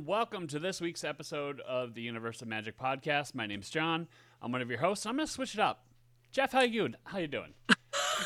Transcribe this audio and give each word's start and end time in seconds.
and 0.00 0.06
welcome 0.06 0.46
to 0.46 0.58
this 0.58 0.80
week's 0.80 1.04
episode 1.04 1.60
of 1.60 1.92
the 1.92 2.00
Universe 2.00 2.40
of 2.40 2.48
Magic 2.48 2.78
podcast. 2.78 3.34
My 3.34 3.46
name's 3.46 3.68
John. 3.68 4.08
I'm 4.40 4.50
one 4.50 4.62
of 4.62 4.70
your 4.70 4.78
hosts. 4.78 5.04
I'm 5.04 5.16
going 5.16 5.26
to 5.26 5.32
switch 5.32 5.52
it 5.52 5.60
up. 5.60 5.84
Jeff, 6.32 6.52
how 6.52 6.62
you 6.62 6.94
how 7.04 7.18
you 7.18 7.26
doing? 7.26 7.52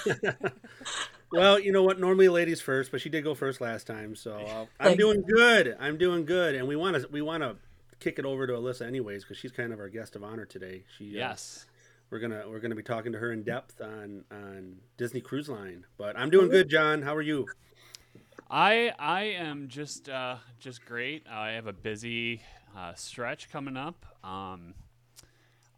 well, 1.32 1.58
you 1.58 1.72
know 1.72 1.82
what? 1.82 1.98
Normally, 1.98 2.28
ladies 2.28 2.60
first, 2.60 2.92
but 2.92 3.00
she 3.00 3.08
did 3.08 3.24
go 3.24 3.34
first 3.34 3.60
last 3.60 3.88
time, 3.88 4.14
so 4.14 4.36
uh, 4.36 4.66
I'm 4.78 4.96
doing 5.04 5.22
good. 5.22 5.76
I'm 5.80 5.98
doing 5.98 6.24
good, 6.24 6.54
and 6.54 6.68
we 6.68 6.76
want 6.76 6.94
to 6.94 7.08
we 7.10 7.22
want 7.22 7.42
to 7.42 7.56
kick 7.98 8.20
it 8.20 8.24
over 8.24 8.46
to 8.46 8.52
Alyssa 8.52 8.86
anyways 8.86 9.24
because 9.24 9.38
she's 9.38 9.50
kind 9.50 9.72
of 9.72 9.80
our 9.80 9.88
guest 9.88 10.14
of 10.14 10.22
honor 10.22 10.44
today. 10.44 10.84
She 10.96 11.06
yes. 11.06 11.66
Uh, 11.66 11.70
we're 12.10 12.20
gonna 12.20 12.44
we're 12.48 12.60
gonna 12.60 12.76
be 12.76 12.84
talking 12.84 13.10
to 13.12 13.18
her 13.18 13.32
in 13.32 13.42
depth 13.42 13.80
on 13.80 14.24
on 14.30 14.76
Disney 14.96 15.20
Cruise 15.20 15.48
Line. 15.48 15.86
But 15.96 16.16
I'm 16.16 16.30
doing 16.30 16.50
good, 16.50 16.68
John. 16.68 17.02
How 17.02 17.16
are 17.16 17.22
you? 17.22 17.48
I 18.50 18.92
I 18.98 19.22
am 19.22 19.68
just 19.68 20.08
uh, 20.08 20.36
just 20.58 20.84
great. 20.84 21.26
I 21.30 21.52
have 21.52 21.66
a 21.66 21.72
busy 21.72 22.42
uh, 22.76 22.94
stretch 22.94 23.50
coming 23.50 23.76
up. 23.76 24.04
Um, 24.22 24.74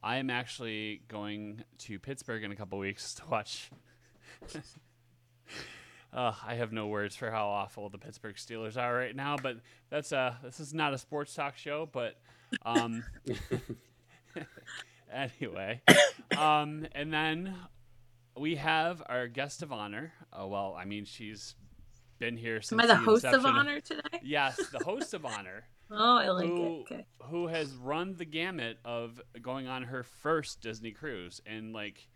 I 0.03 0.17
am 0.17 0.31
actually 0.31 1.03
going 1.09 1.65
to 1.79 1.99
Pittsburgh 1.99 2.45
in 2.45 2.53
a 2.53 2.57
couple 2.57 2.79
weeks 2.79 3.15
to 3.15 3.23
watch. 3.31 3.71
uh, 6.13 6.33
I 6.47 6.55
have 6.55 6.73
no 6.73 6.89
words 6.89 7.15
for 7.15 7.31
how 7.31 7.47
awful 7.49 7.89
the 7.89 7.99
Pittsburgh 7.99 8.37
Steelers 8.37 8.77
are 8.77 8.95
right 8.95 9.15
now, 9.15 9.37
but 9.41 9.57
that's 9.91 10.13
uh 10.13 10.35
this 10.43 10.59
is 10.61 10.75
not 10.75 10.93
a 10.93 10.99
sports 10.99 11.35
talk 11.35 11.57
show, 11.57 11.89
but 11.91 12.17
um, 12.65 13.05
anyway, 15.13 15.81
um, 16.37 16.87
and 16.93 17.13
then 17.13 17.55
we 18.37 18.57
have 18.57 19.03
our 19.09 19.29
guest 19.29 19.63
of 19.63 19.73
honor. 19.73 20.13
Uh, 20.33 20.47
well, 20.47 20.77
I 20.79 20.85
mean, 20.85 21.05
she's 21.05 21.55
been 22.19 22.37
here 22.37 22.61
since. 22.61 22.73
Am 22.73 22.81
I 22.81 22.87
the, 22.87 22.95
the 22.95 23.05
host 23.05 23.25
of 23.25 23.45
honor 23.45 23.81
today? 23.81 24.21
Yes, 24.23 24.57
the 24.69 24.79
host 24.85 25.15
of 25.15 25.25
honor. 25.25 25.65
oh, 25.91 26.19
I 26.19 26.29
like 26.31 26.47
who, 26.47 26.65
it. 26.65 26.93
Okay. 26.93 27.07
Who 27.25 27.47
has 27.49 27.75
run 27.75 28.15
the 28.17 28.25
gamut 28.25 28.79
of 28.85 29.21
going 29.41 29.67
on 29.69 29.85
her 29.85 30.03
first 30.03 30.61
Disney 30.61 30.91
cruise 30.91 31.41
and 31.47 31.73
like, 31.73 32.09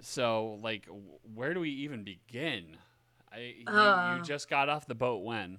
so 0.00 0.58
like, 0.62 0.88
where 1.34 1.54
do 1.54 1.60
we 1.60 1.70
even 1.70 2.04
begin? 2.04 2.76
I 3.32 3.54
you, 3.58 3.66
uh, 3.66 4.16
you 4.16 4.22
just 4.22 4.48
got 4.48 4.68
off 4.68 4.86
the 4.86 4.94
boat 4.94 5.22
when? 5.22 5.58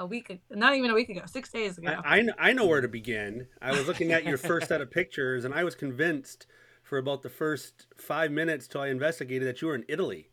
a 0.00 0.06
week 0.06 0.40
not 0.50 0.74
even 0.74 0.90
a 0.90 0.94
week 0.94 1.08
ago 1.08 1.22
six 1.26 1.50
days 1.50 1.78
ago 1.78 2.00
I, 2.04 2.20
I, 2.20 2.28
I, 2.38 2.52
know 2.52 2.66
where 2.66 2.80
to 2.80 2.88
begin 2.88 3.48
i 3.60 3.72
was 3.72 3.86
looking 3.86 4.12
at 4.12 4.24
your 4.24 4.38
first 4.38 4.68
set 4.68 4.80
of 4.80 4.90
pictures 4.92 5.44
and 5.44 5.52
i 5.52 5.64
was 5.64 5.74
convinced 5.74 6.46
for 6.82 6.98
about 6.98 7.22
the 7.22 7.28
first 7.28 7.86
five 7.96 8.30
minutes 8.30 8.68
till 8.68 8.80
i 8.80 8.88
investigated 8.88 9.48
that 9.48 9.60
you 9.60 9.68
were 9.68 9.74
in 9.74 9.84
italy 9.88 10.28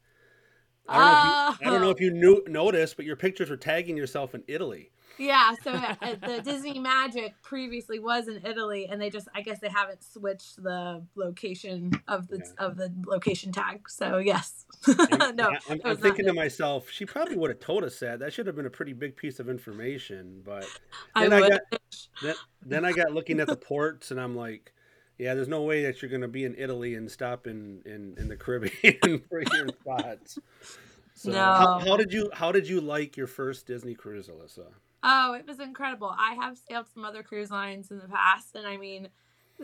I 0.87 0.97
don't, 0.97 1.07
uh, 1.07 1.57
you, 1.61 1.67
I 1.67 1.73
don't 1.73 1.81
know 1.81 1.89
if 1.89 1.99
you, 1.99 2.11
knew 2.11 2.43
noticed, 2.47 2.95
but 2.95 3.05
your 3.05 3.15
pictures 3.15 3.49
were 3.49 3.57
tagging 3.57 3.97
yourself 3.97 4.35
in 4.35 4.43
Italy. 4.47 4.91
Yeah, 5.17 5.53
so 5.63 5.71
uh, 6.01 6.15
the 6.21 6.41
Disney 6.43 6.79
Magic 6.79 7.33
previously 7.41 7.99
was 7.99 8.27
in 8.27 8.45
Italy, 8.45 8.87
and 8.89 9.01
they 9.01 9.09
just 9.09 9.27
I 9.33 9.41
guess 9.41 9.59
they 9.59 9.69
haven't 9.69 10.03
switched 10.03 10.61
the 10.61 11.05
location 11.15 11.91
of 12.07 12.27
the 12.27 12.37
yeah. 12.37 12.65
of 12.65 12.77
the 12.77 12.93
location 13.05 13.51
tag. 13.51 13.89
So 13.89 14.17
yes, 14.17 14.65
no. 14.87 15.55
I'm, 15.69 15.81
I'm 15.83 15.97
thinking 15.97 16.25
to 16.25 16.33
myself, 16.33 16.89
she 16.89 17.05
probably 17.05 17.37
would 17.37 17.49
have 17.49 17.59
told 17.59 17.83
us 17.83 17.99
that. 17.99 18.19
That 18.19 18.33
should 18.33 18.47
have 18.47 18.55
been 18.55 18.65
a 18.65 18.71
pretty 18.71 18.93
big 18.93 19.15
piece 19.15 19.39
of 19.39 19.49
information. 19.49 20.41
But 20.43 20.67
then 21.15 21.33
I, 21.33 21.37
I 21.37 21.49
got 21.49 21.61
then, 22.21 22.35
then 22.65 22.85
I 22.85 22.91
got 22.91 23.13
looking 23.13 23.39
at 23.39 23.47
the 23.47 23.57
ports, 23.57 24.11
and 24.11 24.19
I'm 24.19 24.35
like, 24.35 24.73
yeah, 25.17 25.33
there's 25.33 25.47
no 25.47 25.63
way 25.63 25.83
that 25.83 26.01
you're 26.01 26.09
going 26.09 26.21
to 26.21 26.27
be 26.27 26.43
in 26.43 26.55
Italy 26.57 26.95
and 26.95 27.09
stop 27.09 27.47
in, 27.47 27.81
in, 27.85 28.15
in 28.17 28.27
the 28.27 28.35
Caribbean 28.35 29.23
for 29.29 29.41
your 29.53 29.69
spots. 29.69 30.39
So, 31.13 31.31
no. 31.31 31.39
How, 31.39 31.79
how, 31.79 31.97
did 31.97 32.11
you 32.11 32.29
how 32.33 32.51
did 32.51 32.67
you 32.67 32.81
like 32.81 33.15
your 33.15 33.27
first 33.27 33.65
Disney 33.65 33.95
cruise, 33.95 34.27
Alyssa? 34.27 34.67
Oh, 35.03 35.33
it 35.33 35.47
was 35.47 35.59
incredible. 35.59 36.13
I 36.17 36.33
have 36.33 36.57
sailed 36.57 36.87
some 36.93 37.05
other 37.05 37.23
cruise 37.23 37.51
lines 37.51 37.91
in 37.91 37.99
the 37.99 38.07
past, 38.07 38.55
and 38.55 38.67
I 38.67 38.75
mean, 38.75 39.07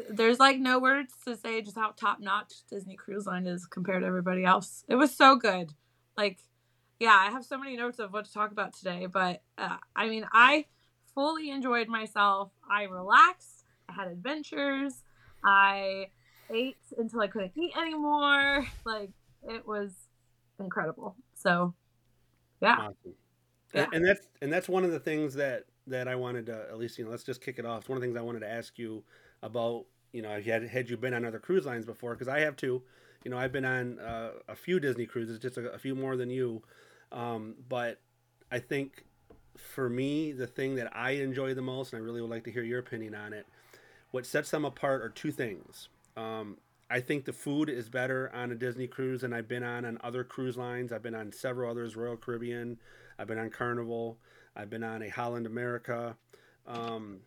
there's 0.09 0.39
like 0.39 0.59
no 0.59 0.79
words 0.79 1.13
to 1.25 1.35
say 1.35 1.61
just 1.61 1.75
how 1.75 1.91
top 1.91 2.19
notch 2.21 2.53
Disney 2.69 2.95
Cruise 2.95 3.25
Line 3.25 3.47
is 3.47 3.65
compared 3.65 4.03
to 4.03 4.07
everybody 4.07 4.45
else. 4.45 4.85
It 4.87 4.95
was 4.95 5.13
so 5.13 5.35
good. 5.35 5.73
Like, 6.15 6.39
yeah, 6.99 7.15
I 7.15 7.31
have 7.31 7.43
so 7.43 7.57
many 7.57 7.75
notes 7.75 7.99
of 7.99 8.13
what 8.13 8.25
to 8.25 8.33
talk 8.33 8.51
about 8.51 8.73
today, 8.73 9.07
but 9.11 9.41
uh, 9.57 9.77
I 9.95 10.07
mean, 10.07 10.25
I 10.31 10.65
fully 11.13 11.49
enjoyed 11.49 11.87
myself. 11.87 12.51
I 12.69 12.83
relaxed. 12.83 13.65
I 13.89 13.93
had 13.93 14.07
adventures. 14.07 15.03
I 15.43 16.07
ate 16.49 16.77
until 16.97 17.21
I 17.21 17.27
couldn't 17.27 17.53
eat 17.55 17.75
anymore. 17.77 18.65
Like 18.85 19.11
it 19.47 19.67
was 19.67 19.91
incredible. 20.59 21.15
So, 21.33 21.73
yeah. 22.61 22.75
Awesome. 22.79 23.15
yeah. 23.73 23.85
And, 23.91 24.05
that's 24.05 24.27
and 24.41 24.51
that's 24.51 24.69
one 24.69 24.83
of 24.83 24.91
the 24.91 24.99
things 24.99 25.33
that 25.35 25.65
that 25.87 26.07
I 26.07 26.15
wanted 26.15 26.45
to 26.45 26.67
at 26.69 26.77
least 26.77 26.97
you 26.99 27.05
know 27.05 27.11
let's 27.11 27.23
just 27.23 27.41
kick 27.41 27.59
it 27.59 27.65
off. 27.65 27.81
It's 27.81 27.89
one 27.89 27.97
of 27.97 28.01
the 28.01 28.07
things 28.07 28.17
I 28.17 28.21
wanted 28.21 28.41
to 28.41 28.49
ask 28.49 28.77
you 28.77 29.03
about. 29.41 29.85
You 30.13 30.21
know, 30.21 30.41
had 30.41 30.67
had 30.67 30.89
you 30.89 30.97
been 30.97 31.13
on 31.13 31.23
other 31.23 31.39
cruise 31.39 31.65
lines 31.65 31.85
before? 31.85 32.13
Because 32.13 32.27
I 32.27 32.41
have 32.41 32.57
too. 32.57 32.83
You 33.23 33.31
know, 33.31 33.37
I've 33.37 33.51
been 33.53 33.65
on 33.65 33.99
uh, 33.99 34.31
a 34.49 34.55
few 34.55 34.79
Disney 34.79 35.05
cruises, 35.05 35.39
just 35.39 35.57
a, 35.57 35.71
a 35.71 35.77
few 35.77 35.95
more 35.95 36.17
than 36.17 36.29
you. 36.29 36.61
Um, 37.11 37.55
but 37.69 38.01
I 38.51 38.59
think 38.59 39.05
for 39.57 39.89
me, 39.89 40.31
the 40.31 40.47
thing 40.47 40.75
that 40.75 40.95
I 40.95 41.11
enjoy 41.11 41.53
the 41.53 41.61
most, 41.61 41.93
and 41.93 42.01
I 42.01 42.05
really 42.05 42.21
would 42.21 42.29
like 42.29 42.43
to 42.45 42.51
hear 42.51 42.63
your 42.63 42.79
opinion 42.79 43.15
on 43.15 43.33
it, 43.33 43.47
what 44.11 44.25
sets 44.25 44.51
them 44.51 44.65
apart 44.65 45.01
are 45.01 45.09
two 45.09 45.31
things. 45.31 45.89
Um, 46.15 46.57
I 46.89 46.99
think 46.99 47.25
the 47.25 47.33
food 47.33 47.69
is 47.69 47.89
better 47.89 48.29
on 48.33 48.51
a 48.51 48.55
Disney 48.55 48.87
cruise 48.87 49.21
than 49.21 49.33
I've 49.33 49.47
been 49.47 49.63
on 49.63 49.85
on 49.85 49.97
other 50.03 50.23
cruise 50.23 50.57
lines. 50.57 50.91
I've 50.91 51.01
been 51.01 51.15
on 51.15 51.31
several 51.31 51.71
others, 51.71 51.95
Royal 51.95 52.17
Caribbean. 52.17 52.77
I've 53.17 53.27
been 53.27 53.39
on 53.39 53.49
Carnival. 53.49 54.17
I've 54.55 54.69
been 54.69 54.83
on 54.83 55.01
a 55.01 55.09
Holland 55.09 55.45
America. 55.45 56.17
Um, 56.67 57.19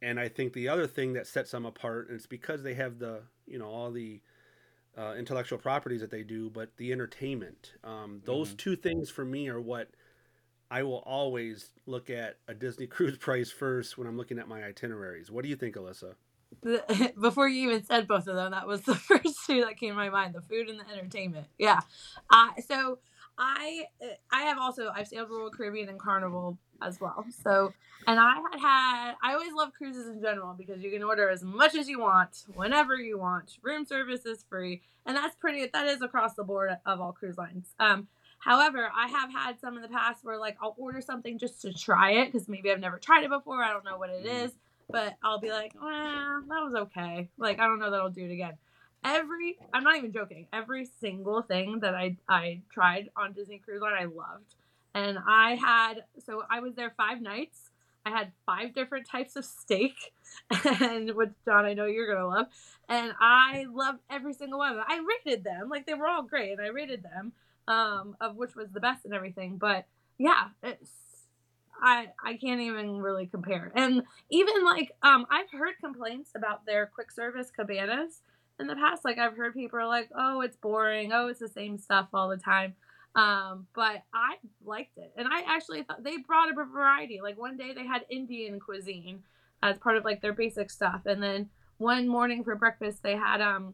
and 0.00 0.18
I 0.18 0.28
think 0.28 0.54
the 0.54 0.68
other 0.68 0.86
thing 0.86 1.12
that 1.14 1.26
sets 1.26 1.50
them 1.50 1.66
apart, 1.66 2.08
and 2.08 2.16
it's 2.16 2.26
because 2.26 2.62
they 2.62 2.74
have 2.74 2.98
the, 2.98 3.22
you 3.46 3.58
know, 3.58 3.68
all 3.68 3.90
the 3.90 4.20
uh, 4.96 5.14
intellectual 5.18 5.58
properties 5.58 6.00
that 6.00 6.10
they 6.10 6.22
do, 6.22 6.48
but 6.48 6.74
the 6.78 6.92
entertainment. 6.92 7.74
Um, 7.84 8.22
those 8.24 8.48
mm-hmm. 8.48 8.56
two 8.56 8.76
things 8.76 9.10
for 9.10 9.24
me 9.24 9.48
are 9.48 9.60
what– 9.60 9.90
I 10.70 10.82
will 10.82 11.02
always 11.06 11.70
look 11.86 12.10
at 12.10 12.38
a 12.48 12.54
Disney 12.54 12.86
cruise 12.86 13.18
price 13.18 13.50
first 13.50 13.98
when 13.98 14.06
I'm 14.06 14.16
looking 14.16 14.38
at 14.38 14.48
my 14.48 14.64
itineraries. 14.64 15.30
What 15.30 15.42
do 15.42 15.48
you 15.48 15.56
think, 15.56 15.76
Alyssa? 15.76 16.14
Before 17.20 17.48
you 17.48 17.70
even 17.70 17.84
said 17.84 18.06
both 18.06 18.26
of 18.28 18.36
them, 18.36 18.52
that 18.52 18.66
was 18.66 18.80
the 18.82 18.94
first 18.94 19.36
two 19.46 19.62
that 19.62 19.76
came 19.76 19.90
to 19.90 19.96
my 19.96 20.10
mind: 20.10 20.34
the 20.34 20.42
food 20.42 20.68
and 20.68 20.78
the 20.80 20.88
entertainment. 20.90 21.46
Yeah. 21.58 21.80
Uh, 22.30 22.48
so 22.66 22.98
I 23.38 23.84
I 24.32 24.42
have 24.42 24.58
also 24.58 24.90
I've 24.94 25.08
sailed 25.08 25.30
Royal 25.30 25.50
Caribbean 25.50 25.88
and 25.88 25.98
Carnival 25.98 26.58
as 26.82 27.00
well. 27.00 27.24
So 27.42 27.72
and 28.06 28.18
I 28.20 28.34
had 28.50 28.60
had 28.60 29.14
I 29.22 29.34
always 29.34 29.52
love 29.52 29.72
cruises 29.76 30.08
in 30.08 30.20
general 30.20 30.54
because 30.54 30.82
you 30.82 30.90
can 30.90 31.02
order 31.02 31.28
as 31.28 31.42
much 31.42 31.74
as 31.74 31.88
you 31.88 32.00
want 32.00 32.44
whenever 32.54 32.96
you 32.96 33.18
want. 33.18 33.58
Room 33.62 33.84
service 33.84 34.24
is 34.24 34.44
free, 34.48 34.82
and 35.04 35.16
that's 35.16 35.36
pretty. 35.36 35.68
That 35.72 35.86
is 35.88 36.02
across 36.02 36.34
the 36.34 36.44
board 36.44 36.76
of 36.86 37.00
all 37.00 37.12
cruise 37.12 37.36
lines. 37.36 37.74
Um, 37.78 38.08
However, 38.46 38.88
I 38.94 39.08
have 39.08 39.32
had 39.32 39.58
some 39.60 39.74
in 39.74 39.82
the 39.82 39.88
past 39.88 40.24
where 40.24 40.38
like 40.38 40.56
I'll 40.62 40.76
order 40.78 41.00
something 41.00 41.36
just 41.36 41.62
to 41.62 41.74
try 41.74 42.12
it 42.12 42.26
because 42.32 42.48
maybe 42.48 42.70
I've 42.70 42.78
never 42.78 42.96
tried 42.96 43.24
it 43.24 43.30
before. 43.30 43.60
I 43.60 43.72
don't 43.72 43.84
know 43.84 43.98
what 43.98 44.08
it 44.08 44.24
mm-hmm. 44.24 44.46
but 44.88 45.16
I'll 45.20 45.40
be 45.40 45.50
like, 45.50 45.72
that 45.72 46.44
was 46.48 46.74
okay. 46.82 47.28
Like 47.38 47.58
I 47.58 47.66
don't 47.66 47.80
know 47.80 47.90
that 47.90 47.98
I'll 47.98 48.08
do 48.08 48.24
it 48.24 48.30
again. 48.30 48.52
Every 49.04 49.58
I'm 49.74 49.82
not 49.82 49.96
even 49.96 50.12
joking. 50.12 50.46
Every 50.52 50.88
single 51.00 51.42
thing 51.42 51.80
that 51.80 51.96
I 51.96 52.18
I 52.28 52.60
tried 52.72 53.10
on 53.16 53.32
Disney 53.32 53.58
Cruise 53.58 53.82
Line, 53.82 53.94
I 53.98 54.04
loved. 54.04 54.54
And 54.94 55.18
I 55.26 55.56
had 55.56 56.04
so 56.24 56.44
I 56.48 56.60
was 56.60 56.76
there 56.76 56.94
five 56.96 57.20
nights. 57.20 57.70
I 58.04 58.10
had 58.10 58.30
five 58.46 58.72
different 58.72 59.08
types 59.08 59.34
of 59.34 59.44
steak, 59.44 60.14
and 60.80 61.12
which 61.16 61.30
John 61.44 61.64
I 61.64 61.74
know 61.74 61.86
you're 61.86 62.14
gonna 62.14 62.28
love. 62.28 62.46
And 62.88 63.10
I 63.18 63.66
loved 63.68 63.98
every 64.08 64.34
single 64.34 64.60
one 64.60 64.70
of 64.70 64.76
them. 64.76 64.84
I 64.86 65.00
rated 65.04 65.42
them 65.42 65.68
like 65.68 65.84
they 65.84 65.94
were 65.94 66.06
all 66.06 66.22
great, 66.22 66.52
and 66.52 66.60
I 66.60 66.68
rated 66.68 67.02
them 67.02 67.32
um, 67.68 68.16
of 68.20 68.36
which 68.36 68.54
was 68.54 68.70
the 68.70 68.80
best 68.80 69.04
and 69.04 69.14
everything. 69.14 69.58
But 69.58 69.86
yeah, 70.18 70.48
it's 70.62 70.90
I 71.80 72.08
I 72.24 72.34
can't 72.34 72.60
even 72.60 73.00
really 73.00 73.26
compare. 73.26 73.72
And 73.74 74.02
even 74.30 74.64
like 74.64 74.92
um, 75.02 75.26
I've 75.30 75.50
heard 75.50 75.74
complaints 75.80 76.30
about 76.34 76.66
their 76.66 76.86
quick 76.86 77.10
service 77.10 77.50
cabanas 77.50 78.22
in 78.58 78.66
the 78.66 78.74
past. 78.74 79.04
Like 79.04 79.18
I've 79.18 79.36
heard 79.36 79.54
people 79.54 79.78
are 79.78 79.86
like, 79.86 80.08
oh, 80.16 80.40
it's 80.40 80.56
boring. 80.56 81.12
Oh, 81.12 81.28
it's 81.28 81.40
the 81.40 81.48
same 81.48 81.78
stuff 81.78 82.08
all 82.14 82.28
the 82.28 82.36
time. 82.36 82.74
Um, 83.14 83.66
but 83.74 84.02
I 84.12 84.36
liked 84.64 84.98
it, 84.98 85.10
and 85.16 85.26
I 85.30 85.40
actually 85.46 85.82
thought 85.82 86.04
they 86.04 86.18
brought 86.18 86.50
a 86.50 86.54
variety. 86.54 87.20
Like 87.22 87.38
one 87.38 87.56
day 87.56 87.72
they 87.74 87.86
had 87.86 88.04
Indian 88.10 88.60
cuisine 88.60 89.22
as 89.62 89.78
part 89.78 89.96
of 89.96 90.04
like 90.04 90.20
their 90.20 90.34
basic 90.34 90.70
stuff, 90.70 91.02
and 91.06 91.22
then 91.22 91.48
one 91.78 92.08
morning 92.08 92.44
for 92.44 92.54
breakfast 92.56 93.02
they 93.02 93.16
had 93.16 93.40
um, 93.40 93.72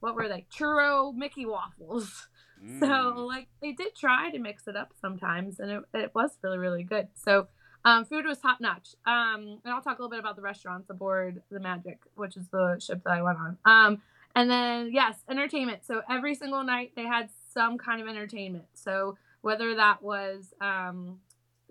what 0.00 0.14
were 0.14 0.28
they? 0.28 0.46
Churro 0.52 1.14
Mickey 1.14 1.46
waffles. 1.46 2.28
So 2.78 2.86
mm. 2.86 3.26
like 3.26 3.48
they 3.62 3.72
did 3.72 3.94
try 3.94 4.30
to 4.30 4.38
mix 4.38 4.68
it 4.68 4.76
up 4.76 4.92
sometimes, 5.00 5.60
and 5.60 5.70
it, 5.70 5.82
it 5.94 6.14
was 6.14 6.38
really 6.42 6.58
really 6.58 6.82
good. 6.82 7.08
So 7.14 7.48
um, 7.84 8.04
food 8.04 8.26
was 8.26 8.38
top 8.38 8.60
notch. 8.60 8.88
Um, 9.06 9.60
and 9.64 9.72
I'll 9.72 9.80
talk 9.80 9.98
a 9.98 10.02
little 10.02 10.10
bit 10.10 10.18
about 10.18 10.36
the 10.36 10.42
restaurants 10.42 10.90
aboard 10.90 11.42
the 11.50 11.60
Magic, 11.60 12.00
which 12.14 12.36
is 12.36 12.46
the 12.48 12.78
ship 12.78 13.02
that 13.04 13.10
I 13.10 13.22
went 13.22 13.38
on. 13.38 13.58
Um, 13.64 14.02
and 14.36 14.50
then 14.50 14.90
yes, 14.92 15.16
entertainment. 15.28 15.86
So 15.86 16.02
every 16.08 16.34
single 16.34 16.62
night 16.62 16.92
they 16.96 17.06
had 17.06 17.30
some 17.52 17.78
kind 17.78 18.00
of 18.00 18.08
entertainment. 18.08 18.66
So 18.74 19.16
whether 19.40 19.74
that 19.76 20.02
was 20.02 20.52
um, 20.60 21.20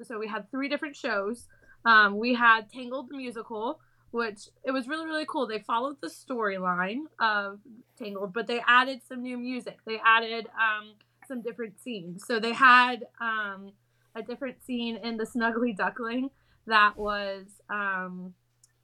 so 0.04 0.18
we 0.18 0.28
had 0.28 0.50
three 0.52 0.70
different 0.70 0.96
shows. 0.96 1.48
Um, 1.86 2.18
we 2.18 2.34
had 2.34 2.70
Tangled 2.72 3.10
the 3.10 3.18
musical, 3.18 3.80
which 4.12 4.50
it 4.64 4.72
was 4.72 4.88
really 4.88 5.06
really 5.06 5.26
cool. 5.28 5.48
They 5.48 5.60
followed 5.60 5.98
the 6.02 6.08
storyline 6.10 7.04
of 7.20 7.60
Tangled, 7.98 8.34
but 8.34 8.48
they 8.48 8.62
added 8.68 9.02
some 9.08 9.22
new 9.22 9.38
music. 9.38 9.78
They 9.86 10.00
added 10.04 10.48
um, 10.48 10.94
some 11.28 11.42
different 11.42 11.80
scenes. 11.80 12.26
So 12.26 12.40
they 12.40 12.54
had 12.54 13.06
um, 13.22 13.72
a 14.16 14.22
different 14.22 14.64
scene 14.64 14.98
in 14.98 15.18
the 15.18 15.26
Snuggly 15.26 15.76
Duckling 15.76 16.30
that 16.66 16.98
was 16.98 17.46
um, 17.70 18.34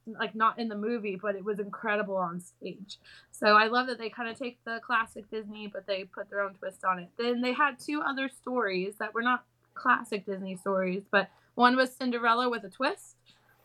like 0.07 0.35
not 0.35 0.59
in 0.59 0.69
the 0.69 0.75
movie, 0.75 1.17
but 1.21 1.35
it 1.35 1.43
was 1.43 1.59
incredible 1.59 2.15
on 2.15 2.39
stage. 2.39 2.97
So 3.31 3.55
I 3.55 3.67
love 3.67 3.87
that 3.87 3.97
they 3.97 4.09
kind 4.09 4.29
of 4.29 4.37
take 4.37 4.63
the 4.65 4.79
classic 4.85 5.29
Disney, 5.29 5.67
but 5.67 5.87
they 5.87 6.03
put 6.03 6.29
their 6.29 6.41
own 6.41 6.53
twist 6.53 6.85
on 6.85 6.99
it. 6.99 7.09
Then 7.17 7.41
they 7.41 7.53
had 7.53 7.79
two 7.79 8.01
other 8.01 8.29
stories 8.29 8.95
that 8.99 9.13
were 9.13 9.23
not 9.23 9.43
classic 9.73 10.25
Disney 10.25 10.55
stories, 10.55 11.03
but 11.09 11.29
one 11.55 11.75
was 11.75 11.93
Cinderella 11.93 12.49
with 12.49 12.63
a 12.63 12.69
twist, 12.69 13.15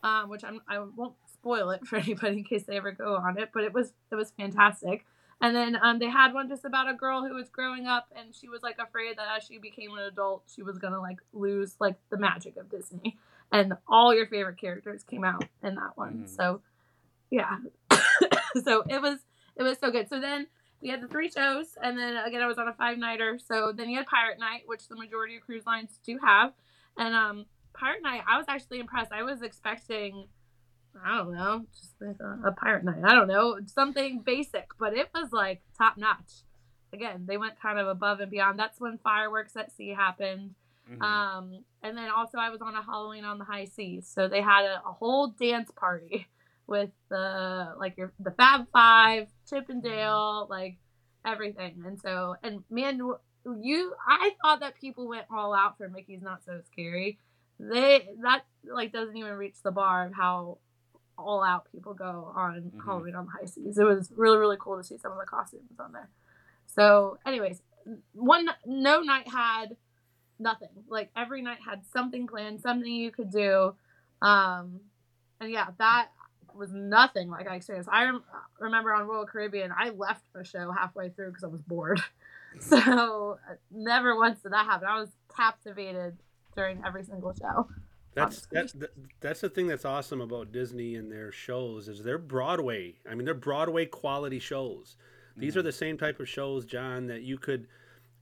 um, 0.03 0.29
which 0.29 0.43
I'm, 0.43 0.61
I 0.67 0.79
won't 0.79 1.13
spoil 1.41 1.71
it 1.71 1.85
for 1.87 1.97
anybody 1.97 2.37
in 2.37 2.43
case 2.43 2.63
they 2.65 2.77
ever 2.77 2.91
go 2.91 3.15
on 3.15 3.37
it, 3.37 3.49
but 3.53 3.63
it 3.63 3.73
was 3.73 3.93
it 4.11 4.15
was 4.15 4.31
fantastic. 4.31 5.05
And 5.43 5.55
then 5.55 5.75
um, 5.81 5.97
they 5.97 6.09
had 6.09 6.33
one 6.35 6.47
just 6.47 6.65
about 6.65 6.87
a 6.87 6.93
girl 6.93 7.23
who 7.27 7.33
was 7.33 7.49
growing 7.49 7.87
up 7.87 8.05
and 8.15 8.35
she 8.35 8.47
was 8.47 8.61
like 8.61 8.77
afraid 8.77 9.17
that 9.17 9.25
as 9.35 9.43
she 9.43 9.57
became 9.57 9.91
an 9.93 10.03
adult, 10.03 10.43
she 10.53 10.61
was 10.61 10.77
gonna 10.77 10.99
like 11.01 11.17
lose 11.33 11.75
like 11.79 11.95
the 12.11 12.17
magic 12.17 12.57
of 12.57 12.69
Disney. 12.69 13.17
And 13.51 13.73
all 13.87 14.13
your 14.13 14.27
favorite 14.27 14.59
characters 14.59 15.03
came 15.03 15.23
out 15.23 15.43
in 15.63 15.75
that 15.75 15.97
one. 15.97 16.25
Mhm. 16.25 16.29
So 16.29 16.61
yeah. 17.31 17.57
so 18.63 18.83
it 18.87 19.01
was 19.01 19.19
it 19.55 19.63
was 19.63 19.77
so 19.79 19.89
good. 19.91 20.09
So 20.09 20.19
then 20.19 20.47
we 20.81 20.89
had 20.89 21.01
the 21.01 21.07
three 21.07 21.29
shows, 21.29 21.77
and 21.81 21.97
then 21.97 22.17
again 22.17 22.41
I 22.41 22.47
was 22.47 22.57
on 22.57 22.67
a 22.67 22.73
five 22.73 22.97
nighter. 22.97 23.39
So 23.43 23.73
then 23.75 23.89
you 23.89 23.97
had 23.97 24.05
Pirate 24.07 24.39
Night, 24.39 24.61
which 24.67 24.87
the 24.87 24.95
majority 24.95 25.37
of 25.37 25.43
cruise 25.43 25.65
lines 25.65 25.99
do 26.05 26.19
have. 26.23 26.53
And 26.97 27.15
um 27.15 27.45
Pirate 27.73 28.03
Night, 28.03 28.21
I 28.27 28.37
was 28.37 28.45
actually 28.47 28.79
impressed. 28.79 29.11
I 29.11 29.23
was 29.23 29.41
expecting 29.41 30.27
I 31.03 31.17
don't 31.17 31.33
know, 31.33 31.65
just 31.79 31.93
like 32.01 32.17
a, 32.19 32.49
a 32.49 32.51
pirate 32.51 32.83
night. 32.83 33.03
I 33.03 33.13
don't 33.15 33.27
know, 33.27 33.59
something 33.65 34.19
basic, 34.25 34.69
but 34.79 34.93
it 34.95 35.09
was 35.13 35.31
like 35.31 35.61
top 35.77 35.97
notch. 35.97 36.43
Again, 36.93 37.25
they 37.25 37.37
went 37.37 37.59
kind 37.61 37.79
of 37.79 37.87
above 37.87 38.19
and 38.19 38.29
beyond. 38.29 38.59
That's 38.59 38.79
when 38.79 38.97
fireworks 38.97 39.55
at 39.55 39.71
sea 39.71 39.89
happened. 39.89 40.55
Mhm. 40.91 41.01
Um, 41.01 41.63
and 41.81 41.97
then 41.97 42.09
also 42.09 42.37
I 42.37 42.49
was 42.49 42.61
on 42.61 42.75
a 42.75 42.83
Halloween 42.83 43.23
on 43.23 43.37
the 43.37 43.45
high 43.45 43.65
seas, 43.65 44.07
so 44.13 44.27
they 44.27 44.41
had 44.41 44.65
a, 44.65 44.81
a 44.85 44.91
whole 44.91 45.27
dance 45.27 45.71
party 45.71 46.27
with 46.67 46.89
the 47.09 47.73
like 47.77 47.97
your 47.97 48.11
the 48.19 48.31
Fab 48.31 48.67
Five, 48.73 49.27
Chip 49.49 49.69
'n' 49.69 49.79
Dale, 49.81 50.47
like 50.49 50.77
everything. 51.25 51.83
And 51.85 51.99
so, 51.99 52.35
and 52.43 52.63
man, 52.69 52.99
you, 53.61 53.93
I 54.07 54.31
thought 54.41 54.59
that 54.59 54.75
people 54.79 55.07
went 55.07 55.25
all 55.31 55.53
out 55.53 55.77
for 55.77 55.87
Mickey's 55.87 56.21
Not 56.21 56.43
So 56.43 56.59
Scary. 56.71 57.19
They 57.59 58.09
that 58.23 58.43
like 58.65 58.91
doesn't 58.91 59.15
even 59.15 59.33
reach 59.33 59.61
the 59.63 59.71
bar 59.71 60.07
of 60.07 60.13
how 60.13 60.57
all 61.21 61.43
out 61.43 61.71
people 61.71 61.93
go 61.93 62.31
on 62.35 62.71
Mhm. 62.75 62.85
Halloween 62.85 63.15
on 63.15 63.25
the 63.25 63.31
high 63.31 63.45
seas. 63.45 63.77
It 63.77 63.83
was 63.83 64.11
really 64.15 64.37
really 64.37 64.57
cool 64.59 64.77
to 64.77 64.83
see 64.83 64.97
some 64.97 65.11
of 65.11 65.17
the 65.19 65.25
costumes 65.25 65.79
on 65.79 65.91
there. 65.93 66.09
So, 66.67 67.17
anyways, 67.25 67.61
one 68.13 68.49
no 68.65 69.01
night 69.01 69.27
had 69.27 69.75
nothing. 70.39 70.69
Like 70.87 71.11
every 71.15 71.41
night 71.41 71.59
had 71.65 71.85
something 71.85 72.27
planned, 72.27 72.61
something 72.61 72.91
you 72.91 73.11
could 73.11 73.31
do. 73.31 73.75
Um, 74.21 74.81
and 75.39 75.51
yeah, 75.51 75.67
that 75.77 76.09
was 76.53 76.71
nothing 76.71 77.29
like 77.29 77.47
I 77.47 77.55
experienced. 77.55 77.89
I 77.91 78.03
rem- 78.05 78.23
remember 78.59 78.93
on 78.93 79.07
Royal 79.07 79.25
Caribbean, 79.25 79.71
I 79.75 79.89
left 79.89 80.23
the 80.33 80.43
show 80.43 80.71
halfway 80.71 81.09
through 81.09 81.29
because 81.29 81.43
I 81.43 81.47
was 81.47 81.61
bored. 81.61 82.01
So 82.59 83.39
never 83.71 84.13
once 84.17 84.41
did 84.41 84.51
that 84.51 84.65
happen. 84.65 84.85
I 84.85 84.99
was 84.99 85.09
captivated 85.33 86.17
during 86.53 86.83
every 86.85 87.05
single 87.05 87.33
show. 87.33 87.69
That's 88.13 88.47
Honestly. 88.53 88.79
that, 88.79 88.79
that 88.79 88.89
that's 89.21 89.41
the 89.41 89.49
thing 89.49 89.67
that's 89.67 89.85
awesome 89.85 90.19
about 90.21 90.51
Disney 90.51 90.95
and 90.95 91.11
their 91.11 91.31
shows 91.31 91.87
is 91.87 92.03
they're 92.03 92.17
Broadway. 92.17 92.95
I 93.09 93.15
mean, 93.15 93.25
they're 93.25 93.33
Broadway 93.33 93.85
quality 93.85 94.39
shows. 94.39 94.97
These 95.37 95.55
are 95.57 95.61
the 95.61 95.71
same 95.71 95.97
type 95.97 96.19
of 96.19 96.27
shows, 96.27 96.65
John, 96.65 97.07
that 97.07 97.21
you 97.21 97.37
could 97.37 97.67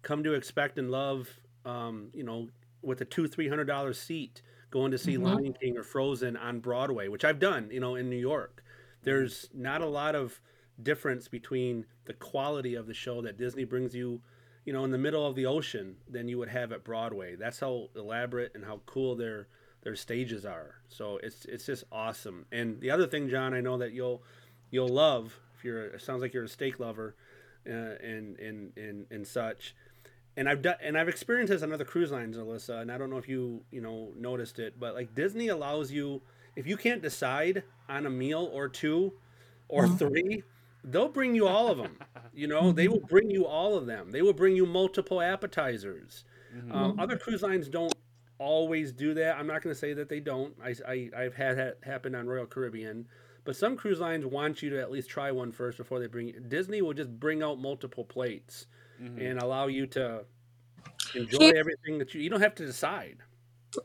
come 0.04 0.24
to 0.24 0.34
expect 0.34 0.78
and 0.78 0.92
love. 0.92 1.28
Um, 1.66 2.10
you 2.14 2.24
know, 2.24 2.48
with 2.82 3.02
a 3.02 3.06
two 3.06 3.28
three 3.28 3.50
hundred 3.50 3.66
dollar 3.66 3.94
seat, 3.94 4.42
going 4.72 4.92
to 4.92 4.98
see 4.98 5.18
Mhm. 5.18 5.24
Lion 5.24 5.54
King 5.60 5.78
or 5.78 5.84
Frozen 5.84 6.38
on 6.38 6.60
Broadway, 6.60 7.08
which 7.08 7.26
I've 7.26 7.40
done. 7.40 7.70
You 7.72 7.80
know, 7.80 7.96
in 7.96 8.10
New 8.10 8.16
York, 8.16 8.64
there's 9.04 9.50
not 9.54 9.82
a 9.82 9.86
lot 9.88 10.16
of 10.16 10.40
difference 10.82 11.28
between 11.28 11.86
the 12.06 12.14
quality 12.14 12.76
of 12.76 12.88
the 12.88 12.94
show 12.94 13.22
that 13.24 13.38
Disney 13.38 13.64
brings 13.66 13.96
you. 13.96 14.22
You 14.66 14.74
know, 14.74 14.86
in 14.86 14.92
the 14.92 14.98
middle 15.00 15.26
of 15.26 15.36
the 15.36 15.48
ocean, 15.48 15.98
than 16.08 16.28
you 16.28 16.38
would 16.38 16.50
have 16.50 16.72
at 16.72 16.84
Broadway. 16.84 17.36
That's 17.36 17.60
how 17.60 17.90
elaborate 17.96 18.54
and 18.54 18.64
how 18.64 18.82
cool 18.86 19.16
their 19.16 19.48
their 19.82 19.96
stages 19.96 20.46
are. 20.46 20.76
So 20.90 21.18
it's 21.24 21.46
it's 21.46 21.66
just 21.66 21.84
awesome. 21.92 22.46
And 22.52 22.80
the 22.82 22.92
other 22.92 23.08
thing, 23.08 23.30
John, 23.30 23.54
I 23.54 23.62
know 23.62 23.78
that 23.78 23.92
you'll 23.94 24.24
you'll 24.72 24.90
love 24.90 25.40
if 25.58 25.64
you're 25.64 25.86
it 25.86 26.02
sounds 26.02 26.22
like 26.22 26.34
you're 26.34 26.44
a 26.46 26.50
steak 26.50 26.80
lover, 26.80 27.16
uh, 27.68 27.72
and 27.72 28.38
and 28.40 28.72
and 28.78 29.06
and 29.12 29.28
such. 29.28 29.76
And 30.38 30.48
I've 30.48 30.62
done 30.62 30.76
and 30.82 30.98
I've 30.98 31.10
experienced 31.10 31.52
this 31.52 31.64
on 31.64 31.72
other 31.74 31.86
cruise 31.86 32.12
lines, 32.12 32.38
Alyssa. 32.38 32.82
And 32.82 32.92
I 32.92 32.98
don't 32.98 33.10
know 33.10 33.18
if 33.18 33.28
you 33.28 33.62
you 33.72 33.82
know 33.82 34.12
noticed 34.16 34.60
it, 34.60 34.80
but 34.80 34.94
like 34.96 35.14
Disney 35.16 35.48
allows 35.50 35.92
you 35.92 36.22
if 36.56 36.68
you 36.68 36.78
can't 36.78 37.02
decide 37.02 37.64
on 37.88 38.06
a 38.06 38.10
meal 38.10 38.50
or 38.54 38.68
two 38.70 39.14
or 39.68 39.88
Mhm. 39.88 39.98
three, 39.98 40.44
they'll 40.84 41.10
bring 41.10 41.36
you 41.36 41.48
all 41.48 41.68
of 41.70 41.78
them. 41.78 41.98
You 42.34 42.48
know, 42.48 42.72
they 42.72 42.88
will 42.88 43.02
bring 43.02 43.30
you 43.30 43.46
all 43.46 43.76
of 43.76 43.86
them. 43.86 44.12
They 44.12 44.22
will 44.22 44.34
bring 44.34 44.56
you 44.56 44.66
multiple 44.66 45.22
appetizers. 45.22 46.24
Mhm. 46.56 46.74
Um, 46.74 47.00
other 47.00 47.18
cruise 47.18 47.42
lines 47.42 47.68
don't 47.70 47.94
always 48.40 48.92
do 48.92 49.14
that. 49.14 49.38
I'm 49.38 49.46
not 49.48 49.62
going 49.62 49.74
to 49.74 49.80
say 49.80 49.94
that 49.94 50.10
they 50.10 50.20
don't. 50.20 50.56
I, 50.64 50.74
I, 50.88 51.10
I've 51.16 51.36
had 51.36 51.58
that 51.58 51.78
happen 51.84 52.16
on 52.16 52.28
Royal 52.28 52.46
Caribbean. 52.48 53.06
But 53.46 53.56
some 53.56 53.78
cruise 53.78 54.00
lines 54.00 54.26
want 54.26 54.62
you 54.62 54.70
to 54.72 54.80
at 54.82 54.92
least 54.92 55.10
try 55.10 55.32
one 55.32 55.52
first 55.52 55.78
before 55.78 56.00
they 56.00 56.08
bring 56.08 56.28
you. 56.30 56.40
Disney 56.40 56.82
will 56.82 56.94
just 56.94 57.10
bring 57.20 57.44
out 57.44 57.60
multiple 57.60 58.04
plates 58.04 58.66
Mhm. 59.02 59.30
and 59.32 59.40
allow 59.40 59.68
you 59.68 59.86
to 59.88 60.26
enjoy 61.16 61.38
Here- 61.40 61.56
everything 61.56 62.00
that 62.00 62.14
you. 62.14 62.22
You 62.22 62.30
don't 62.30 62.42
have 62.42 62.56
to 62.56 62.66
decide. 62.66 63.20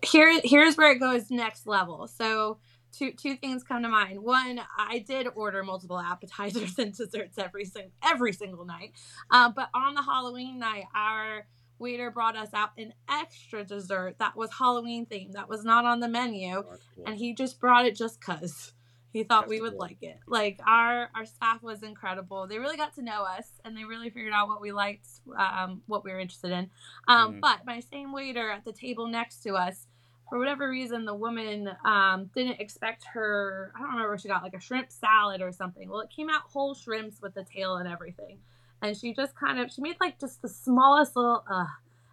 here 0.03 0.41
here's 0.43 0.77
where 0.77 0.91
it 0.93 0.99
goes 0.99 1.31
next 1.31 1.67
level 1.67 2.07
so 2.09 2.57
two 2.91 3.13
two 3.13 3.37
things 3.37 3.63
come 3.63 3.83
to 3.83 3.89
mind 3.89 4.19
one 4.19 4.59
i 4.79 4.99
did 5.01 5.29
order 5.35 5.63
multiple 5.63 5.99
appetizers 6.01 6.79
and 6.79 6.97
desserts 6.97 7.37
every 7.37 7.67
single 7.67 7.93
every 8.03 8.33
single 8.33 8.65
night 8.65 8.93
um, 9.31 9.53
but 9.55 9.69
on 9.75 9.93
the 9.95 10.01
halloween 10.01 10.59
night 10.59 10.85
our 10.95 11.47
waiter 11.79 12.11
brought 12.11 12.37
us 12.37 12.53
out 12.55 12.71
an 12.79 12.93
extra 13.09 13.65
dessert 13.65 14.17
that 14.19 14.37
was 14.37 14.51
halloween 14.59 15.05
themed 15.07 15.33
that 15.33 15.49
was 15.49 15.65
not 15.65 15.85
on 15.85 16.01
the 16.01 16.09
menu 16.09 16.57
Oh, 16.59 16.77
cool. 16.95 17.05
and 17.07 17.17
he 17.17 17.35
just 17.35 17.59
brought 17.61 17.87
it 17.87 17.97
just 17.97 18.21
cuz 18.21 18.73
he 19.13 19.23
thought 19.23 19.43
That's 19.43 19.51
we 19.51 19.61
would 19.61 19.73
cool. 19.73 19.81
like 19.81 19.99
it 20.03 20.19
like 20.27 20.59
our 20.67 21.09
our 21.15 21.25
staff 21.25 21.63
was 21.63 21.83
incredible 21.83 22.47
they 22.47 22.59
really 22.59 22.77
got 22.77 22.95
to 22.95 23.03
know 23.03 23.23
us 23.23 23.61
and 23.65 23.77
they 23.77 23.85
really 23.85 24.11
figured 24.11 24.33
out 24.33 24.49
what 24.49 24.61
we 24.61 24.73
liked 24.73 25.09
um, 25.37 25.83
what 25.87 26.05
we 26.05 26.13
were 26.13 26.19
interested 26.21 26.51
in 26.53 26.71
um, 27.09 27.35
Mhm. 27.35 27.41
but 27.41 27.65
my 27.67 27.81
same 27.81 28.13
waiter 28.13 28.51
at 28.51 28.65
the 28.65 28.73
table 28.73 29.07
next 29.07 29.43
to 29.43 29.55
us 29.55 29.87
for 30.29 30.39
whatever 30.39 30.69
reason 30.71 31.05
the 31.05 31.15
woman 31.15 31.71
um, 31.85 32.31
didn't 32.35 32.59
expect 32.61 33.05
her 33.13 33.73
i 33.77 33.81
don't 33.81 33.91
remember 33.93 34.17
she 34.19 34.27
got 34.29 34.43
like 34.43 34.55
a 34.55 34.61
shrimp 34.61 34.91
salad 34.91 35.41
or 35.43 35.53
something 35.53 35.89
well 35.89 36.01
it 36.01 36.11
came 36.11 36.31
out 36.31 36.43
whole 36.53 36.75
shrimps 36.75 37.21
with 37.21 37.35
the 37.35 37.45
tail 37.45 37.77
and 37.77 37.89
everything 37.89 38.39
and 38.83 38.97
she 38.97 39.15
just 39.15 39.35
kind 39.35 39.59
of 39.59 39.71
she 39.73 39.81
made 39.81 39.97
like 40.01 40.19
just 40.21 40.43
the 40.43 40.49
smallest 40.49 41.17
little 41.17 41.45
uh 41.51 41.67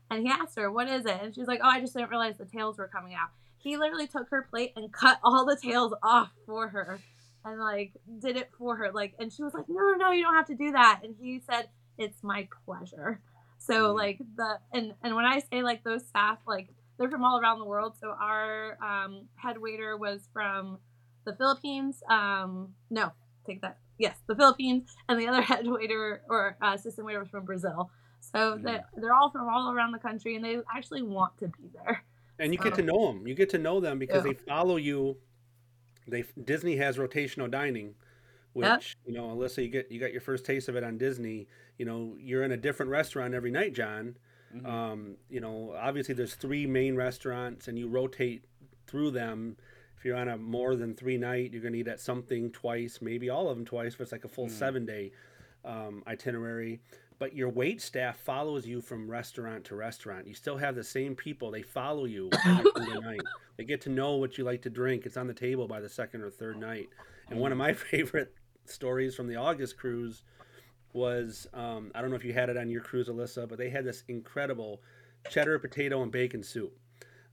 and 0.09 0.25
he 0.25 0.31
asked 0.31 0.57
her 0.57 0.71
what 0.71 0.87
is 0.89 1.05
it? 1.05 1.19
And 1.21 1.33
she's 1.35 1.47
like 1.47 1.59
oh 1.63 1.69
i 1.69 1.79
just 1.79 1.93
didn't 1.93 2.09
realize 2.09 2.37
the 2.37 2.45
tails 2.45 2.77
were 2.77 2.87
coming 2.87 3.13
out. 3.13 3.29
He 3.57 3.77
literally 3.77 4.07
took 4.07 4.29
her 4.29 4.41
plate 4.49 4.73
and 4.75 4.91
cut 4.91 5.19
all 5.23 5.45
the 5.45 5.55
tails 5.55 5.93
off 6.03 6.31
for 6.45 6.69
her 6.69 6.99
and 7.45 7.59
like 7.59 7.93
did 8.19 8.37
it 8.37 8.49
for 8.57 8.75
her 8.77 8.91
like 8.91 9.13
and 9.19 9.31
she 9.33 9.43
was 9.43 9.53
like 9.53 9.65
no 9.67 9.93
no 9.97 10.11
you 10.11 10.23
don't 10.23 10.35
have 10.35 10.47
to 10.47 10.55
do 10.55 10.71
that. 10.71 11.01
And 11.03 11.15
he 11.19 11.39
said 11.49 11.69
it's 11.97 12.23
my 12.23 12.47
pleasure. 12.65 13.21
So 13.59 13.93
Mhm. 13.93 13.95
like 13.95 14.17
the 14.37 14.59
and 14.73 14.93
and 15.03 15.15
when 15.15 15.25
i 15.25 15.39
say 15.39 15.61
like 15.61 15.83
those 15.83 16.07
staff 16.07 16.39
like 16.47 16.69
they're 16.97 17.09
from 17.09 17.23
all 17.23 17.39
around 17.39 17.59
the 17.59 17.65
world. 17.65 17.95
So 17.99 18.09
our 18.19 18.77
um, 18.83 19.27
head 19.35 19.57
waiter 19.59 19.97
was 19.97 20.27
from 20.33 20.77
the 21.25 21.33
philippines. 21.35 22.01
Um 22.09 22.73
no 22.89 23.11
take 23.45 23.61
that 23.61 23.77
yes 23.97 24.17
the 24.27 24.35
philippines 24.35 24.89
and 25.09 25.19
the 25.19 25.27
other 25.27 25.41
head 25.51 25.65
waiter 25.67 26.21
or 26.29 26.57
uh, 26.61 26.73
assistant 26.73 27.05
waiter 27.05 27.19
was 27.19 27.29
from 27.29 27.45
brazil 27.45 27.89
so 28.19 28.57
Mhm. 28.57 28.63
they, 28.63 28.79
they're 28.97 29.13
all 29.15 29.31
from 29.31 29.49
all 29.49 29.71
around 29.71 29.91
the 29.91 29.99
country 29.99 30.35
and 30.35 30.45
they 30.45 30.57
actually 30.75 31.01
want 31.01 31.37
to 31.39 31.47
be 31.47 31.69
there 31.73 32.03
and 32.39 32.51
you 32.53 32.57
get 32.59 32.73
to 32.75 32.81
know 32.81 33.07
them. 33.11 33.27
You 33.27 33.35
get 33.35 33.49
to 33.51 33.59
know 33.59 33.79
them 33.79 33.99
because 33.99 34.25
Yeah. 34.25 34.31
they 34.31 34.39
follow 34.47 34.77
you. 34.77 35.17
They 36.07 36.23
Disney 36.43 36.75
has 36.77 36.97
rotational 36.97 37.51
dining, 37.51 37.93
which 38.53 38.65
Yep. 38.65 38.81
you 39.05 39.13
know, 39.13 39.27
Alyssa, 39.35 39.61
you 39.63 39.69
get 39.69 39.91
you 39.91 39.99
got 39.99 40.11
your 40.11 40.21
first 40.21 40.43
taste 40.43 40.67
of 40.67 40.75
it 40.75 40.83
on 40.83 40.97
Disney. 40.97 41.47
You 41.77 41.85
know, 41.85 42.15
you're 42.19 42.43
in 42.43 42.51
a 42.51 42.57
different 42.57 42.91
restaurant 42.91 43.35
every 43.35 43.51
night, 43.51 43.73
John. 43.73 44.17
Mhm. 44.55 44.65
Um, 44.65 45.17
you 45.29 45.39
know, 45.39 45.73
obviously 45.79 46.15
there's 46.15 46.33
three 46.33 46.65
main 46.65 46.95
restaurants, 46.95 47.67
and 47.67 47.77
you 47.77 47.87
rotate 47.87 48.45
through 48.87 49.11
them. 49.11 49.57
If 50.01 50.05
you're 50.05 50.17
on 50.17 50.29
a 50.29 50.35
more 50.37 50.75
than 50.75 50.95
three 50.95 51.19
night, 51.19 51.53
you're 51.53 51.61
gonna 51.61 51.77
eat 51.77 51.87
at 51.87 51.99
something 51.99 52.49
twice, 52.49 53.03
maybe 53.03 53.29
all 53.29 53.47
of 53.49 53.55
them 53.55 53.67
twice. 53.67 53.93
If 53.93 54.01
it's 54.01 54.11
like 54.11 54.25
a 54.25 54.27
full 54.27 54.47
Mhm. 54.47 54.51
seven 54.51 54.85
day. 54.87 55.11
um, 55.63 56.01
itinerary. 56.07 56.81
But 57.19 57.35
your 57.35 57.47
wait 57.49 57.81
staff 57.81 58.17
follows 58.17 58.65
you 58.65 58.81
from 58.81 59.07
restaurant 59.11 59.63
to 59.65 59.75
restaurant. 59.75 60.25
You 60.25 60.33
still 60.33 60.57
have 60.57 60.73
the 60.73 60.83
same 60.83 61.15
people. 61.15 61.51
They 61.51 61.61
follow 61.61 62.05
you 62.05 62.31
every 62.75 62.99
night. 62.99 63.21
They 63.57 63.63
get 63.63 63.79
to 63.81 63.89
know 63.91 64.15
what 64.15 64.39
you 64.39 64.43
like 64.43 64.63
to 64.63 64.71
drink. 64.71 65.05
It's 65.05 65.17
on 65.17 65.27
the 65.27 65.35
table 65.35 65.67
by 65.67 65.79
the 65.79 65.87
second 65.87 66.23
or 66.23 66.31
third 66.31 66.57
night. 66.57 66.89
And 67.29 67.39
one 67.39 67.51
of 67.51 67.59
my 67.59 67.73
favorite 67.91 68.33
stories 68.65 69.13
from 69.15 69.27
the 69.27 69.35
August 69.35 69.77
cruise 69.77 70.23
was 70.93 71.45
um, 71.53 71.91
I 71.93 72.01
don't 72.01 72.09
know 72.09 72.15
if 72.15 72.25
you 72.25 72.33
had 72.33 72.49
it 72.49 72.57
on 72.57 72.67
your 72.71 72.81
cruise, 72.81 73.07
Alyssa, 73.07 73.47
but 73.47 73.59
they 73.59 73.69
had 73.69 73.85
this 73.85 74.03
incredible 74.07 74.81
cheddar 75.29 75.59
potato 75.59 76.01
and 76.01 76.11
bacon 76.11 76.41
soup. 76.41 76.75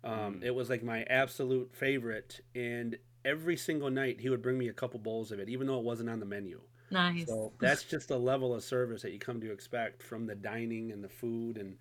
Um, 0.09 0.39
Mm. 0.39 0.43
It 0.43 0.55
was 0.55 0.71
like 0.71 0.83
my 0.83 1.03
absolute 1.05 1.75
favorite, 1.75 2.41
and 2.55 2.99
every 3.25 3.57
single 3.57 3.91
night 3.91 4.21
he 4.21 4.31
would 4.31 4.43
bring 4.43 4.59
me 4.59 4.69
a 4.69 4.73
couple 4.73 5.01
bowls 5.01 5.33
of 5.33 5.41
it, 5.41 5.49
even 5.49 5.67
though 5.67 5.79
it 5.79 5.85
wasn't 5.85 6.11
on 6.11 6.21
the 6.21 6.27
menu. 6.27 6.61
Nice. 6.91 7.27
So 7.27 7.53
that's 7.61 7.85
just 7.85 8.09
the 8.09 8.19
level 8.19 8.55
of 8.55 8.63
service 8.65 9.03
that 9.03 9.13
you 9.13 9.19
come 9.19 9.41
to 9.41 9.53
expect 9.53 10.03
from 10.03 10.27
the 10.27 10.35
dining 10.35 10.93
and 10.93 11.05
the 11.05 11.09
food, 11.09 11.59
and 11.59 11.79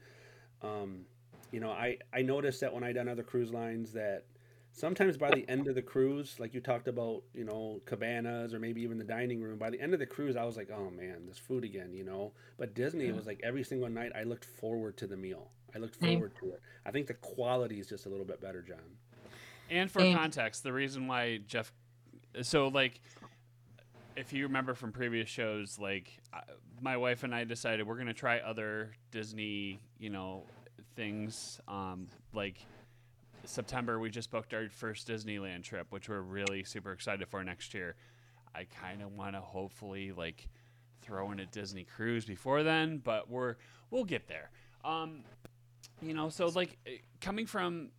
um, 0.61 1.05
you 1.51 1.59
know, 1.59 1.71
I 1.71 1.97
I 2.13 2.21
noticed 2.21 2.61
that 2.61 2.73
when 2.73 2.83
I 2.83 2.91
done 2.93 3.07
other 3.07 3.23
cruise 3.23 3.51
lines 3.53 3.93
that 3.93 4.25
sometimes 4.73 5.17
by 5.17 5.31
the 5.31 5.47
end 5.49 5.67
of 5.67 5.75
the 5.75 5.81
cruise, 5.81 6.39
like 6.39 6.53
you 6.53 6.61
talked 6.61 6.87
about, 6.87 7.23
you 7.33 7.45
know, 7.45 7.81
cabanas 7.85 8.53
or 8.53 8.59
maybe 8.59 8.81
even 8.81 8.97
the 8.97 9.03
dining 9.05 9.41
room, 9.41 9.57
by 9.57 9.69
the 9.69 9.79
end 9.81 9.93
of 9.93 9.99
the 9.99 10.05
cruise, 10.05 10.35
I 10.35 10.43
was 10.45 10.57
like, 10.57 10.69
oh 10.71 10.89
man, 10.91 11.25
this 11.27 11.37
food 11.37 11.63
again, 11.63 11.93
you 11.93 12.03
know. 12.03 12.33
But 12.57 12.73
Disney 12.75 13.07
Yeah. 13.07 13.13
was 13.13 13.25
like 13.27 13.41
every 13.43 13.63
single 13.63 13.89
night, 13.89 14.11
I 14.15 14.23
looked 14.23 14.45
forward 14.45 14.97
to 14.97 15.07
the 15.07 15.17
meal. 15.17 15.51
I 15.75 15.79
looked 15.79 15.99
Same. 15.99 16.19
forward 16.19 16.35
to 16.39 16.51
it. 16.53 16.61
I 16.85 16.91
think 16.91 17.07
the 17.07 17.13
quality 17.15 17.79
is 17.79 17.87
just 17.87 18.05
a 18.05 18.09
little 18.09 18.25
bit 18.25 18.41
better, 18.41 18.61
John. 18.61 18.77
And 19.69 19.91
for 19.91 19.99
Same. 19.99 20.15
context, 20.15 20.63
the 20.63 20.71
reason 20.73 21.07
why 21.07 21.37
Jeff, 21.47 21.71
so 22.41 22.67
like, 22.69 23.01
if 24.15 24.33
you 24.33 24.43
remember 24.43 24.73
from 24.73 24.91
previous 24.91 25.29
shows, 25.29 25.77
like 25.77 26.17
I- 26.33 26.43
my 26.81 26.95
wife 26.97 27.23
and 27.23 27.33
I 27.35 27.43
decided 27.43 27.85
we're 27.85 27.97
gonna 27.97 28.13
try 28.13 28.39
other 28.39 28.93
Disney, 29.11 29.79
you 29.99 30.09
know, 30.09 30.45
things. 30.95 31.59
Um, 31.67 32.07
like 32.33 32.65
September, 33.43 33.99
we 33.99 34.09
just 34.09 34.31
booked 34.31 34.53
our 34.53 34.69
first 34.69 35.07
Disneyland 35.07 35.63
trip, 35.63 35.87
which 35.91 36.09
we're 36.09 36.21
really 36.21 36.63
super 36.63 36.91
excited 36.91 37.27
for 37.27 37.43
next 37.43 37.73
year. 37.73 37.95
I 38.55 38.63
kind 38.65 39.01
of 39.01 39.13
want 39.13 39.35
to 39.35 39.41
hopefully 39.41 40.11
like 40.11 40.47
throw 41.01 41.31
in 41.31 41.39
a 41.39 41.45
Disney 41.45 41.83
cruise 41.83 42.25
before 42.25 42.63
then, 42.63 42.97
but 42.99 43.29
we're 43.29 43.55
we'll 43.91 44.03
get 44.05 44.27
there. 44.27 44.49
Um, 44.83 45.23
you 46.01 46.13
know, 46.13 46.29
so 46.29 46.47
like 46.47 46.77
eh, 46.85 46.97
coming 47.21 47.45
from 47.45 47.89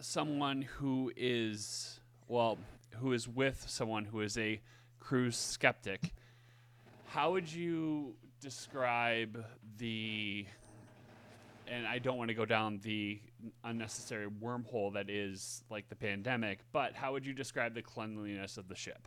someone 0.00 0.62
who 0.62 1.12
is 1.16 2.00
well, 2.28 2.58
who 2.96 3.12
is 3.12 3.28
with 3.28 3.64
someone 3.68 4.04
who 4.04 4.20
is 4.20 4.36
a 4.38 4.60
cruise 5.00 5.36
skeptic, 5.36 6.12
how 7.06 7.32
would 7.32 7.50
you 7.50 8.14
describe 8.40 9.44
the 9.78 10.46
and 11.70 11.86
I 11.86 11.98
don't 11.98 12.16
want 12.16 12.28
to 12.28 12.34
go 12.34 12.44
down 12.44 12.80
the 12.82 13.20
unnecessary 13.64 14.26
wormhole 14.42 14.92
that 14.94 15.10
is 15.10 15.64
like 15.70 15.88
the 15.88 15.94
pandemic, 15.94 16.60
but 16.72 16.94
how 16.94 17.12
would 17.12 17.26
you 17.26 17.34
describe 17.34 17.74
the 17.74 17.82
cleanliness 17.82 18.56
of 18.56 18.68
the 18.68 18.74
ship? 18.74 19.06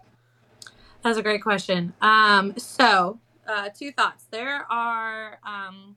That's 1.04 1.18
a 1.18 1.24
great 1.24 1.42
question. 1.42 1.94
Um, 2.02 2.54
so, 2.58 3.20
uh, 3.48 3.70
two 3.70 3.92
thoughts. 3.92 4.26
There 4.30 4.72
are 4.72 5.40
um, 5.44 5.96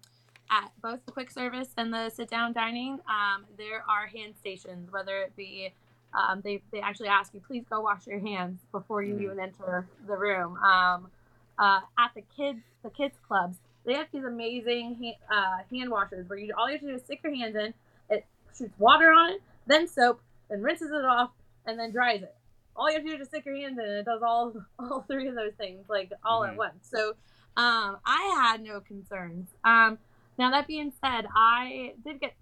at 0.63 0.71
both 0.83 1.05
the 1.07 1.13
quick 1.13 1.31
service 1.31 1.69
and 1.77 1.93
the 1.93 2.11
sit 2.11 2.29
down 2.29 2.53
dining, 2.53 3.01
um, 3.09 3.45
there 3.59 3.83
are 3.89 4.07
hand 4.07 4.35
stations, 4.39 4.91
whether 4.93 5.19
it 5.23 5.35
be 5.37 5.73
um, 6.13 6.41
they, 6.45 6.63
they 6.71 6.81
actually 6.81 7.09
ask 7.09 7.35
you, 7.35 7.41
please 7.41 7.65
go 7.69 7.81
wash 7.81 8.07
your 8.07 8.21
hands 8.21 8.61
before 8.71 9.03
you 9.03 9.15
Mhm. 9.15 9.23
even 9.25 9.41
enter 9.41 9.89
the 10.07 10.17
room. 10.17 10.57
Um, 10.59 11.11
uh, 11.59 11.81
at 11.99 12.13
the 12.15 12.23
kids 12.37 12.61
the 12.85 12.91
kids 12.91 13.17
clubs, 13.27 13.57
they 13.85 13.95
have 13.95 14.07
these 14.13 14.25
amazing 14.25 14.95
hand, 14.95 15.17
uh, 15.31 15.59
hand 15.77 15.91
washers 15.91 16.29
where 16.29 16.39
you 16.39 16.55
all 16.57 16.69
you 16.69 16.75
have 16.75 16.83
to 16.83 16.87
do 16.89 16.95
is 16.95 17.03
stick 17.03 17.21
your 17.25 17.35
hands 17.35 17.57
in, 17.57 17.75
it 18.11 18.25
shoots 18.57 18.79
water 18.79 19.11
on 19.11 19.31
it, 19.33 19.43
then 19.67 19.89
soap, 19.89 20.21
then 20.49 20.63
rinses 20.63 20.91
it 20.91 21.05
off, 21.05 21.31
and 21.67 21.79
then 21.79 21.91
dries 21.91 22.23
it 22.23 22.35
all 22.77 22.89
you 22.91 22.95
have 22.97 23.05
to 23.05 23.09
do 23.09 23.15
is 23.15 23.19
just 23.21 23.31
stick 23.31 23.45
your 23.47 23.55
hands 23.57 23.79
in 23.79 23.85
and 23.85 23.99
it 23.99 24.05
does 24.05 24.21
all 24.23 24.53
all 24.79 25.03
three 25.03 25.29
of 25.29 25.35
those 25.37 25.53
things 25.55 25.85
like 25.89 26.13
all 26.25 26.43
Mhm. 26.43 26.49
at 26.51 26.57
once 26.57 26.89
so 26.91 27.11
um 27.57 27.97
i 28.05 28.37
had 28.43 28.61
no 28.63 28.81
concerns 28.81 29.49
um 29.65 29.97
now 30.39 30.51
that 30.51 30.67
being 30.67 30.93
said 31.01 31.27
i 31.37 31.95
did 32.05 32.21
get 32.21 32.35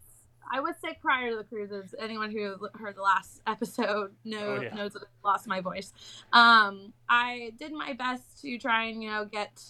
i 0.53 0.61
was 0.61 0.75
sick 0.85 1.01
prior 1.01 1.31
to 1.31 1.37
the 1.37 1.45
cruises. 1.45 1.95
Anyone 1.99 2.31
who 2.31 2.57
heard 2.75 2.97
the 2.97 3.03
last 3.03 3.41
episode 3.47 4.13
know, 4.25 4.57
Oh, 4.59 4.61
yeah. 4.61 4.75
knows 4.75 4.93
that 4.93 5.03
i 5.03 5.29
lost 5.29 5.47
my 5.47 5.61
voice. 5.61 5.93
Um 6.33 6.93
i 7.09 7.53
did 7.59 7.73
my 7.73 7.93
best 7.95 8.41
to 8.43 8.59
try 8.59 8.85
and 8.87 9.03
you 9.03 9.11
know 9.11 9.25
get 9.25 9.63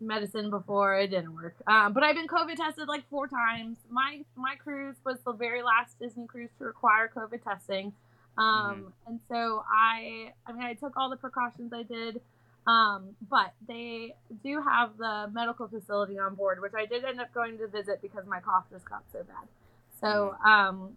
medicine 0.00 0.50
before 0.50 0.98
it 0.98 1.08
didn't 1.08 1.34
work. 1.34 1.54
Um, 1.66 1.92
but 1.92 2.02
i've 2.02 2.16
been 2.16 2.26
covid 2.28 2.56
tested 2.56 2.88
like 2.88 3.08
four 3.08 3.26
times. 3.28 3.78
My 3.88 4.22
my 4.36 4.54
cruise 4.56 4.96
was 5.04 5.18
the 5.24 5.32
very 5.32 5.62
last 5.62 5.98
disney 5.98 6.26
cruise 6.26 6.50
to 6.58 6.64
require 6.64 7.10
covid 7.14 7.42
testing. 7.42 7.92
Um, 8.38 8.92
and 9.06 9.18
so 9.30 9.64
I, 9.66 10.32
I 10.46 10.52
mean, 10.52 10.62
I 10.62 10.74
took 10.74 10.94
all 10.98 11.08
the 11.08 11.16
precautions 11.16 11.72
I 11.72 11.84
did, 11.84 12.20
um, 12.66 13.10
but 13.28 13.52
they 13.68 14.14
do 14.42 14.60
have 14.60 14.96
the 14.98 15.30
medical 15.32 15.68
facility 15.68 16.18
on 16.18 16.34
board, 16.34 16.60
which 16.60 16.72
I 16.76 16.86
did 16.86 17.04
end 17.04 17.20
up 17.20 17.32
going 17.32 17.58
to 17.58 17.68
visit 17.68 18.02
because 18.02 18.26
my 18.26 18.40
cough 18.40 18.64
just 18.70 18.88
got 18.88 19.04
so 19.12 19.20
bad. 19.20 19.46
So, 20.00 20.34
um, 20.44 20.96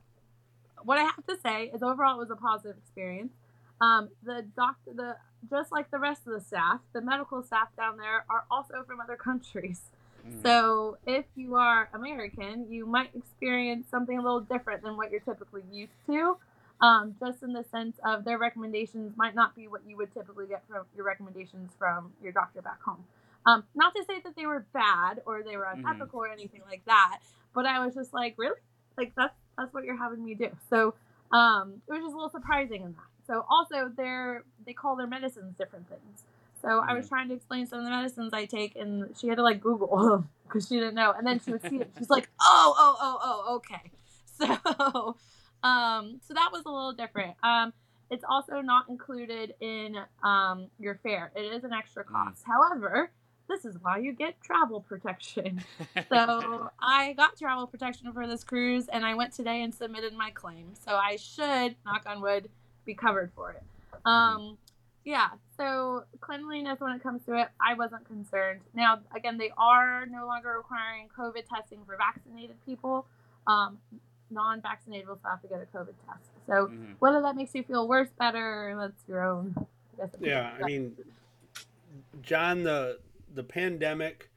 what 0.84 0.98
I 0.98 1.04
have 1.04 1.26
to 1.28 1.38
say 1.42 1.72
is 1.74 1.84
overall 1.84 2.16
it 2.16 2.20
was 2.20 2.32
a 2.32 2.36
positive 2.36 2.78
experience. 2.78 3.34
Um, 3.82 4.10
the 4.24 4.46
doctor, 4.56 4.92
the 4.94 5.16
just 5.50 5.72
like 5.72 5.90
the 5.92 6.00
rest 6.00 6.28
of 6.28 6.34
the 6.34 6.42
staff, 6.42 6.80
the 6.94 7.02
medical 7.02 7.42
staff 7.44 7.70
down 7.78 7.98
there 7.98 8.26
are 8.30 8.46
also 8.52 8.84
from 8.86 9.00
other 9.00 9.16
countries. 9.30 9.82
Mm. 10.28 10.44
So 10.44 10.98
if 11.06 11.26
you 11.36 11.56
are 11.56 11.90
American, 11.94 12.70
you 12.70 12.86
might 12.86 13.12
experience 13.16 13.88
something 13.90 14.18
a 14.18 14.22
little 14.22 14.42
different 14.42 14.84
than 14.84 14.98
what 14.98 15.12
you're 15.12 15.22
typically 15.22 15.64
used 15.72 15.94
to. 16.08 16.38
Um, 16.82 17.16
just 17.20 17.44
in 17.44 17.52
the 17.52 17.64
sense 17.64 18.00
of 18.06 18.24
their 18.24 18.38
recommendations 18.38 19.18
might 19.18 19.36
not 19.36 19.54
be 19.56 19.68
what 19.68 19.82
you 19.86 19.98
would 19.98 20.14
typically 20.14 20.48
get 20.48 20.64
from 20.68 20.86
your 20.96 21.06
recommendations 21.06 21.72
from 21.78 22.14
your 22.24 22.32
doctor 22.32 22.62
back 22.62 22.82
home. 22.82 23.04
Um, 23.46 23.64
not 23.76 23.94
to 23.96 24.04
say 24.06 24.22
that 24.24 24.36
they 24.36 24.46
were 24.46 24.66
bad 24.74 25.22
or 25.26 25.44
they 25.44 25.58
were 25.58 25.66
Mhm. 25.66 25.80
unethical 25.80 26.20
or 26.22 26.30
anything 26.30 26.62
like 26.70 26.84
that, 26.86 27.20
but 27.54 27.66
I 27.66 27.84
was 27.86 27.96
just 27.96 28.14
like, 28.14 28.36
really, 28.38 28.56
like 28.98 29.14
that's 29.16 29.36
that's 29.58 29.74
what 29.74 29.84
you're 29.84 29.98
having 29.98 30.24
me 30.24 30.36
do. 30.36 30.50
So 30.70 30.94
um, 31.32 31.82
it 31.88 31.92
was 31.92 32.02
just 32.02 32.14
a 32.14 32.16
little 32.16 32.30
surprising 32.30 32.84
in 32.84 32.94
that. 32.94 33.08
So 33.28 33.46
also 33.50 33.90
they're 33.96 34.44
they 34.66 34.74
call 34.74 34.96
their 34.96 35.08
medicines 35.08 35.56
different 35.58 35.90
things. 35.90 36.24
So 36.62 36.80
I 36.88 36.94
was 36.94 37.06
Mhm. 37.06 37.10
trying 37.10 37.28
to 37.30 37.36
explain 37.36 37.66
some 37.68 37.80
of 37.80 37.86
the 37.86 37.92
medicines 37.92 38.34
I 38.34 38.46
take, 38.46 38.76
and 38.78 39.16
she 39.18 39.28
had 39.28 39.36
to 39.36 39.44
like 39.44 39.60
Google 39.62 40.24
because 40.44 40.68
she 40.68 40.76
didn't 40.76 40.96
know. 40.96 41.12
And 41.12 41.26
then 41.28 41.40
she 41.40 41.52
would 41.52 41.62
see 41.64 41.78
it. 41.78 41.92
She's 41.98 42.10
like, 42.10 42.30
"Oh, 42.42 42.74
oh, 42.78 42.98
oh, 43.02 43.20
oh, 43.22 43.56
okay." 43.58 43.92
So, 44.40 45.18
um, 45.64 46.20
so 46.28 46.34
that 46.34 46.50
was 46.52 46.64
a 46.66 46.70
little 46.70 46.94
different. 46.94 47.36
Um, 47.44 47.74
it's 48.10 48.24
also 48.28 48.62
not 48.62 48.90
included 48.90 49.54
in 49.60 49.96
um, 50.24 50.68
your 50.80 50.96
fare. 51.04 51.32
It 51.36 51.42
is 51.54 51.64
an 51.64 51.74
extra 51.74 52.04
Mm. 52.04 52.12
cost. 52.12 52.44
However, 52.46 53.12
this 53.48 53.66
is 53.66 53.78
why 53.82 53.98
you 53.98 54.14
get 54.14 54.42
travel 54.42 54.82
protection. 54.82 55.64
So 56.10 56.72
I 56.80 57.14
got 57.14 57.38
travel 57.38 57.68
protection 57.68 58.12
for 58.14 58.26
this 58.26 58.44
cruise, 58.44 58.88
and 58.88 59.06
I 59.06 59.14
went 59.16 59.34
today 59.34 59.62
and 59.62 59.74
submitted 59.74 60.14
my 60.14 60.32
claim. 60.32 60.74
So 60.74 60.96
I 60.96 61.18
should, 61.18 61.76
knock 61.86 62.04
on 62.08 62.22
wood, 62.22 62.50
be 62.86 62.94
covered 62.96 63.32
for 63.36 63.52
it. 63.52 63.62
Um, 64.06 64.58
yeah. 65.04 65.30
So 65.58 66.04
cleanliness 66.20 66.80
when 66.80 66.94
it 66.94 67.04
comes 67.04 67.24
to 67.26 67.40
it, 67.40 67.50
I 67.62 67.74
wasn't 67.76 68.06
concerned. 68.06 68.62
Now, 68.74 69.00
again, 69.16 69.38
they 69.38 69.52
are 69.58 70.06
no 70.08 70.26
longer 70.26 70.54
requiring 70.58 71.10
COVID 71.18 71.46
testing 71.48 71.80
for 71.86 71.96
vaccinated 71.98 72.56
people. 72.66 73.06
Um, 73.46 73.78
non-vaccinated 74.32 75.08
will 75.08 75.18
still 75.18 75.32
have 75.32 75.42
to 75.42 75.48
get 75.48 75.62
a 75.62 75.78
COVID 75.78 75.94
test. 76.08 76.30
So 76.48 76.68
Mhm. 76.68 76.96
whether 77.00 77.22
that 77.22 77.36
makes 77.36 77.54
you 77.56 77.64
feel 77.64 77.88
worse, 77.88 78.10
better, 78.18 78.76
that's 78.78 79.08
your 79.08 79.24
own. 79.24 79.56
I 80.02 80.08
Yeah, 80.22 80.56
I 80.60 80.64
mean, 80.64 80.96
John, 82.22 82.64
the 82.64 83.00
the 83.34 83.44
pandemic. 83.44 84.30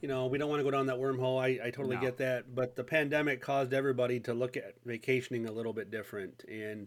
You 0.00 0.08
know, 0.08 0.26
we 0.26 0.36
don't 0.38 0.50
want 0.50 0.60
to 0.60 0.64
go 0.64 0.70
down 0.70 0.86
that 0.86 0.96
wormhole. 0.98 1.40
I, 1.40 1.66
I 1.66 1.70
totally 1.70 1.96
No. 1.96 2.02
get 2.02 2.18
that, 2.18 2.54
but 2.54 2.76
the 2.76 2.84
pandemic 2.84 3.40
caused 3.40 3.72
everybody 3.72 4.20
to 4.20 4.34
look 4.34 4.56
at 4.56 4.74
vacationing 4.84 5.46
a 5.46 5.52
little 5.52 5.72
bit 5.72 5.90
different, 5.90 6.44
and 6.48 6.86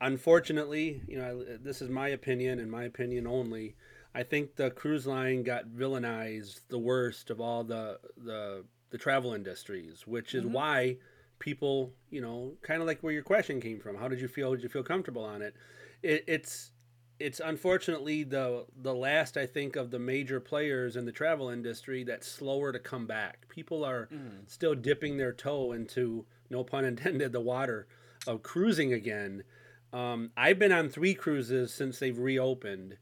unfortunately, 0.00 1.02
you 1.08 1.18
know, 1.18 1.42
this 1.42 1.82
is 1.82 1.90
my 1.90 2.08
opinion 2.08 2.58
and 2.60 2.70
my 2.70 2.84
opinion 2.84 3.26
only. 3.26 3.74
I 4.14 4.22
think 4.22 4.56
the 4.56 4.70
cruise 4.70 5.06
line 5.06 5.42
got 5.42 5.66
villainized 5.68 6.60
the 6.68 6.78
worst 6.78 7.30
of 7.30 7.40
all 7.40 7.64
the 7.64 7.98
the 8.16 8.64
the 8.90 8.98
travel 8.98 9.34
industries, 9.34 10.06
which 10.06 10.34
is 10.34 10.44
Mhm. 10.44 10.52
why 10.52 10.96
people, 11.38 11.94
you 12.10 12.20
know, 12.20 12.56
kind 12.62 12.80
of 12.80 12.86
like 12.86 13.02
where 13.02 13.12
your 13.12 13.22
question 13.22 13.60
came 13.60 13.80
from. 13.80 13.96
How 13.96 14.08
did 14.08 14.20
you 14.20 14.28
feel? 14.28 14.52
Did 14.52 14.62
you 14.62 14.68
feel 14.68 14.82
comfortable 14.84 15.24
on 15.24 15.42
it? 15.42 15.54
it 16.02 16.24
it's 16.26 16.72
it's 17.18 17.40
unfortunately 17.40 18.22
the 18.24 18.66
the 18.76 18.94
last 18.94 19.36
I 19.36 19.46
think 19.46 19.76
of 19.76 19.90
the 19.90 19.98
major 19.98 20.40
players 20.40 20.96
in 20.96 21.04
the 21.06 21.12
travel 21.12 21.48
industry 21.48 22.04
that's 22.04 22.26
slower 22.26 22.72
to 22.72 22.78
come 22.78 23.06
back. 23.06 23.48
People 23.48 23.84
are 23.84 24.10
Mhm. 24.10 24.46
still 24.46 24.74
dipping 24.74 25.16
their 25.16 25.32
toe 25.32 25.72
into 25.72 26.26
no 26.50 26.62
pun 26.64 26.84
intended 26.84 27.32
the 27.32 27.40
water 27.40 27.88
of 28.26 28.42
cruising 28.42 28.92
again. 28.92 29.44
Um, 29.92 30.32
I've 30.36 30.58
been 30.58 30.72
on 30.72 30.88
three 30.88 31.14
cruises 31.14 31.72
since 31.72 31.98
they've 31.98 32.18
reopened, 32.18 32.98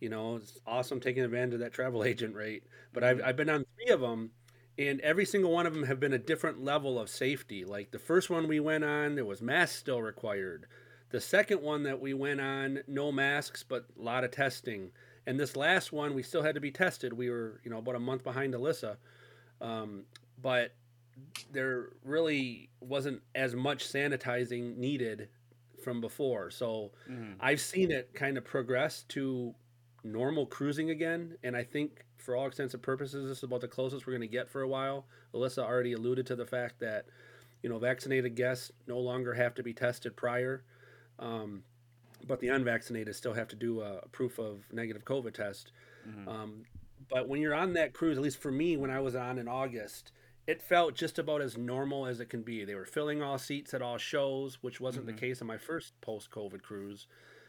You 0.00 0.08
know, 0.10 0.36
it's 0.36 0.60
awesome 0.66 1.00
taking 1.00 1.22
advantage 1.24 1.54
of 1.54 1.60
that 1.60 1.72
travel 1.72 2.04
agent 2.04 2.34
rate. 2.34 2.64
But 2.92 3.04
I've, 3.04 3.22
I've 3.22 3.36
been 3.36 3.48
on 3.50 3.64
three 3.76 3.92
of 3.92 4.00
them, 4.00 4.32
and 4.78 5.00
every 5.00 5.24
single 5.24 5.52
one 5.52 5.66
of 5.66 5.74
them 5.74 5.84
have 5.84 6.00
been 6.00 6.12
a 6.12 6.18
different 6.18 6.62
level 6.62 6.98
of 6.98 7.08
safety. 7.08 7.64
Like 7.64 7.90
the 7.90 7.98
first 7.98 8.30
one 8.30 8.46
we 8.48 8.60
went 8.60 8.84
on, 8.84 9.14
there 9.14 9.24
was 9.24 9.40
masks 9.42 9.78
still 9.78 10.02
required. 10.02 10.66
The 11.10 11.20
second 11.20 11.62
one 11.62 11.84
that 11.84 12.00
we 12.00 12.14
went 12.14 12.40
on, 12.40 12.82
no 12.86 13.12
masks, 13.12 13.62
but 13.62 13.86
a 13.98 14.02
lot 14.02 14.24
of 14.24 14.32
testing. 14.32 14.90
And 15.26 15.38
this 15.40 15.56
last 15.56 15.92
one, 15.92 16.14
we 16.14 16.22
still 16.22 16.42
had 16.42 16.54
to 16.56 16.60
be 16.60 16.70
tested. 16.70 17.12
We 17.12 17.30
were, 17.30 17.60
you 17.64 17.70
know, 17.70 17.78
about 17.78 17.94
a 17.94 18.00
month 18.00 18.22
behind 18.24 18.54
Alyssa. 18.54 18.96
Um, 19.60 20.04
but 20.40 20.74
there 21.50 21.90
really 22.04 22.70
wasn't 22.80 23.22
as 23.34 23.54
much 23.54 23.84
sanitizing 23.86 24.76
needed 24.76 25.28
from 25.82 26.00
before. 26.00 26.50
So 26.50 26.92
Mhm. 27.08 27.36
I've 27.40 27.60
seen 27.60 27.90
it 27.90 28.12
kind 28.14 28.36
of 28.36 28.44
progress 28.44 29.04
to 29.04 29.54
normal 30.12 30.46
cruising 30.46 30.90
again. 30.90 31.36
And 31.42 31.56
I 31.56 31.64
think 31.64 32.04
for 32.16 32.36
all 32.36 32.46
extensive 32.46 32.82
purposes, 32.82 33.28
this 33.28 33.38
is 33.38 33.44
about 33.44 33.60
the 33.60 33.68
closest 33.68 34.06
we're 34.06 34.12
going 34.12 34.20
to 34.22 34.26
get 34.26 34.48
for 34.48 34.62
a 34.62 34.68
while. 34.68 35.06
Alyssa 35.34 35.58
already 35.58 35.92
alluded 35.92 36.26
to 36.26 36.36
the 36.36 36.46
fact 36.46 36.80
that, 36.80 37.06
you 37.62 37.68
know, 37.68 37.78
vaccinated 37.78 38.34
guests 38.34 38.72
no 38.86 38.98
longer 38.98 39.34
have 39.34 39.54
to 39.54 39.62
be 39.62 39.72
tested 39.72 40.16
prior. 40.16 40.64
Um, 41.18 41.62
but 42.26 42.40
the 42.40 42.48
unvaccinated 42.48 43.14
still 43.14 43.34
have 43.34 43.48
to 43.48 43.56
do 43.56 43.80
a, 43.82 44.06
proof 44.08 44.38
of 44.38 44.64
negative 44.72 45.04
COVID 45.04 45.34
test. 45.34 45.72
Mhm. 46.08 46.28
Um, 46.28 46.64
but 47.08 47.28
when 47.28 47.40
you're 47.40 47.54
on 47.54 47.74
that 47.74 47.92
cruise, 47.92 48.16
at 48.16 48.22
least 48.24 48.38
for 48.38 48.50
me, 48.50 48.76
when 48.76 48.90
I 48.90 49.00
was 49.00 49.14
on 49.14 49.38
in 49.38 49.48
August, 49.48 50.12
it 50.46 50.62
felt 50.62 50.94
just 50.94 51.18
about 51.18 51.42
as 51.42 51.56
normal 51.56 52.06
as 52.06 52.20
it 52.20 52.30
can 52.30 52.42
be. 52.42 52.64
They 52.64 52.74
were 52.74 52.84
filling 52.86 53.22
all 53.22 53.38
seats 53.38 53.74
at 53.74 53.82
all 53.82 53.98
shows, 53.98 54.62
which 54.62 54.80
wasn't 54.80 55.04
Mhm. 55.06 55.08
the 55.08 55.20
case 55.20 55.40
on 55.40 55.48
my 55.48 55.58
first 55.58 56.00
post-COVID 56.00 56.62
cruise. 56.62 57.06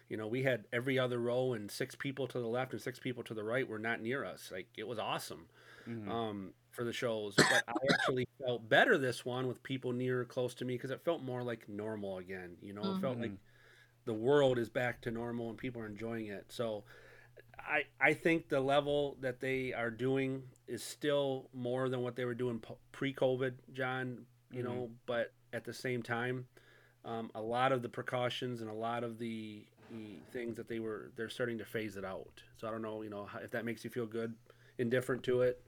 You 0.09 0.17
know, 0.17 0.27
we 0.27 0.43
had 0.43 0.65
every 0.73 0.97
other 0.99 1.19
row 1.19 1.53
and 1.53 1.69
six 1.71 1.95
people 1.95 2.27
to 2.27 2.39
the 2.39 2.47
left 2.47 2.73
and 2.73 2.81
six 2.81 2.99
people 2.99 3.23
to 3.23 3.33
the 3.33 3.43
right 3.43 3.67
were 3.67 3.79
not 3.79 4.01
near 4.01 4.23
us. 4.25 4.49
Like 4.51 4.67
it 4.77 4.87
was 4.87 4.99
awesome 4.99 5.47
Mhm. 5.87 6.17
um, 6.17 6.53
for 6.71 6.83
the 6.83 6.93
shows. 6.93 7.39
But 7.49 7.63
I 7.67 7.73
actually 7.93 8.27
felt 8.45 8.67
better 8.69 8.97
this 8.97 9.25
one 9.25 9.47
with 9.47 9.63
people 9.63 9.93
near 9.93 10.25
close 10.25 10.53
to 10.55 10.65
me 10.65 10.75
because 10.75 10.91
it 10.91 11.03
felt 11.05 11.21
more 11.23 11.43
like 11.43 11.67
normal 11.69 12.17
again. 12.19 12.57
You 12.61 12.73
know, 12.73 12.91
it 12.91 12.99
felt 12.99 13.19
like 13.19 13.33
Mhm. 13.33 13.37
the 14.05 14.13
world 14.13 14.57
is 14.59 14.69
back 14.69 15.01
to 15.01 15.11
normal 15.11 15.49
and 15.49 15.57
people 15.57 15.81
are 15.81 15.87
enjoying 15.87 16.27
it. 16.27 16.45
So 16.49 16.83
I 17.59 17.83
I 17.99 18.13
think 18.13 18.49
the 18.49 18.59
level 18.61 19.17
that 19.21 19.39
they 19.39 19.73
are 19.73 19.91
doing 19.91 20.43
is 20.67 20.83
still 20.83 21.49
more 21.53 21.89
than 21.89 22.01
what 22.01 22.15
they 22.15 22.25
were 22.25 22.35
doing 22.35 22.61
pre-COVID, 22.91 23.53
John. 23.73 24.25
You 24.51 24.63
Mhm. 24.63 24.63
know, 24.63 24.89
but 25.05 25.33
at 25.53 25.65
the 25.65 25.73
same 25.73 26.01
time, 26.03 26.47
um, 27.05 27.31
a 27.35 27.41
lot 27.41 27.71
of 27.71 27.81
the 27.81 27.89
precautions 27.89 28.61
and 28.61 28.69
a 28.69 28.73
lot 28.73 29.03
of 29.03 29.17
the 29.19 29.65
Mm. 29.93 30.19
things 30.31 30.57
that 30.57 30.67
they 30.67 30.79
were 30.79 31.11
they're 31.15 31.29
starting 31.29 31.57
to 31.59 31.65
phase 31.65 31.95
it 31.95 32.03
out. 32.03 32.43
So 32.57 32.67
I 32.67 32.71
don't 32.71 32.81
know, 32.81 33.03
you 33.03 33.09
know, 33.09 33.27
if 33.41 33.51
that 33.51 33.63
makes 33.63 33.83
you 33.83 33.89
feel 33.89 34.05
good, 34.05 34.33
indifferent 34.77 35.23
to 35.23 35.41
it. 35.41 35.61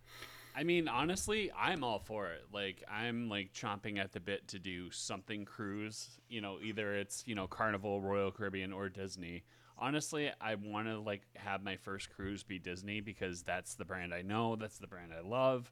I 0.55 0.63
mean, 0.63 0.88
honestly, 0.89 1.51
I'm 1.57 1.83
all 1.83 1.99
for 1.99 2.27
it. 2.27 2.43
Like, 2.51 2.83
I'm 2.91 3.29
like 3.29 3.53
chomping 3.53 3.97
at 3.97 4.11
the 4.11 4.19
bit 4.19 4.47
to 4.49 4.59
do 4.59 4.91
something 4.91 5.45
cruise. 5.45 6.19
You 6.27 6.41
know, 6.41 6.57
either 6.61 6.95
it's 6.95 7.23
you 7.25 7.35
know 7.35 7.47
Carnival, 7.47 8.01
Royal 8.01 8.31
Caribbean, 8.31 8.73
or 8.73 8.89
Disney. 8.89 9.43
Honestly, 9.77 10.31
I 10.41 10.55
want 10.55 10.88
to 10.88 10.99
like 10.99 11.21
have 11.35 11.63
my 11.63 11.77
first 11.77 12.09
cruise 12.09 12.43
be 12.43 12.59
Disney 12.59 12.99
because 12.99 13.43
that's 13.43 13.75
the 13.75 13.85
brand 13.85 14.13
I 14.13 14.21
know. 14.21 14.57
That's 14.57 14.79
the 14.79 14.88
brand 14.88 15.11
I 15.17 15.25
love. 15.25 15.71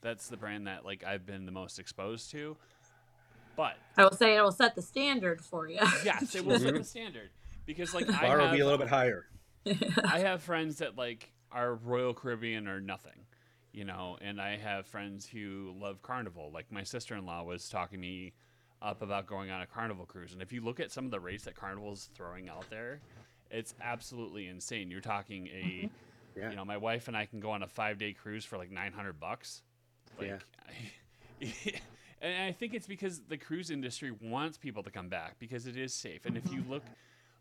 That's 0.00 0.28
the 0.28 0.38
brand 0.38 0.66
that 0.66 0.84
like 0.84 1.04
I've 1.04 1.26
been 1.26 1.44
the 1.44 1.52
most 1.52 1.78
exposed 1.78 2.30
to. 2.30 2.56
But 3.54 3.76
I 3.98 4.04
will 4.04 4.16
say 4.16 4.36
it 4.36 4.40
will 4.40 4.50
set 4.50 4.74
the 4.74 4.82
standard 4.82 5.42
for 5.42 5.68
you. 5.68 5.80
yes, 6.04 6.34
it 6.34 6.46
will 6.46 6.58
set 6.58 6.72
the 6.72 6.84
standard 6.84 7.28
because 7.66 7.94
like 7.94 8.08
I 8.22 8.22
Bar 8.22 8.38
will 8.38 8.44
have, 8.46 8.54
be 8.54 8.60
a 8.60 8.64
little 8.64 8.78
bit 8.78 8.88
higher. 8.88 9.26
I 10.04 10.20
have 10.20 10.42
friends 10.42 10.78
that 10.78 10.96
like 10.96 11.32
are 11.50 11.74
Royal 11.74 12.14
Caribbean 12.14 12.66
or 12.66 12.80
nothing, 12.80 13.26
you 13.72 13.84
know, 13.84 14.16
and 14.20 14.40
I 14.40 14.56
have 14.56 14.86
friends 14.86 15.26
who 15.26 15.74
love 15.78 16.02
Carnival. 16.02 16.50
Like 16.52 16.70
my 16.70 16.82
sister 16.82 17.14
in 17.16 17.26
law 17.26 17.42
was 17.44 17.68
talking 17.68 18.00
me 18.00 18.32
up 18.80 19.02
about 19.02 19.26
going 19.26 19.50
on 19.50 19.62
a 19.62 19.66
Carnival 19.66 20.06
cruise, 20.06 20.32
and 20.32 20.42
if 20.42 20.52
you 20.52 20.60
look 20.60 20.80
at 20.80 20.90
some 20.90 21.04
of 21.04 21.10
the 21.10 21.20
rates 21.20 21.44
that 21.44 21.54
Carnival's 21.54 22.10
throwing 22.14 22.48
out 22.48 22.68
there, 22.70 23.00
it's 23.50 23.74
absolutely 23.80 24.48
insane. 24.48 24.90
You're 24.90 25.00
talking 25.00 25.46
a, 25.48 25.50
mm-hmm. 25.50 25.86
Yeah. 26.40 26.50
you 26.50 26.56
know, 26.56 26.64
my 26.64 26.78
wife 26.78 27.08
and 27.08 27.16
I 27.16 27.26
can 27.26 27.40
go 27.40 27.50
on 27.50 27.62
a 27.62 27.68
five 27.68 27.98
day 27.98 28.12
cruise 28.12 28.44
for 28.44 28.58
like 28.58 28.70
nine 28.70 28.92
hundred 28.92 29.20
bucks. 29.20 29.62
Like, 30.18 30.40
Yeah. 31.40 31.72
and 32.22 32.42
I 32.44 32.52
think 32.52 32.74
it's 32.74 32.86
because 32.86 33.20
the 33.28 33.36
cruise 33.36 33.70
industry 33.70 34.12
wants 34.20 34.56
people 34.56 34.82
to 34.84 34.90
come 34.90 35.08
back 35.08 35.38
because 35.38 35.66
it 35.66 35.76
is 35.76 35.92
safe. 35.92 36.24
And 36.24 36.36
if 36.36 36.50
you 36.52 36.64
look 36.68 36.84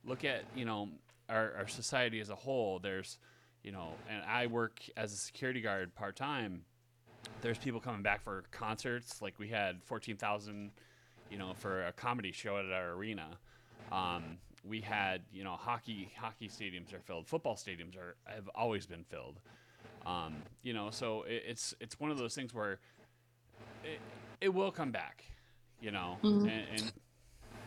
look 0.06 0.24
at 0.26 0.44
you 0.56 0.66
know 0.66 0.90
our, 1.30 1.54
our 1.58 1.68
society 1.68 2.20
as 2.20 2.30
a 2.30 2.36
whole, 2.36 2.80
there's 2.80 3.18
you 3.64 3.72
know, 3.72 3.90
and 4.10 4.24
I 4.28 4.48
work 4.48 4.80
as 4.98 5.14
a 5.14 5.18
security 5.18 5.62
guard 5.62 5.94
part 5.96 6.16
time. 6.16 6.64
There's 7.42 7.58
people 7.60 7.80
coming 7.80 8.02
back 8.02 8.24
for 8.24 8.44
concerts. 8.52 9.22
Like 9.22 9.38
we 9.40 9.48
had 9.50 9.84
fourteen 9.84 10.18
thousand, 10.18 10.72
you 11.30 11.38
know, 11.38 11.54
for 11.58 11.86
a 11.86 11.92
comedy 11.94 12.32
show 12.32 12.58
at 12.58 12.66
our 12.72 12.92
arena. 12.92 13.38
Um, 13.92 14.38
we 14.68 14.82
had 14.82 15.22
you 15.32 15.44
know 15.44 15.54
hockey 15.54 16.12
hockey 16.18 16.48
stadiums 16.50 16.94
are 16.94 17.00
filled. 17.00 17.28
Football 17.28 17.56
stadiums 17.56 17.96
are 17.98 18.16
have 18.26 18.50
always 18.56 18.86
been 18.86 19.04
filled. 19.04 19.40
Um, 20.06 20.36
you 20.64 20.74
know, 20.74 20.90
so 20.90 21.24
it, 21.24 21.44
it's 21.48 21.76
it's 21.80 22.00
one 22.00 22.10
of 22.12 22.18
those 22.18 22.34
things 22.34 22.54
where 22.54 22.80
it, 23.84 24.00
it 24.40 24.50
will 24.50 24.72
come 24.72 24.92
back. 24.92 25.24
You 25.80 25.92
know, 25.92 26.18
Mhm. 26.24 26.42
and, 26.42 26.66
and 26.76 26.92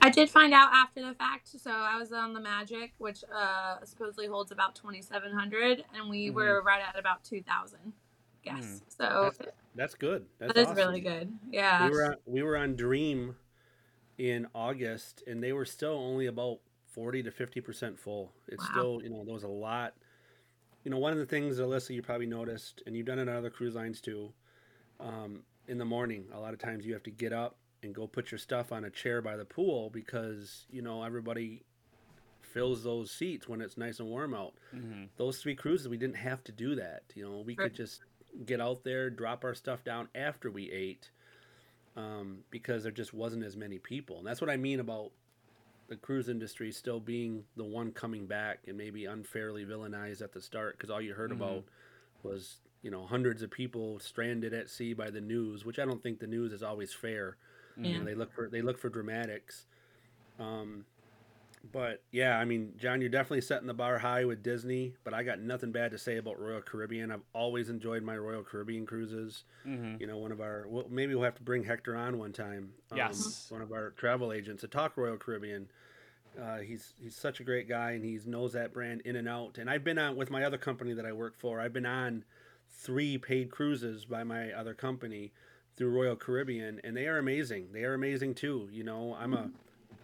I 0.05 0.11
did 0.11 0.29
find 0.29 0.53
out 0.53 0.69
after 0.75 1.01
the 1.01 1.15
fact. 1.15 1.49
So 1.49 1.71
I 1.71 1.99
was 1.99 2.13
on 2.13 2.35
the 2.35 2.41
Magic, 2.41 2.93
which 2.99 3.25
uh, 3.35 3.77
supposedly 3.85 4.27
holds 4.27 4.53
about 4.53 4.75
2,700, 4.75 5.83
and 5.95 6.11
we 6.11 6.29
Mhm. 6.29 6.35
were 6.35 6.63
right 6.63 6.83
at 6.87 6.99
about 6.99 7.25
2,000 7.25 7.95
guests. 8.43 8.83
So 8.89 9.05
That's, 9.23 9.39
that's 9.75 9.95
good. 9.95 10.27
That's 10.39 10.53
that 10.53 10.61
is 10.61 10.69
awesome. 10.69 10.77
really 10.77 11.01
good. 11.01 11.33
Yeah. 11.51 11.87
We 11.87 11.91
were 11.91 12.05
on, 12.05 12.17
we 12.27 12.43
were 12.43 12.57
on 12.59 12.77
Dream 12.77 13.35
in 14.19 14.47
August, 14.55 15.23
and 15.27 15.43
they 15.43 15.55
were 15.55 15.65
still 15.65 15.95
only 15.97 16.27
about 16.27 16.61
forty 16.87 17.23
to 17.23 17.31
fifty 17.31 17.63
percent 17.63 17.99
full. 17.99 18.33
It's 18.47 18.63
Wow. 18.63 18.71
still 18.71 19.03
you 19.03 19.09
know 19.09 19.25
there 19.25 19.33
was 19.35 19.43
a 19.45 19.49
lot. 19.49 19.95
You 20.85 20.91
know, 20.91 20.99
one 20.99 21.13
of 21.13 21.19
the 21.19 21.25
things, 21.27 21.59
Alyssa, 21.59 21.95
you 21.95 22.03
probably 22.03 22.27
noticed, 22.27 22.83
and 22.87 22.95
you've 22.95 23.07
done 23.07 23.19
it 23.19 23.27
on 23.29 23.35
other 23.37 23.49
cruise 23.49 23.75
lines 23.75 24.03
too. 24.03 24.35
Um, 25.01 25.43
in 25.67 25.79
the 25.79 25.85
morning, 25.87 26.27
a 26.35 26.39
lot 26.39 26.53
of 26.53 26.59
times 26.59 26.85
you 26.85 26.93
have 26.93 27.03
to 27.05 27.11
get 27.11 27.33
up 27.33 27.57
and 27.85 27.95
go 27.95 28.07
put 28.09 28.31
your 28.33 28.39
stuff 28.39 28.73
on 28.73 28.85
a 28.85 28.91
chair 28.91 29.21
by 29.23 29.37
the 29.37 29.45
pool 29.45 29.91
because 29.91 30.65
you 30.71 30.83
know 30.83 31.03
everybody 31.05 31.63
fills 32.43 32.83
those 32.83 33.11
seats 33.11 33.49
when 33.49 33.61
it's 33.61 33.77
nice 33.77 34.01
and 34.01 34.09
warm 34.09 34.35
out 34.35 34.55
mhm. 34.75 35.09
those 35.17 35.39
three 35.41 35.55
cruises 35.55 35.89
we 35.89 35.97
didn't 35.97 36.17
have 36.17 36.43
to 36.45 36.53
do 36.53 36.75
that 36.75 37.03
you 37.15 37.25
know 37.25 37.39
we 37.41 37.55
Right. 37.55 37.65
could 37.69 37.75
just 37.75 38.01
get 38.47 38.61
out 38.61 38.83
there 38.85 39.11
drop 39.11 39.45
our 39.45 39.55
stuff 39.55 39.85
down 39.85 40.09
after 40.15 40.51
we 40.51 40.71
ate 40.71 41.11
um, 41.97 42.39
because 42.51 42.83
there 42.83 42.93
just 42.93 43.15
wasn't 43.15 43.45
as 43.45 43.57
many 43.57 43.79
people 43.79 44.19
and 44.19 44.27
that's 44.27 44.41
what 44.41 44.51
i 44.51 44.57
mean 44.57 44.81
about 44.81 45.11
the 45.89 45.97
cruise 45.97 46.29
industry 46.29 46.73
still 46.73 46.99
being 47.01 47.45
the 47.57 47.65
one 47.65 47.93
coming 47.93 48.27
back 48.27 48.61
and 48.67 48.77
maybe 48.77 49.05
unfairly 49.05 49.65
villainized 49.67 50.23
at 50.23 50.33
the 50.33 50.41
start 50.41 50.77
because 50.77 50.91
all 50.91 51.01
you 51.01 51.13
heard 51.15 51.31
Mhm. 51.31 51.37
about 51.37 51.65
was 52.23 52.57
you 52.83 52.91
know 52.91 53.05
hundreds 53.07 53.43
of 53.43 53.51
people 53.51 53.99
stranded 53.99 54.53
at 54.55 54.69
sea 54.71 54.95
by 54.95 55.11
the 55.11 55.21
news 55.21 55.65
which 55.65 55.79
i 55.79 55.85
don't 55.85 56.03
think 56.03 56.19
the 56.21 56.27
news 56.27 56.53
is 56.53 56.63
always 56.63 56.93
fair 56.93 57.37
you 57.77 57.91
Yeah. 57.91 57.99
know, 57.99 58.05
they 58.05 58.15
look 58.15 58.33
for 58.33 58.49
they 58.49 58.63
look 58.63 58.79
for 58.79 58.89
dramatics. 58.89 59.67
Um, 60.39 60.85
but 61.73 62.03
yeah, 62.13 62.39
I 62.39 62.45
mean, 62.45 62.75
John, 62.77 63.01
you're 63.01 63.09
definitely 63.09 63.41
setting 63.41 63.67
the 63.67 63.73
bar 63.75 63.99
high 63.99 64.25
with 64.27 64.43
Disney. 64.43 64.95
But 65.03 65.15
I 65.15 65.23
got 65.23 65.39
nothing 65.41 65.73
bad 65.73 65.93
to 65.93 65.99
say 65.99 66.19
about 66.19 66.39
Royal 66.39 66.61
Caribbean. 66.61 67.11
I've 67.11 67.23
always 67.33 67.71
enjoyed 67.71 68.03
my 68.03 68.17
Royal 68.19 68.43
Caribbean 68.43 68.85
cruises. 68.85 69.45
Mhm. 69.67 69.99
You 70.01 70.07
know, 70.07 70.19
one 70.19 70.31
of 70.33 70.41
our 70.41 70.67
well, 70.69 70.87
maybe 70.91 71.15
we'll 71.15 71.25
have 71.25 71.37
to 71.37 71.43
bring 71.43 71.65
Hector 71.65 71.97
on 71.97 72.19
one 72.19 72.33
time. 72.33 72.75
Um, 72.91 72.99
Yes. 72.99 73.51
one 73.51 73.63
of 73.63 73.73
our 73.73 73.91
travel 73.93 74.33
agents 74.33 74.61
to 74.61 74.69
talk 74.69 74.97
Royal 74.97 75.17
Caribbean. 75.17 75.71
Uh, 76.39 76.59
he's 76.59 76.95
he's 77.01 77.15
such 77.17 77.41
a 77.41 77.45
great 77.45 77.69
guy, 77.69 77.93
and 77.93 78.05
he 78.05 78.19
knows 78.27 78.53
that 78.53 78.73
brand 78.73 79.01
in 79.03 79.17
and 79.17 79.29
out. 79.29 79.57
And 79.57 79.71
I've 79.71 79.85
been 79.85 79.99
on 79.99 80.17
with 80.17 80.31
my 80.31 80.45
other 80.45 80.59
company 80.59 80.93
that 80.93 81.07
I 81.07 81.13
work 81.13 81.37
for. 81.37 81.61
I've 81.61 81.73
been 81.73 81.87
on 81.87 82.25
three 82.69 83.17
paid 83.17 83.51
cruises 83.51 84.05
by 84.05 84.25
my 84.25 84.53
other 84.53 84.75
company 84.75 85.33
through 85.77 85.91
Royal 85.91 86.17
Caribbean, 86.17 86.81
and 86.85 86.97
they 86.97 87.07
are 87.07 87.19
amazing. 87.19 87.69
They 87.73 87.85
are 87.85 87.95
amazing 87.95 88.35
too. 88.35 88.69
You 88.73 88.85
know, 88.85 89.17
I'm 89.19 89.35
a 89.35 89.51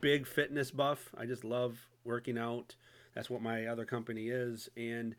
big 0.01 0.27
fitness 0.27 0.71
buff. 0.71 1.11
I 1.17 1.27
just 1.27 1.45
love 1.45 1.79
working 2.05 2.39
out. 2.39 2.75
That's 3.15 3.31
what 3.31 3.43
my 3.43 3.67
other 3.67 3.85
company 3.85 4.29
is, 4.29 4.69
and 4.77 5.15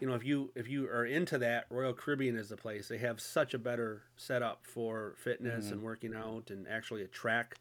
you 0.00 0.08
know, 0.08 0.14
if 0.14 0.24
you 0.24 0.50
if 0.54 0.68
you 0.68 0.86
are 0.88 1.04
into 1.06 1.38
that, 1.38 1.66
Royal 1.70 1.92
Caribbean 1.94 2.36
is 2.36 2.48
the 2.48 2.56
place. 2.56 2.88
They 2.88 2.98
have 2.98 3.20
such 3.20 3.54
a 3.54 3.58
better 3.58 4.02
setup 4.16 4.66
for 4.66 5.14
fitness 5.18 5.66
Mhm. 5.68 5.72
and 5.72 5.82
working 5.82 6.14
out, 6.14 6.50
and 6.50 6.66
actually 6.68 7.02
a 7.02 7.08
track 7.08 7.56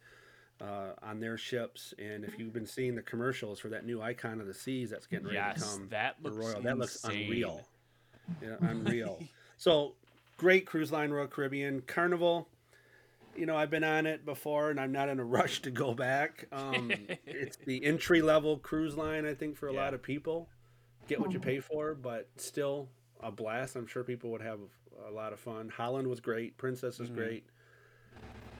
uh, 0.61 0.93
on 1.01 1.19
their 1.19 1.37
ships. 1.37 1.93
And 1.99 2.23
if 2.23 2.39
you've 2.39 2.53
been 2.53 2.65
seeing 2.65 2.95
the 2.95 3.01
commercials 3.01 3.59
for 3.59 3.69
that 3.69 3.85
new 3.85 4.01
icon 4.01 4.39
of 4.39 4.47
the 4.47 4.53
seas 4.53 4.89
that's 4.89 5.07
getting 5.07 5.27
ready 5.27 5.37
to 5.37 5.59
come, 5.61 5.87
that 5.89 6.15
looks 6.23 6.37
Royal, 6.37 6.61
that 6.61 6.77
looks 6.77 7.03
unreal. 7.03 7.65
Yeah, 8.41 8.55
unreal. 8.61 9.21
so 9.57 9.95
great 10.43 10.65
cruise 10.65 10.91
line, 10.91 11.09
Royal 11.11 11.25
Caribbean 11.27 11.81
Carnival. 11.87 12.49
You 13.33 13.45
know, 13.45 13.55
I've 13.55 13.69
been 13.69 13.85
on 13.85 14.05
it 14.05 14.25
before, 14.25 14.69
and 14.71 14.77
I'm 14.79 14.91
not 14.91 15.07
in 15.07 15.17
a 15.21 15.23
rush 15.37 15.61
to 15.61 15.71
go 15.71 15.93
back. 15.93 16.47
Um, 16.51 16.91
it's 17.25 17.55
the 17.65 17.83
entry 17.85 18.21
level 18.21 18.57
cruise 18.57 18.97
line, 18.97 19.25
I 19.25 19.35
think, 19.35 19.55
for 19.55 19.69
a 19.69 19.73
lot 19.73 19.93
of 19.93 20.03
people. 20.03 20.49
get 21.07 21.19
what 21.21 21.31
you 21.31 21.39
pay 21.39 21.59
for, 21.61 21.93
but 21.95 22.27
still 22.35 22.89
a 23.21 23.31
blast. 23.31 23.77
I'm 23.77 23.87
sure 23.87 24.03
people 24.03 24.31
would 24.31 24.41
have 24.41 24.59
a 25.07 25.11
lot 25.11 25.31
of 25.31 25.39
fun. 25.39 25.69
Holland 25.69 26.07
was 26.09 26.19
great. 26.19 26.57
Princess 26.57 26.99
is 26.99 27.09
Mhm. 27.09 27.15
great. 27.15 27.45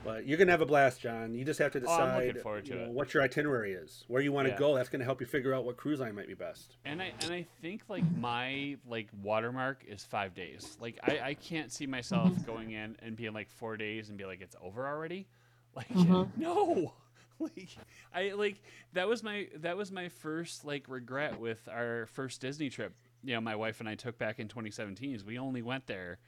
But 0.04 0.26
you're 0.26 0.36
gonna 0.38 0.50
have 0.50 0.60
a 0.60 0.66
blast, 0.66 1.00
John. 1.00 1.34
You 1.34 1.44
just 1.44 1.58
have 1.60 1.72
to 1.72 1.78
Oh, 1.78 1.82
decide 1.86 2.34
to 2.34 2.62
you 2.70 2.74
know, 2.76 2.90
what 2.90 3.14
your 3.14 3.22
itinerary 3.22 3.72
is, 3.72 4.04
where 4.08 4.20
you 4.22 4.32
want 4.32 4.46
to 4.46 4.52
Yeah. 4.52 4.58
go. 4.58 4.74
That's 4.74 4.88
gonna 4.88 5.04
help 5.04 5.20
you 5.20 5.26
figure 5.26 5.54
out 5.54 5.64
what 5.64 5.76
cruise 5.76 6.00
line 6.00 6.14
might 6.14 6.28
be 6.28 6.34
best. 6.34 6.76
And 6.84 7.00
I 7.00 7.12
and 7.22 7.32
I 7.32 7.46
think 7.62 7.82
like 7.88 8.04
my 8.14 8.76
like 8.86 9.08
watermark 9.22 9.84
is 9.88 10.04
five 10.04 10.34
days. 10.34 10.76
Like 10.80 10.98
I, 11.02 11.20
I 11.20 11.34
can't 11.34 11.72
see 11.72 11.86
myself 11.86 12.34
going 12.46 12.72
in 12.72 12.96
and 13.00 13.16
being 13.16 13.32
like 13.32 13.48
four 13.48 13.76
days 13.76 14.08
and 14.10 14.18
be 14.18 14.24
like 14.26 14.40
it's 14.42 14.56
over 14.62 14.86
already. 14.86 15.26
Like 15.74 15.88
Mhm. 15.88 16.28
no. 16.36 16.92
Like 17.40 17.68
I 18.14 18.30
like 18.34 18.62
that 18.92 19.08
was 19.08 19.24
my 19.24 19.48
that 19.56 19.76
was 19.76 19.90
my 19.90 20.08
first 20.08 20.64
like 20.64 20.84
regret 20.86 21.40
with 21.40 21.68
our 21.68 22.06
first 22.06 22.40
Disney 22.40 22.70
trip. 22.70 22.94
You 23.24 23.34
know, 23.34 23.40
my 23.40 23.56
wife 23.56 23.80
and 23.80 23.88
I 23.88 23.96
took 23.96 24.16
back 24.18 24.38
in 24.38 24.46
2017 24.46 25.16
is 25.16 25.24
we 25.24 25.36
only 25.36 25.62
went 25.62 25.88
there, 25.88 26.18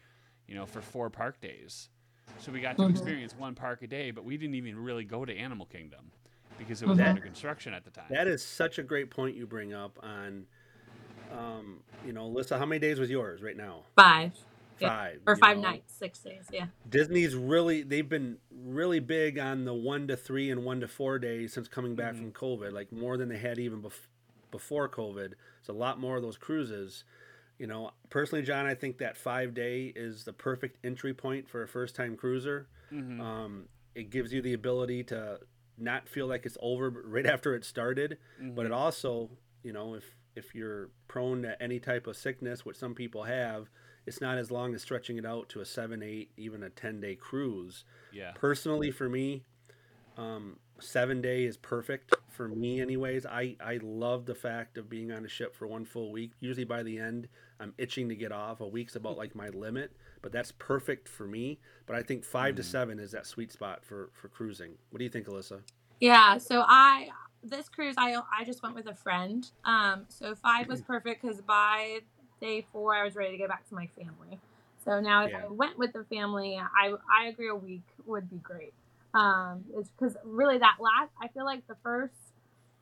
you 0.49 0.57
know, 0.57 0.67
for 0.67 0.81
four 0.81 1.09
park 1.11 1.41
days. 1.41 1.91
So 2.39 2.53
we 2.53 2.61
got 2.61 2.77
to 2.77 2.85
Mhm. 2.85 2.91
experience 2.91 3.35
one 3.35 3.55
park 3.55 3.83
a 3.83 3.87
day, 3.87 4.11
but 4.11 4.25
we 4.25 4.37
didn't 4.37 4.55
even 4.55 4.79
really 4.79 5.05
go 5.05 5.25
to 5.25 5.35
Animal 5.37 5.67
Kingdom 5.67 6.13
because 6.59 6.83
it 6.83 6.89
was 6.89 6.99
Mhm. 6.99 7.09
under 7.09 7.21
construction 7.21 7.75
at 7.75 7.85
the 7.85 7.91
time. 7.91 8.07
That 8.11 8.29
is 8.29 8.43
such 8.43 8.79
a 8.79 8.83
great 8.83 9.11
point 9.11 9.37
you 9.37 9.47
bring 9.47 9.73
up 9.73 9.99
on. 10.03 10.47
Um, 11.33 11.83
you 12.05 12.13
know, 12.13 12.29
Lisa, 12.29 12.57
how 12.57 12.67
many 12.67 12.79
days 12.79 13.01
was 13.01 13.11
yours 13.11 13.43
right 13.43 13.57
now? 13.57 13.85
Five 13.97 14.33
Yeah. 14.79 14.89
Five 14.89 15.23
or 15.27 15.37
five 15.37 15.57
know? 15.57 15.71
nights, 15.71 15.93
six 15.95 16.21
days. 16.21 16.49
Yeah. 16.53 16.69
Disney's 16.89 17.35
really 17.35 17.83
they've 17.83 18.09
been 18.09 18.39
really 18.51 19.01
big 19.01 19.39
on 19.39 19.65
the 19.65 19.75
one 19.75 20.07
to 20.07 20.17
three 20.17 20.51
and 20.51 20.65
one 20.65 20.81
to 20.81 20.89
four 20.89 21.19
days 21.19 21.53
since 21.53 21.67
coming 21.67 21.97
back 21.97 22.15
Mhm. 22.15 22.19
from 22.19 22.33
COVID, 22.33 22.73
like 22.73 22.93
more 22.93 23.17
than 23.17 23.29
they 23.29 23.39
had 23.39 23.59
even 23.59 23.83
bef- 23.83 24.07
before 24.51 24.89
COVID. 24.89 25.35
It's 25.59 25.69
a 25.69 25.73
lot 25.73 25.99
more 25.99 26.17
of 26.17 26.23
those 26.23 26.37
cruises. 26.37 27.05
You 27.59 27.67
know, 27.67 27.91
personally, 28.11 28.45
John, 28.45 28.67
I 28.67 28.75
think 28.75 28.99
that 28.99 29.17
five 29.17 29.55
day 29.55 29.93
is 29.97 30.25
the 30.25 30.33
perfect 30.33 30.79
entry 30.85 31.15
point 31.15 31.49
for 31.49 31.63
a 31.63 31.69
first 31.69 31.95
time 31.95 32.17
cruiser. 32.17 32.69
Mhm. 32.93 33.21
Um, 33.21 33.69
it 33.95 34.11
gives 34.11 34.33
you 34.33 34.43
the 34.43 34.53
ability 34.53 35.05
to 35.05 35.41
not 35.79 36.09
feel 36.09 36.27
like 36.27 36.45
it's 36.47 36.59
over 36.61 36.91
right 36.91 37.27
after 37.27 37.55
it 37.55 37.65
started, 37.65 38.19
but 38.55 38.67
it 38.67 38.73
Mhm. 38.73 38.77
also, 38.77 39.31
you 39.63 39.73
know, 39.73 39.95
if 39.95 40.05
if 40.35 40.55
you're 40.55 40.91
prone 41.09 41.41
to 41.43 41.61
any 41.63 41.81
type 41.81 42.07
of 42.07 42.15
sickness, 42.17 42.63
which 42.65 42.77
some 42.77 42.95
people 42.95 43.23
have, 43.25 43.71
it's 44.05 44.21
not 44.21 44.37
as 44.37 44.51
long 44.51 44.75
as 44.75 44.83
stretching 44.83 45.17
it 45.17 45.25
out 45.25 45.49
to 45.49 45.61
a 45.61 45.65
seven, 45.65 46.03
eight, 46.03 46.31
even 46.37 46.63
a 46.63 46.69
ten 46.69 47.01
day 47.01 47.17
cruise. 47.17 47.85
yeah. 48.11 48.33
Personally, 48.35 48.91
for 48.91 49.09
me, 49.09 49.45
um, 50.19 50.59
seven 50.81 51.21
day 51.23 51.45
is 51.45 51.57
perfect 51.57 52.15
for 52.29 52.49
me. 52.49 52.81
Anyways, 52.81 53.27
I 53.27 53.57
I 53.61 53.79
love 53.83 54.27
the 54.27 54.35
fact 54.35 54.79
of 54.79 54.89
being 54.89 55.13
on 55.13 55.25
a 55.25 55.29
ship 55.29 55.55
for 55.55 55.67
one 55.67 55.85
full 55.85 56.13
week. 56.13 56.33
Usually 56.41 56.65
by 56.65 56.83
the 56.83 56.99
end, 56.99 57.29
I'm 57.61 57.75
itching 57.79 58.09
to 58.09 58.17
get 58.17 58.33
off. 58.33 58.61
A 58.61 58.67
week's 58.69 58.97
about 58.97 59.17
like 59.19 59.35
my 59.35 59.49
limit, 59.51 59.93
but 60.23 60.33
that's 60.33 60.53
perfect 60.53 61.09
for 61.09 61.27
me. 61.27 61.61
But 61.87 61.97
I 61.97 62.03
think 62.03 62.25
5 62.25 62.57
to 62.57 62.63
Mhm. 62.63 62.65
seven 62.65 62.99
is 62.99 63.13
that 63.13 63.27
sweet 63.27 63.53
spot 63.53 63.85
for 63.85 64.11
for 64.15 64.29
cruising. 64.29 64.79
What 64.91 64.99
do 64.99 65.05
you 65.05 65.11
think, 65.11 65.27
Alyssa? 65.27 65.63
Yeah, 66.01 66.39
so 66.39 66.65
I 66.67 67.09
this 67.43 67.69
cruise 67.69 67.95
I 67.99 68.17
I 68.37 68.45
just 68.45 68.63
went 68.63 68.75
with 68.75 68.87
a 68.87 68.95
friend. 68.95 69.49
Um, 69.65 70.05
so 70.09 70.35
five 70.35 70.69
was 70.69 70.81
perfect 70.83 71.23
because 71.23 71.41
by 71.43 72.01
day 72.41 72.67
four 72.73 72.95
I 72.95 73.05
was 73.05 73.15
ready 73.17 73.33
to 73.33 73.39
get 73.39 73.49
back 73.49 73.67
to 73.69 73.75
my 73.75 73.89
family. 73.99 74.41
So 74.85 75.01
now 75.01 75.25
if 75.25 75.33
Yeah. 75.33 75.39
I 75.45 75.47
went 75.51 75.79
with 75.79 75.93
the 75.93 76.05
family, 76.05 76.57
I 76.59 76.95
I 77.11 77.27
agree 77.29 77.49
a 77.49 77.55
week 77.57 77.85
would 78.07 78.29
be 78.31 78.39
great. 78.39 78.75
Um, 79.17 79.65
it's 79.75 79.89
because 79.91 80.17
really 80.25 80.59
that 80.59 80.77
last 80.79 81.11
I 81.21 81.29
feel 81.29 81.45
like 81.47 81.67
the 81.67 81.77
first 81.83 82.15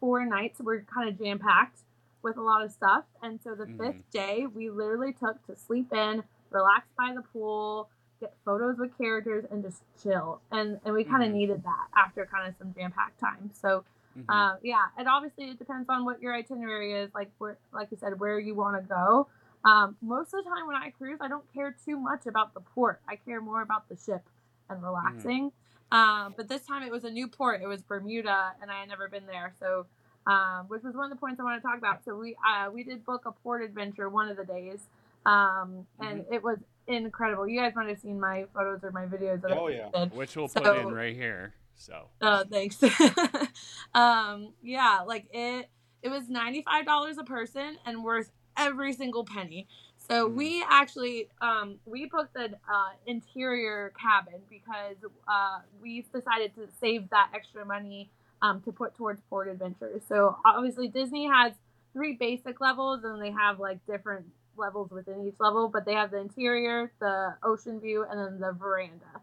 four 0.00 0.24
nights 0.26 0.60
were 0.60 0.84
kind 0.92 1.08
of 1.08 1.18
jam 1.18 1.38
packed 1.38 1.78
with 2.22 2.36
a 2.36 2.40
lot 2.42 2.64
of 2.64 2.72
stuff, 2.72 3.04
and 3.22 3.38
so 3.42 3.54
the 3.54 3.66
Mhm. 3.66 3.76
fifth 3.78 4.10
day 4.10 4.46
we 4.46 4.68
literally 4.70 5.12
took 5.12 5.44
to 5.46 5.54
sleep 5.54 5.92
in, 5.92 6.24
relax 6.50 6.88
by 6.98 7.12
the 7.14 7.22
pool, 7.22 7.88
get 8.20 8.34
photos 8.44 8.78
with 8.78 8.96
characters, 8.98 9.44
and 9.50 9.62
just 9.62 9.82
chill. 10.02 10.40
And 10.50 10.80
and 10.84 10.92
we 10.94 11.04
kind 11.04 11.22
of 11.22 11.28
Mhm. 11.30 11.34
needed 11.34 11.62
that 11.62 11.86
after 11.96 12.26
kind 12.26 12.48
of 12.48 12.56
some 12.56 12.74
jam 12.74 12.90
packed 12.90 13.20
time. 13.20 13.50
So 13.52 13.84
Mhm. 14.16 14.24
uh, 14.28 14.56
yeah, 14.62 14.86
and 14.96 15.06
obviously 15.06 15.50
it 15.50 15.58
depends 15.58 15.88
on 15.88 16.04
what 16.04 16.20
your 16.20 16.34
itinerary 16.34 16.94
is, 16.94 17.14
like 17.14 17.30
where, 17.38 17.58
like 17.72 17.90
you 17.90 17.96
said, 17.96 18.18
where 18.18 18.38
you 18.40 18.54
want 18.54 18.76
to 18.82 18.88
go. 18.88 19.28
Um, 19.64 19.96
most 20.02 20.32
of 20.34 20.42
the 20.44 20.50
time 20.50 20.66
when 20.66 20.76
I 20.76 20.90
cruise, 20.90 21.18
I 21.20 21.28
don't 21.28 21.44
care 21.52 21.72
too 21.84 21.96
much 21.98 22.26
about 22.26 22.54
the 22.54 22.60
port. 22.60 23.00
I 23.08 23.16
care 23.16 23.40
more 23.40 23.62
about 23.62 23.88
the 23.88 23.96
ship 23.96 24.22
and 24.68 24.82
relaxing. 24.82 25.52
Um, 25.92 26.34
but 26.36 26.48
this 26.48 26.66
time 26.66 26.82
it 26.82 26.90
was 26.90 27.04
a 27.04 27.10
new 27.10 27.28
port. 27.28 27.62
It 27.62 27.66
was 27.66 27.82
Bermuda, 27.82 28.52
and 28.60 28.70
I 28.70 28.80
had 28.80 28.88
never 28.88 29.08
been 29.08 29.26
there, 29.26 29.52
so 29.60 29.86
um, 30.26 30.66
which 30.68 30.82
was 30.82 30.94
one 30.94 31.04
of 31.04 31.10
the 31.10 31.20
points 31.20 31.38
I 31.40 31.44
want 31.44 31.62
to 31.62 31.66
talk 31.66 31.78
about. 31.78 32.04
So 32.04 32.16
we 32.16 32.36
uh, 32.46 32.70
we 32.70 32.82
did 32.84 33.04
book 33.04 33.22
a 33.26 33.32
port 33.32 33.62
adventure 33.62 34.08
one 34.08 34.28
of 34.28 34.36
the 34.36 34.44
days, 34.44 34.80
um, 35.26 35.86
and 36.00 36.24
it 36.32 36.42
was 36.42 36.58
incredible. 36.86 37.46
You 37.46 37.60
guys 37.60 37.72
might 37.74 37.88
have 37.88 38.00
seen 38.00 38.18
my 38.18 38.46
photos 38.54 38.80
or 38.82 38.90
my 38.90 39.06
videos. 39.06 39.42
That 39.42 39.52
Oh, 39.52 39.68
I 39.68 39.70
yeah. 39.70 39.88
posted. 39.92 40.18
Which 40.18 40.36
we'll 40.36 40.48
put 40.48 40.76
in 40.76 40.92
right 40.92 41.14
here. 41.14 41.54
So 41.76 42.08
Oh, 42.20 42.44
thanks. 42.50 42.82
um, 43.94 44.54
yeah, 44.62 45.00
like 45.06 45.26
it 45.32 45.68
it 46.02 46.08
was 46.08 46.24
$95 46.28 47.18
a 47.18 47.24
person 47.24 47.76
and 47.86 48.04
worth 48.04 48.30
every 48.56 48.92
single 48.92 49.24
penny. 49.24 49.66
So 50.08 50.28
Mhm. 50.28 50.34
we 50.36 50.64
actually 50.68 51.28
um 51.40 51.78
we 51.86 52.06
booked 52.06 52.36
an 52.36 52.56
uh, 52.68 52.90
interior 53.06 53.92
cabin 54.00 54.40
because 54.50 54.96
uh 55.26 55.60
we 55.80 56.02
decided 56.12 56.54
to 56.56 56.68
save 56.80 57.08
that 57.10 57.30
extra 57.34 57.64
money 57.64 58.10
um 58.42 58.60
to 58.62 58.72
put 58.72 58.94
towards 58.94 59.20
port 59.30 59.48
adventures. 59.48 60.02
So 60.06 60.36
obviously 60.44 60.88
Disney 60.88 61.26
has 61.26 61.54
three 61.92 62.14
basic 62.14 62.60
levels 62.60 63.04
and 63.04 63.20
they 63.22 63.30
have 63.30 63.60
like 63.60 63.84
different 63.86 64.26
levels 64.56 64.90
within 64.90 65.26
each 65.26 65.40
level, 65.40 65.68
but 65.68 65.84
they 65.84 65.94
have 65.94 66.10
the 66.10 66.18
interior, 66.18 66.92
the 67.00 67.34
ocean 67.42 67.80
view, 67.80 68.04
and 68.08 68.18
then 68.20 68.38
the 68.40 68.52
veranda. 68.52 69.20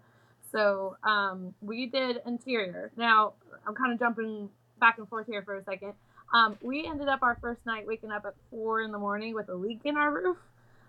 So 0.52 0.98
um, 1.04 1.54
we 1.62 1.86
did 1.86 2.22
interior. 2.26 2.92
Now 2.98 3.34
I'm 3.68 3.76
kind 3.76 3.94
of 3.94 4.00
jumping 4.00 4.50
back 4.80 4.98
and 4.98 5.08
forth 5.08 5.28
here 5.28 5.42
for 5.44 5.56
a 5.58 5.64
second. 5.64 5.94
Um, 6.34 6.58
we 6.62 6.86
ended 6.88 7.08
up 7.08 7.22
our 7.24 7.38
first 7.40 7.66
night 7.66 7.86
waking 7.86 8.12
up 8.12 8.26
at 8.26 8.34
four 8.50 8.82
in 8.82 8.92
the 8.92 8.98
morning 8.98 9.36
with 9.36 9.48
a 9.50 9.54
leak 9.56 9.82
in 9.86 9.96
our 9.96 10.12
roof. 10.12 10.38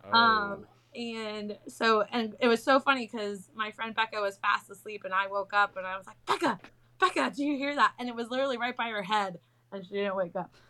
Oh, 0.05 0.17
Um, 0.17 0.67
and 0.95 1.59
so, 1.69 2.05
and 2.13 2.35
it 2.41 2.49
was 2.49 2.63
so 2.63 2.79
funny 2.81 3.07
because 3.11 3.49
my 3.55 3.71
friend 3.71 3.95
Becca 3.95 4.21
was 4.21 4.37
fast 4.39 4.71
asleep, 4.71 5.03
and 5.05 5.15
I 5.15 5.27
woke 5.29 5.53
up 5.55 5.77
and 5.77 5.87
I 5.87 5.97
was 5.97 6.07
like, 6.07 6.17
Becca, 6.27 6.61
Becca, 6.99 7.33
do 7.35 7.45
you 7.45 7.57
hear 7.57 7.75
that? 7.75 7.93
And 7.99 8.09
it 8.09 8.15
was 8.15 8.29
literally 8.31 8.59
right 8.59 8.77
by 8.77 8.89
her 8.89 9.03
head, 9.03 9.39
and 9.73 9.85
she 9.87 9.95
didn't 9.95 10.17
wake 10.17 10.37
up. 10.37 10.51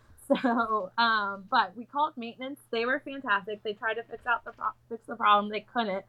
So, 0.41 0.89
um, 0.97 1.43
but 1.51 1.75
we 1.75 1.83
called 1.83 2.13
maintenance. 2.15 2.61
They 2.71 2.85
were 2.85 3.01
fantastic. 3.03 3.61
They 3.61 3.73
tried 3.73 3.95
to 3.95 4.03
fix 4.03 4.25
out 4.25 4.45
the 4.45 4.51
pro- 4.51 4.67
fix 4.87 5.05
the 5.05 5.17
problem. 5.17 5.51
They 5.51 5.59
couldn't, 5.59 6.05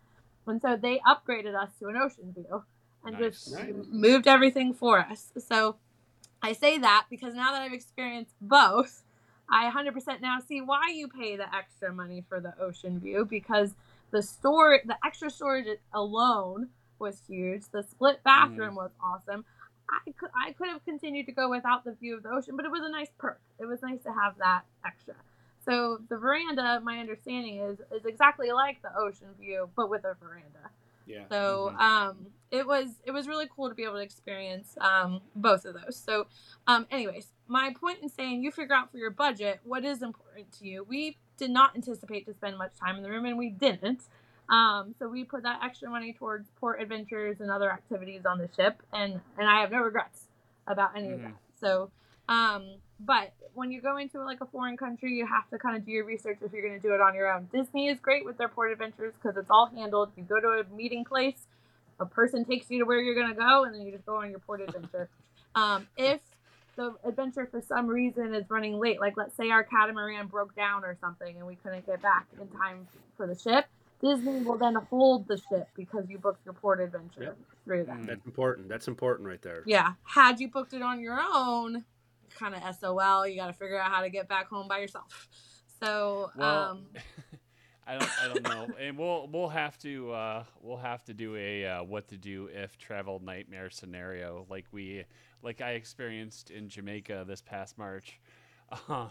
and 0.47 0.63
so 0.63 0.77
they 0.77 1.01
upgraded 1.05 1.61
us 1.61 1.71
to 1.81 1.89
an 1.89 1.97
ocean 1.97 2.33
view, 2.33 2.63
and 3.05 3.19
just 3.19 3.53
Nice. 3.53 3.65
Nice. 3.67 3.75
moved 3.91 4.29
everything 4.29 4.73
for 4.73 5.01
us. 5.01 5.33
So 5.39 5.77
I 6.41 6.53
say 6.53 6.79
that 6.79 7.07
because 7.11 7.35
now 7.35 7.51
that 7.53 7.63
I've 7.63 7.73
experienced 7.73 8.37
both, 8.41 9.03
I 9.49 9.71
100% 9.71 10.21
now 10.21 10.39
see 10.41 10.61
why 10.61 10.89
you 10.93 11.09
pay 11.09 11.37
the 11.37 11.55
extra 11.55 11.93
money 11.93 12.25
for 12.29 12.41
the 12.41 12.55
ocean 12.61 12.99
view 12.99 13.27
because 13.29 13.75
the 14.11 14.23
store, 14.23 14.81
the 14.85 14.97
extra 15.05 15.31
storage 15.31 15.67
alone 15.93 16.69
was 16.99 17.21
huge. 17.29 17.65
The 17.71 17.83
split 17.83 18.23
bathroom 18.25 18.75
mm. 18.75 18.77
was 18.77 18.91
awesome. 19.03 19.45
I 19.91 20.13
could 20.13 20.31
I 20.35 20.53
could 20.53 20.69
have 20.69 20.85
continued 20.85 21.27
to 21.27 21.33
go 21.33 21.51
without 21.51 21.85
the 21.85 21.93
view 21.93 22.17
of 22.17 22.23
the 22.23 22.31
ocean, 22.31 22.57
but 22.57 22.65
it 22.65 22.71
was 22.71 22.81
a 22.83 22.91
nice 22.91 23.11
perk. 23.19 23.41
It 23.59 23.67
was 23.67 23.83
nice 23.83 24.03
to 24.05 24.13
have 24.13 24.39
that 24.39 24.63
extra. 24.85 25.15
So 25.65 25.99
the 26.09 26.17
veranda, 26.17 26.81
my 26.83 26.99
understanding 26.99 27.59
is, 27.59 27.79
is 27.93 28.05
exactly 28.05 28.53
like 28.53 28.83
the 28.83 28.97
ocean 28.97 29.29
view, 29.41 29.69
but 29.77 29.89
with 29.89 30.05
a 30.05 30.15
veranda. 30.21 30.71
Yeah. 31.07 31.27
So 31.29 31.73
Mhm. 31.75 31.81
um, 31.81 32.27
it 32.51 32.67
was 32.67 33.01
it 33.05 33.11
was 33.11 33.27
really 33.29 33.49
cool 33.55 33.69
to 33.69 33.75
be 33.75 33.85
able 33.85 33.95
to 33.95 34.01
experience 34.01 34.77
um, 34.81 35.21
both 35.35 35.65
of 35.65 35.75
those. 35.75 35.97
So, 35.97 36.27
um, 36.67 36.87
anyways, 36.91 37.33
my 37.49 37.73
point 37.79 37.99
in 38.03 38.09
saying 38.09 38.43
you 38.43 38.51
figure 38.51 38.75
out 38.75 38.91
for 38.91 38.99
your 38.99 39.11
budget 39.11 39.61
what 39.65 39.85
is 39.85 40.03
important 40.03 40.53
to 40.59 40.67
you. 40.67 40.85
We 40.85 41.17
did 41.37 41.51
not 41.51 41.75
anticipate 41.75 42.27
to 42.27 42.35
spend 42.35 42.57
much 42.59 42.73
time 42.79 42.97
in 42.97 43.03
the 43.03 43.11
room, 43.11 43.25
and 43.27 43.37
we 43.37 43.51
didn't. 43.51 44.03
Um, 44.49 44.95
so 44.99 45.09
we 45.09 45.25
put 45.25 45.43
that 45.43 45.61
extra 45.65 45.89
money 45.91 46.13
towards 46.13 46.51
port 46.61 46.81
adventures 46.81 47.41
and 47.41 47.51
other 47.51 47.71
activities 47.73 48.25
on 48.27 48.39
the 48.39 48.49
ship, 48.55 48.83
and 48.93 49.21
and 49.39 49.49
I 49.49 49.61
have 49.61 49.71
no 49.73 49.81
regrets 49.81 50.29
about 50.67 50.97
any 50.97 51.13
of 51.13 51.21
Mhm. 51.21 51.23
that. 51.25 51.37
So, 51.59 51.91
um, 52.29 52.77
but 53.01 53.33
when 53.55 53.71
you 53.71 53.81
go 53.81 53.97
into 53.97 54.23
like 54.25 54.41
a 54.41 54.47
foreign 54.47 54.77
country, 54.77 55.13
you 55.13 55.27
have 55.27 55.49
to 55.51 55.59
kind 55.59 55.77
of 55.77 55.85
do 55.85 55.93
your 55.93 56.05
research 56.05 56.39
if 56.43 56.53
you're 56.53 56.63
going 56.67 56.81
to 56.81 56.87
do 56.87 56.95
it 56.95 57.01
on 57.01 57.15
your 57.15 57.33
own. 57.33 57.49
Disney 57.53 57.89
is 57.89 57.99
great 58.01 58.25
with 58.25 58.39
their 58.39 58.49
port 58.49 58.73
adventures 58.73 59.15
because 59.21 59.37
it's 59.37 59.51
all 59.51 59.67
handled. 59.75 60.11
You 60.17 60.23
go 60.25 60.41
to 60.41 60.49
a 60.63 60.75
meeting 60.75 61.05
place, 61.05 61.47
a 62.01 62.07
person 62.07 62.45
takes 62.45 62.71
you 62.71 62.79
to 62.81 62.85
where 62.85 63.01
you're 63.01 63.15
going 63.15 63.29
to 63.29 63.35
go, 63.39 63.65
and 63.65 63.75
then 63.75 63.83
you 63.83 63.93
just 63.93 64.07
go 64.07 64.17
on 64.17 64.31
your 64.31 64.39
port 64.41 64.61
adventure. 64.61 65.09
um, 65.55 65.87
if 65.97 66.21
the 66.77 66.93
adventure 67.05 67.47
for 67.49 67.61
some 67.61 67.87
reason 67.87 68.35
is 68.35 68.45
running 68.51 68.79
late, 68.81 69.01
like 69.01 69.17
let's 69.17 69.37
say 69.37 69.51
our 69.51 69.63
catamaran 69.63 70.27
broke 70.27 70.57
down 70.57 70.85
or 70.85 70.97
something 71.01 71.37
and 71.37 71.47
we 71.47 71.55
couldn't 71.57 71.87
get 71.87 72.03
back 72.03 72.27
in 72.41 72.49
time 72.49 72.89
for 73.17 73.29
the 73.29 73.39
ship, 73.39 73.67
Disney 74.03 74.41
will 74.43 74.59
then 74.59 74.75
hold 74.75 75.29
the 75.29 75.37
ship 75.49 75.69
because 75.77 76.11
you 76.11 76.19
booked 76.19 76.45
your 76.45 76.55
port 76.55 76.81
adventure 76.81 77.23
Yep. 77.23 77.39
through 77.65 77.85
them. 77.85 78.03
Mm. 78.03 78.07
That's 78.09 78.27
important. 78.27 78.69
That's 78.69 78.89
important 78.89 79.29
right 79.29 79.41
there. 79.41 79.63
Yeah. 79.67 79.93
Had 80.03 80.41
you 80.41 80.49
booked 80.49 80.75
it 80.75 80.83
on 80.83 81.01
your 81.01 81.19
own, 81.23 81.85
kind 82.39 82.55
of 82.55 82.63
SOL, 82.77 83.27
you 83.27 83.37
got 83.37 83.47
to 83.49 83.53
figure 83.53 83.79
out 83.81 83.91
how 83.91 84.03
to 84.03 84.11
get 84.11 84.29
back 84.29 84.49
home 84.49 84.69
by 84.69 84.79
yourself. 84.79 85.29
So, 85.83 86.31
Well, 86.37 86.71
um, 86.71 86.87
I 87.87 87.99
don't, 87.99 88.11
I 88.23 88.29
don't 88.29 88.43
know, 88.43 88.69
and 88.81 88.97
we'll 88.97 89.29
we'll 89.31 89.49
have 89.51 89.79
to 89.81 90.11
uh, 90.13 90.45
we'll 90.63 90.79
have 90.79 91.05
to 91.05 91.13
do 91.15 91.37
a 91.37 91.67
uh, 91.67 91.83
what 91.83 92.09
to 92.09 92.17
do 92.17 92.49
if 92.53 92.79
travel 92.79 93.21
nightmare 93.23 93.69
scenario 93.69 94.47
like 94.49 94.65
we 94.73 95.05
like 95.43 95.61
I 95.61 95.73
experienced 95.73 96.51
in 96.51 96.69
Jamaica 96.71 97.25
this 97.29 97.43
past 97.43 97.77
March, 97.77 98.19
um, 98.89 99.11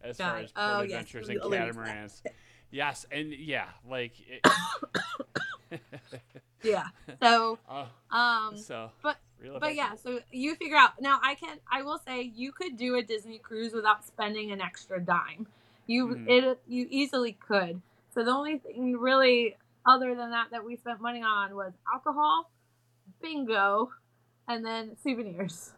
as 0.00 0.16
far 0.18 0.38
it. 0.38 0.44
as 0.44 0.52
port 0.52 0.66
Oh, 0.68 0.82
yes, 0.82 0.92
adventures 0.92 1.28
and 1.28 1.38
alluded 1.40 1.58
to 1.72 1.72
that. 1.74 1.84
catamarans. 1.84 2.22
Yes, 2.70 3.06
and 3.10 3.32
yeah, 3.32 3.64
like 3.88 4.12
it, 4.28 4.46
yeah. 6.62 6.84
So, 7.20 7.58
uh, 7.68 7.86
um, 8.14 8.56
so 8.56 8.90
but- 9.02 9.16
reel 9.40 9.56
it 9.56 9.60
but 9.60 9.74
yeah, 9.74 9.94
so 9.94 10.20
you 10.30 10.54
figure 10.56 10.76
out. 10.76 11.00
Now, 11.00 11.20
I 11.22 11.34
can. 11.34 11.58
I 11.70 11.82
will 11.82 11.98
say 11.98 12.22
you 12.22 12.52
could 12.52 12.76
do 12.76 12.96
a 12.96 13.02
Disney 13.02 13.38
cruise 13.38 13.72
without 13.72 14.04
spending 14.04 14.50
an 14.52 14.60
extra 14.60 15.00
dime. 15.00 15.46
You 15.86 16.06
Mhm. 16.08 16.28
it 16.28 16.60
you 16.66 16.86
easily 16.90 17.32
could. 17.32 17.80
So 18.14 18.24
the 18.24 18.30
only 18.30 18.58
thing 18.58 18.98
really 18.98 19.56
other 19.86 20.14
than 20.14 20.30
that 20.30 20.50
that 20.50 20.64
we 20.64 20.76
spent 20.76 21.00
money 21.00 21.22
on 21.22 21.54
was 21.54 21.72
alcohol, 21.92 22.50
bingo, 23.22 23.92
and 24.46 24.64
then 24.64 24.96
souvenirs, 24.96 25.72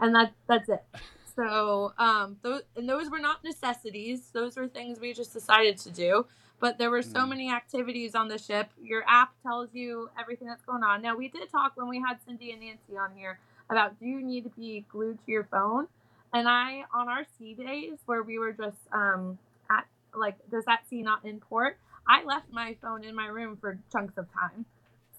and 0.00 0.14
that 0.14 0.32
that's 0.46 0.68
it. 0.68 0.84
So 1.40 1.94
um, 1.98 2.38
those 2.42 2.62
and 2.76 2.88
those 2.88 3.10
were 3.10 3.20
not 3.20 3.44
necessities. 3.44 4.30
Those 4.32 4.56
were 4.56 4.68
things 4.68 5.00
we 5.00 5.14
just 5.14 5.32
decided 5.32 5.78
to 5.80 5.90
do. 5.90 6.26
But 6.60 6.78
there 6.78 6.90
were 6.90 7.02
so 7.02 7.20
Mm. 7.20 7.30
many 7.30 7.52
activities 7.52 8.14
on 8.14 8.28
the 8.28 8.38
ship. 8.38 8.70
Your 8.82 9.04
app 9.08 9.32
tells 9.42 9.74
you 9.74 10.10
everything 10.20 10.48
that's 10.48 10.64
going 10.64 10.84
on. 10.84 11.02
Now 11.02 11.16
we 11.16 11.28
did 11.28 11.50
talk 11.50 11.72
when 11.76 11.88
we 11.88 12.00
had 12.00 12.18
Cindy 12.26 12.52
and 12.52 12.60
Nancy 12.62 12.98
on 12.98 13.16
here 13.16 13.40
about 13.70 13.98
do 14.00 14.06
you 14.06 14.22
need 14.22 14.44
to 14.44 14.50
be 14.50 14.86
glued 14.90 15.18
to 15.26 15.32
your 15.32 15.44
phone? 15.44 15.88
And 16.34 16.48
I 16.48 16.84
on 16.94 17.08
our 17.08 17.24
sea 17.38 17.54
days 17.54 17.98
where 18.06 18.22
we 18.22 18.38
were 18.38 18.52
just 18.52 18.78
um, 18.92 19.38
at 19.70 19.86
like 20.14 20.36
does 20.50 20.66
that 20.66 20.88
sea 20.90 21.02
not 21.02 21.24
in 21.24 21.40
port? 21.40 21.78
I 22.08 22.24
left 22.24 22.52
my 22.52 22.76
phone 22.82 23.04
in 23.04 23.14
my 23.16 23.26
room 23.28 23.58
for 23.60 23.78
chunks 23.92 24.18
of 24.18 24.26
time. 24.32 24.66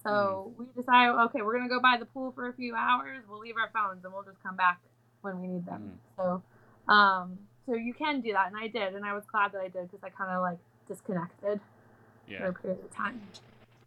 So 0.04 0.52
we 0.58 0.66
decided, 0.76 1.14
okay, 1.26 1.42
we're 1.42 1.56
gonna 1.58 1.68
go 1.70 1.80
by 1.80 1.96
the 1.98 2.06
pool 2.06 2.32
for 2.32 2.48
a 2.48 2.54
few 2.54 2.74
hours. 2.76 3.24
We'll 3.28 3.40
leave 3.40 3.56
our 3.58 3.70
phones 3.72 4.04
and 4.04 4.14
we'll 4.14 4.24
just 4.24 4.42
come 4.42 4.56
back 4.56 4.80
when 5.22 5.40
we 5.40 5.48
need 5.48 5.66
them. 5.66 5.98
So, 6.16 6.42
um, 6.88 7.38
so 7.66 7.74
you 7.74 7.94
can 7.94 8.20
do 8.20 8.32
that, 8.32 8.48
and 8.48 8.56
I 8.56 8.68
did, 8.68 8.94
and 8.94 9.04
I 9.04 9.14
was 9.14 9.24
glad 9.30 9.52
that 9.52 9.60
I 9.60 9.68
did 9.68 9.90
because 9.90 10.02
I 10.04 10.10
kind 10.10 10.30
of 10.30 10.42
like 10.42 10.58
disconnected 10.88 11.60
for 12.38 12.46
a 12.48 12.52
period 12.52 12.80
of 12.84 12.94
time. 12.94 13.20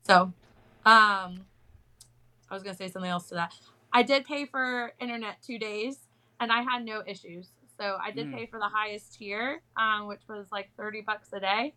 So, 0.04 0.34
um, 0.86 1.46
I 2.50 2.54
was 2.54 2.64
gonna 2.64 2.76
say 2.76 2.90
something 2.90 3.12
else 3.12 3.28
to 3.30 3.36
that. 3.36 3.54
I 3.94 4.04
did 4.04 4.26
pay 4.26 4.46
for 4.46 4.94
internet 5.00 5.42
two 5.46 5.58
days, 5.60 6.08
and 6.40 6.52
I 6.52 6.62
had 6.62 6.84
no 6.86 7.04
issues. 7.06 7.50
So 7.78 7.98
I 8.02 8.12
did 8.12 8.28
Mm. 8.28 8.34
pay 8.34 8.46
for 8.46 8.60
the 8.60 8.70
highest 8.70 9.18
tier, 9.18 9.62
um, 9.76 10.08
which 10.08 10.22
was 10.30 10.48
like 10.52 10.70
thirty 10.78 11.02
bucks 11.02 11.34
a 11.34 11.40
day. 11.40 11.74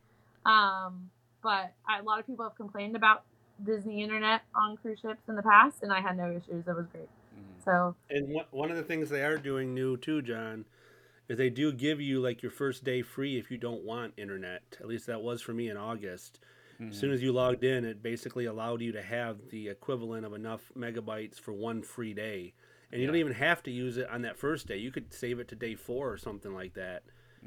Um, 0.46 1.10
but 1.42 1.72
I, 1.88 1.98
a 1.98 2.02
lot 2.02 2.20
of 2.20 2.26
people 2.26 2.44
have 2.44 2.54
complained 2.56 2.96
about 2.96 3.24
Disney 3.64 4.02
internet 4.02 4.42
on 4.54 4.76
cruise 4.76 5.00
ships 5.00 5.28
in 5.28 5.34
the 5.34 5.42
past, 5.42 5.82
and 5.82 5.92
I 5.92 6.00
had 6.00 6.16
no 6.16 6.30
issues. 6.30 6.66
It 6.66 6.76
was 6.76 6.86
great. 6.92 7.08
So 7.68 7.96
And 8.10 8.28
one 8.28 8.46
one 8.50 8.70
of 8.70 8.76
the 8.76 8.82
things 8.84 9.08
they 9.10 9.24
are 9.24 9.38
doing 9.38 9.74
new 9.74 9.96
too, 9.96 10.22
John, 10.22 10.66
is 11.28 11.38
they 11.38 11.50
do 11.50 11.72
give 11.72 12.00
you 12.00 12.20
like 12.20 12.42
your 12.42 12.52
first 12.52 12.84
day 12.84 13.02
free 13.02 13.38
if 13.38 13.50
you 13.50 13.58
don't 13.58 13.84
want 13.84 14.14
internet. 14.18 14.76
At 14.80 14.86
least 14.88 15.06
that 15.06 15.22
was 15.22 15.42
for 15.42 15.52
me 15.54 15.68
in 15.70 15.76
August. 15.76 16.40
Mhm. 16.80 16.88
As 16.90 16.96
soon 16.96 17.10
as 17.12 17.22
you 17.22 17.32
logged 17.32 17.64
in, 17.64 17.84
it 17.84 18.02
basically 18.02 18.46
allowed 18.46 18.80
you 18.82 18.92
to 18.92 19.02
have 19.02 19.48
the 19.50 19.68
equivalent 19.68 20.24
of 20.26 20.34
enough 20.34 20.72
megabytes 20.76 21.38
for 21.40 21.52
one 21.52 21.82
free 21.82 22.14
day. 22.14 22.54
And 22.92 23.00
you 23.00 23.06
don't 23.06 23.16
even 23.16 23.34
have 23.34 23.62
to 23.64 23.70
use 23.70 23.98
it 23.98 24.08
on 24.08 24.22
that 24.22 24.38
first 24.38 24.66
day. 24.66 24.78
You 24.78 24.90
could 24.92 25.12
save 25.12 25.38
it 25.40 25.48
to 25.48 25.56
day 25.56 25.74
four 25.74 26.10
or 26.12 26.18
something 26.18 26.54
like 26.54 26.74
that, 26.74 27.04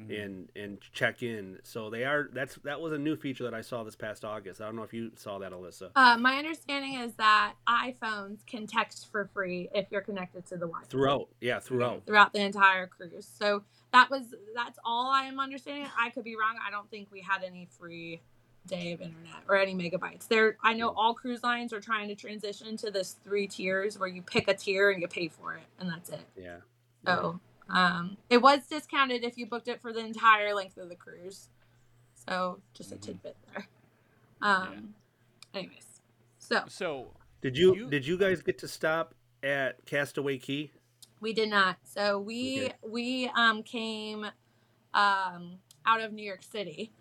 Mhm. 0.08 0.24
and 0.24 0.48
and 0.56 0.80
check 0.92 1.22
in. 1.22 1.58
So 1.62 1.90
they 1.90 2.04
are. 2.04 2.28
That's 2.32 2.56
that 2.64 2.80
was 2.80 2.92
a 2.92 2.98
new 2.98 3.16
feature 3.16 3.44
that 3.44 3.54
I 3.54 3.60
saw 3.60 3.82
this 3.84 3.96
past 3.96 4.24
August. 4.24 4.60
I 4.60 4.66
don't 4.66 4.76
know 4.76 4.82
if 4.82 4.92
you 4.92 5.12
saw 5.16 5.38
that, 5.38 5.52
Alyssa. 5.52 5.90
Uh, 5.96 6.16
my 6.18 6.36
understanding 6.36 6.94
is 6.94 7.14
that 7.14 7.54
iPhones 7.68 8.44
can 8.46 8.66
text 8.66 9.10
for 9.10 9.30
free 9.32 9.68
if 9.74 9.86
you're 9.90 10.00
connected 10.00 10.46
to 10.46 10.54
the 10.54 10.66
Wi-Fi 10.66 10.86
Throughout, 10.88 11.28
yeah, 11.40 11.58
throughout. 11.60 12.04
throughout 12.06 12.32
the 12.32 12.40
entire 12.40 12.86
cruise. 12.86 13.26
So 13.38 13.64
that 13.92 14.10
was 14.10 14.34
that's 14.54 14.78
all 14.84 15.10
I 15.10 15.24
am 15.24 15.38
understanding. 15.40 15.88
I 15.98 16.10
could 16.10 16.24
be 16.24 16.36
wrong. 16.36 16.56
I 16.66 16.70
don't 16.70 16.90
think 16.90 17.08
we 17.10 17.20
had 17.20 17.42
any 17.44 17.66
free 17.78 18.20
day 18.66 18.92
of 18.92 19.00
internet 19.00 19.42
or 19.48 19.56
any 19.56 19.74
megabytes. 19.74 20.28
There, 20.28 20.56
I 20.62 20.74
know 20.74 20.90
all 20.90 21.14
cruise 21.14 21.42
lines 21.42 21.72
are 21.72 21.80
trying 21.80 22.06
to 22.08 22.14
transition 22.14 22.76
to 22.76 22.92
this 22.92 23.16
three 23.24 23.48
tiers 23.48 23.98
where 23.98 24.08
you 24.08 24.22
pick 24.22 24.46
a 24.46 24.54
tier 24.54 24.90
and 24.90 25.02
you 25.02 25.08
pay 25.08 25.26
for 25.26 25.54
it, 25.54 25.64
and 25.80 25.90
that's 25.90 26.10
it. 26.10 26.20
Yeah. 26.36 26.58
So 27.04 27.40
um, 27.68 28.16
it 28.30 28.38
was 28.38 28.66
discounted 28.66 29.24
if 29.24 29.36
you 29.38 29.46
booked 29.46 29.68
it 29.68 29.80
for 29.80 29.92
the 29.92 30.00
entire 30.00 30.54
length 30.54 30.76
of 30.76 30.88
the 30.88 30.96
cruise. 30.96 31.48
So 32.14 32.60
just 32.74 32.92
a 32.92 32.96
Mhm. 32.96 33.00
tidbit 33.02 33.36
there. 33.52 33.68
Um, 34.40 34.94
Anyways, 35.54 36.00
so 36.38 36.64
So 36.68 37.14
Did 37.42 37.56
you, 37.58 37.74
You- 37.74 37.90
did 37.90 38.06
you 38.06 38.16
guys 38.16 38.40
get 38.40 38.56
to 38.58 38.68
stop 38.68 39.14
at 39.42 39.84
Castaway 39.84 40.38
Cay? 40.38 40.70
we 41.20 41.32
did 41.32 41.48
not. 41.50 41.76
So 41.84 42.18
we 42.18 42.66
Okay. 42.66 42.74
we 42.82 43.28
um 43.36 43.62
came 43.62 44.24
um 44.94 45.58
out 45.84 46.00
of 46.00 46.12
New 46.12 46.24
York 46.24 46.42
City. 46.42 46.92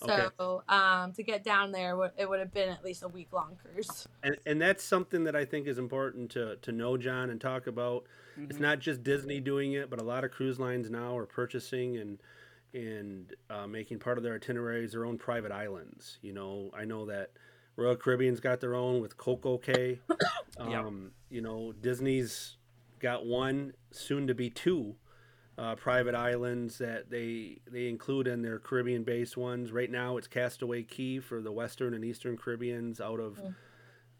So 0.00 0.12
Okay. 0.12 0.28
um 0.68 1.12
to 1.12 1.22
get 1.22 1.42
down 1.44 1.72
there 1.72 1.96
it 2.16 2.28
would 2.28 2.40
have 2.40 2.52
been 2.52 2.68
at 2.68 2.84
least 2.84 3.02
a 3.02 3.08
week 3.08 3.28
long 3.32 3.56
cruise. 3.60 4.06
And 4.22 4.36
and 4.46 4.60
that's 4.60 4.82
something 4.84 5.24
that 5.24 5.36
I 5.36 5.44
think 5.44 5.66
is 5.66 5.78
important 5.78 6.30
to 6.32 6.56
to 6.56 6.72
know, 6.72 6.96
John, 6.96 7.30
and 7.30 7.40
talk 7.40 7.66
about. 7.66 8.06
It's 8.48 8.58
Mhm. 8.58 8.62
not 8.62 8.78
just 8.80 9.02
Disney 9.02 9.40
doing 9.40 9.72
it, 9.74 9.90
but 9.90 10.00
a 10.00 10.04
lot 10.04 10.24
of 10.24 10.30
cruise 10.30 10.58
lines 10.58 10.90
now 10.90 11.16
are 11.16 11.26
purchasing 11.26 11.96
and 11.98 12.18
and 12.72 13.34
uh, 13.50 13.66
making 13.66 13.98
part 13.98 14.16
of 14.16 14.22
their 14.24 14.34
itineraries 14.36 14.92
their 14.92 15.04
own 15.04 15.18
private 15.18 15.52
islands. 15.52 16.18
You 16.22 16.32
know, 16.32 16.70
I 16.74 16.84
know 16.84 17.04
that 17.06 17.32
Royal 17.76 17.96
Caribbean's 17.96 18.40
got 18.40 18.60
their 18.60 18.74
own 18.74 19.00
with 19.00 19.16
Coco 19.16 19.58
Cay. 19.58 20.00
Um, 20.58 21.12
You 21.30 21.40
know, 21.40 21.72
Disney's 21.72 22.56
got 22.98 23.24
one, 23.24 23.72
soon 23.92 24.26
to 24.26 24.34
be 24.34 24.50
two, 24.50 24.96
uh, 25.60 25.74
private 25.74 26.14
islands 26.14 26.78
that 26.78 27.10
they 27.10 27.58
they 27.70 27.88
include 27.88 28.26
in 28.26 28.40
their 28.40 28.58
Caribbean-based 28.58 29.36
ones. 29.36 29.72
Right 29.72 29.90
now, 29.90 30.16
it's 30.16 30.26
Castaway 30.26 30.82
Cay 30.84 31.18
for 31.18 31.42
the 31.42 31.52
Western 31.52 31.92
and 31.92 32.02
Eastern 32.04 32.36
Caribbeans 32.38 33.00
out 33.00 33.20
of 33.20 33.36
Mm. 33.38 33.54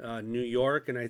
uh, 0.04 0.20
New 0.20 0.42
York, 0.42 0.88
and 0.90 0.98
I 0.98 1.08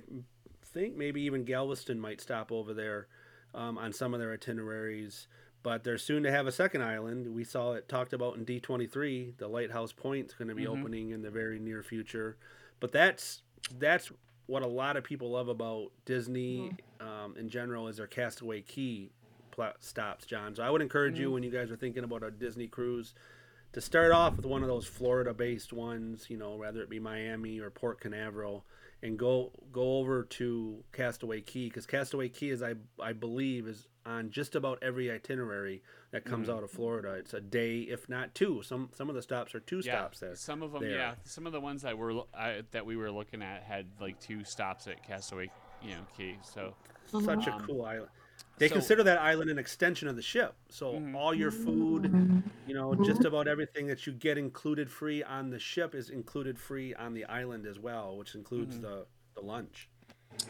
think 0.63 0.95
maybe 0.95 1.21
even 1.23 1.43
Galveston 1.43 1.99
might 1.99 2.21
stop 2.21 2.51
over 2.51 2.73
there 2.73 3.07
um, 3.53 3.77
on 3.77 3.91
some 3.91 4.13
of 4.13 4.19
their 4.21 4.31
itineraries. 4.31 5.27
But 5.63 5.83
they're 5.83 5.97
soon 5.97 6.23
to 6.23 6.31
have 6.31 6.47
a 6.47 6.51
second 6.51 6.81
island. 6.81 7.27
We 7.35 7.43
saw 7.43 7.73
it 7.73 7.87
talked 7.89 8.13
about 8.13 8.35
in 8.37 8.45
D23. 8.45 9.37
The 9.37 9.47
Lighthouse 9.47 9.91
Point's 9.93 10.33
going 10.33 10.47
to 10.47 10.55
be 10.55 10.63
Mhm. 10.63 10.79
opening 10.79 11.09
in 11.11 11.21
the 11.21 11.29
very 11.29 11.59
near 11.59 11.83
future. 11.83 12.37
But 12.79 12.91
that's 12.93 13.43
that's 13.77 14.11
what 14.47 14.63
a 14.63 14.67
lot 14.67 14.97
of 14.97 15.03
people 15.03 15.29
love 15.31 15.49
about 15.49 15.91
Disney 16.05 16.75
um, 16.99 17.35
in 17.37 17.47
general 17.49 17.87
is 17.89 17.97
their 17.97 18.07
Castaway 18.07 18.61
Cay 18.61 19.11
pla- 19.51 19.73
stops, 19.79 20.25
John. 20.25 20.55
So 20.55 20.63
I 20.63 20.69
would 20.69 20.81
encourage 20.81 21.19
you 21.19 21.29
Mhm. 21.29 21.33
when 21.33 21.43
you 21.43 21.51
guys 21.51 21.69
are 21.71 21.75
thinking 21.75 22.03
about 22.03 22.23
a 22.23 22.31
Disney 22.31 22.67
cruise 22.67 23.13
to 23.73 23.81
start 23.81 24.11
off 24.11 24.35
with 24.35 24.45
one 24.45 24.61
of 24.63 24.67
those 24.67 24.85
Florida-based 24.87 25.71
ones, 25.73 26.29
you 26.29 26.37
know, 26.37 26.55
whether 26.55 26.81
it 26.81 26.89
be 26.89 26.99
Miami 26.99 27.59
or 27.59 27.69
Port 27.69 27.99
Canaveral, 28.01 28.65
and 29.03 29.17
go 29.17 29.51
go 29.71 29.97
over 29.97 30.23
to 30.23 30.83
Castaway 30.91 31.41
Cay 31.41 31.65
because 31.65 31.87
Castaway 31.87 32.29
Cay 32.29 32.49
is 32.49 32.61
I 32.61 32.75
I 32.99 33.13
believe 33.13 33.67
is 33.67 33.87
on 34.05 34.29
just 34.31 34.55
about 34.55 34.77
every 34.83 35.09
itinerary 35.11 35.81
that 36.11 36.23
comes 36.25 36.47
Mhm. 36.49 36.57
out 36.57 36.63
of 36.63 36.69
Florida. 36.71 37.13
It's 37.13 37.33
a 37.33 37.41
day, 37.41 37.81
if 37.81 38.09
not 38.09 38.35
two. 38.35 38.61
Some 38.61 38.89
some 38.93 39.09
of 39.09 39.15
the 39.15 39.21
stops 39.23 39.55
are 39.55 39.59
two 39.59 39.77
yeah, 39.77 39.81
stops 39.93 40.19
there. 40.19 40.35
some 40.35 40.61
of 40.61 40.71
them, 40.73 40.81
there. 40.83 40.91
yeah, 40.91 41.15
some 41.23 41.47
of 41.47 41.53
the 41.53 41.61
ones 41.61 41.81
that 41.83 41.97
were 41.97 42.23
I, 42.33 42.63
that 42.71 42.85
we 42.85 42.95
were 42.95 43.09
looking 43.11 43.41
at 43.41 43.63
had 43.63 43.87
like 43.99 44.19
two 44.19 44.43
stops 44.43 44.87
at 44.87 45.01
Castaway, 45.03 45.49
you 45.81 45.91
know, 45.95 46.05
Key. 46.15 46.37
So 46.43 46.75
Such 47.07 47.47
a 47.47 47.53
Um, 47.53 47.65
cool 47.65 47.83
island. 47.85 48.11
They 48.61 48.67
so- 48.67 48.75
consider 48.75 49.01
that 49.03 49.17
island 49.17 49.49
an 49.49 49.57
extension 49.57 50.07
of 50.07 50.15
the 50.15 50.21
ship. 50.21 50.53
So 50.69 50.93
Mhm. 50.93 51.15
all 51.15 51.33
your 51.33 51.49
food, 51.49 52.05
you 52.67 52.75
know, 52.75 52.93
just 53.03 53.25
about 53.25 53.47
everything 53.47 53.87
that 53.87 54.05
you 54.05 54.13
get 54.13 54.37
included 54.37 54.91
free 54.91 55.23
on 55.23 55.49
the 55.49 55.57
ship 55.57 55.95
is 55.95 56.11
included 56.11 56.59
free 56.59 56.93
on 56.93 57.15
the 57.15 57.25
island 57.25 57.65
as 57.65 57.79
well, 57.79 58.15
which 58.17 58.35
includes 58.35 58.77
Mhm. 58.77 58.81
the 58.81 59.07
the 59.33 59.41
lunch. 59.41 59.89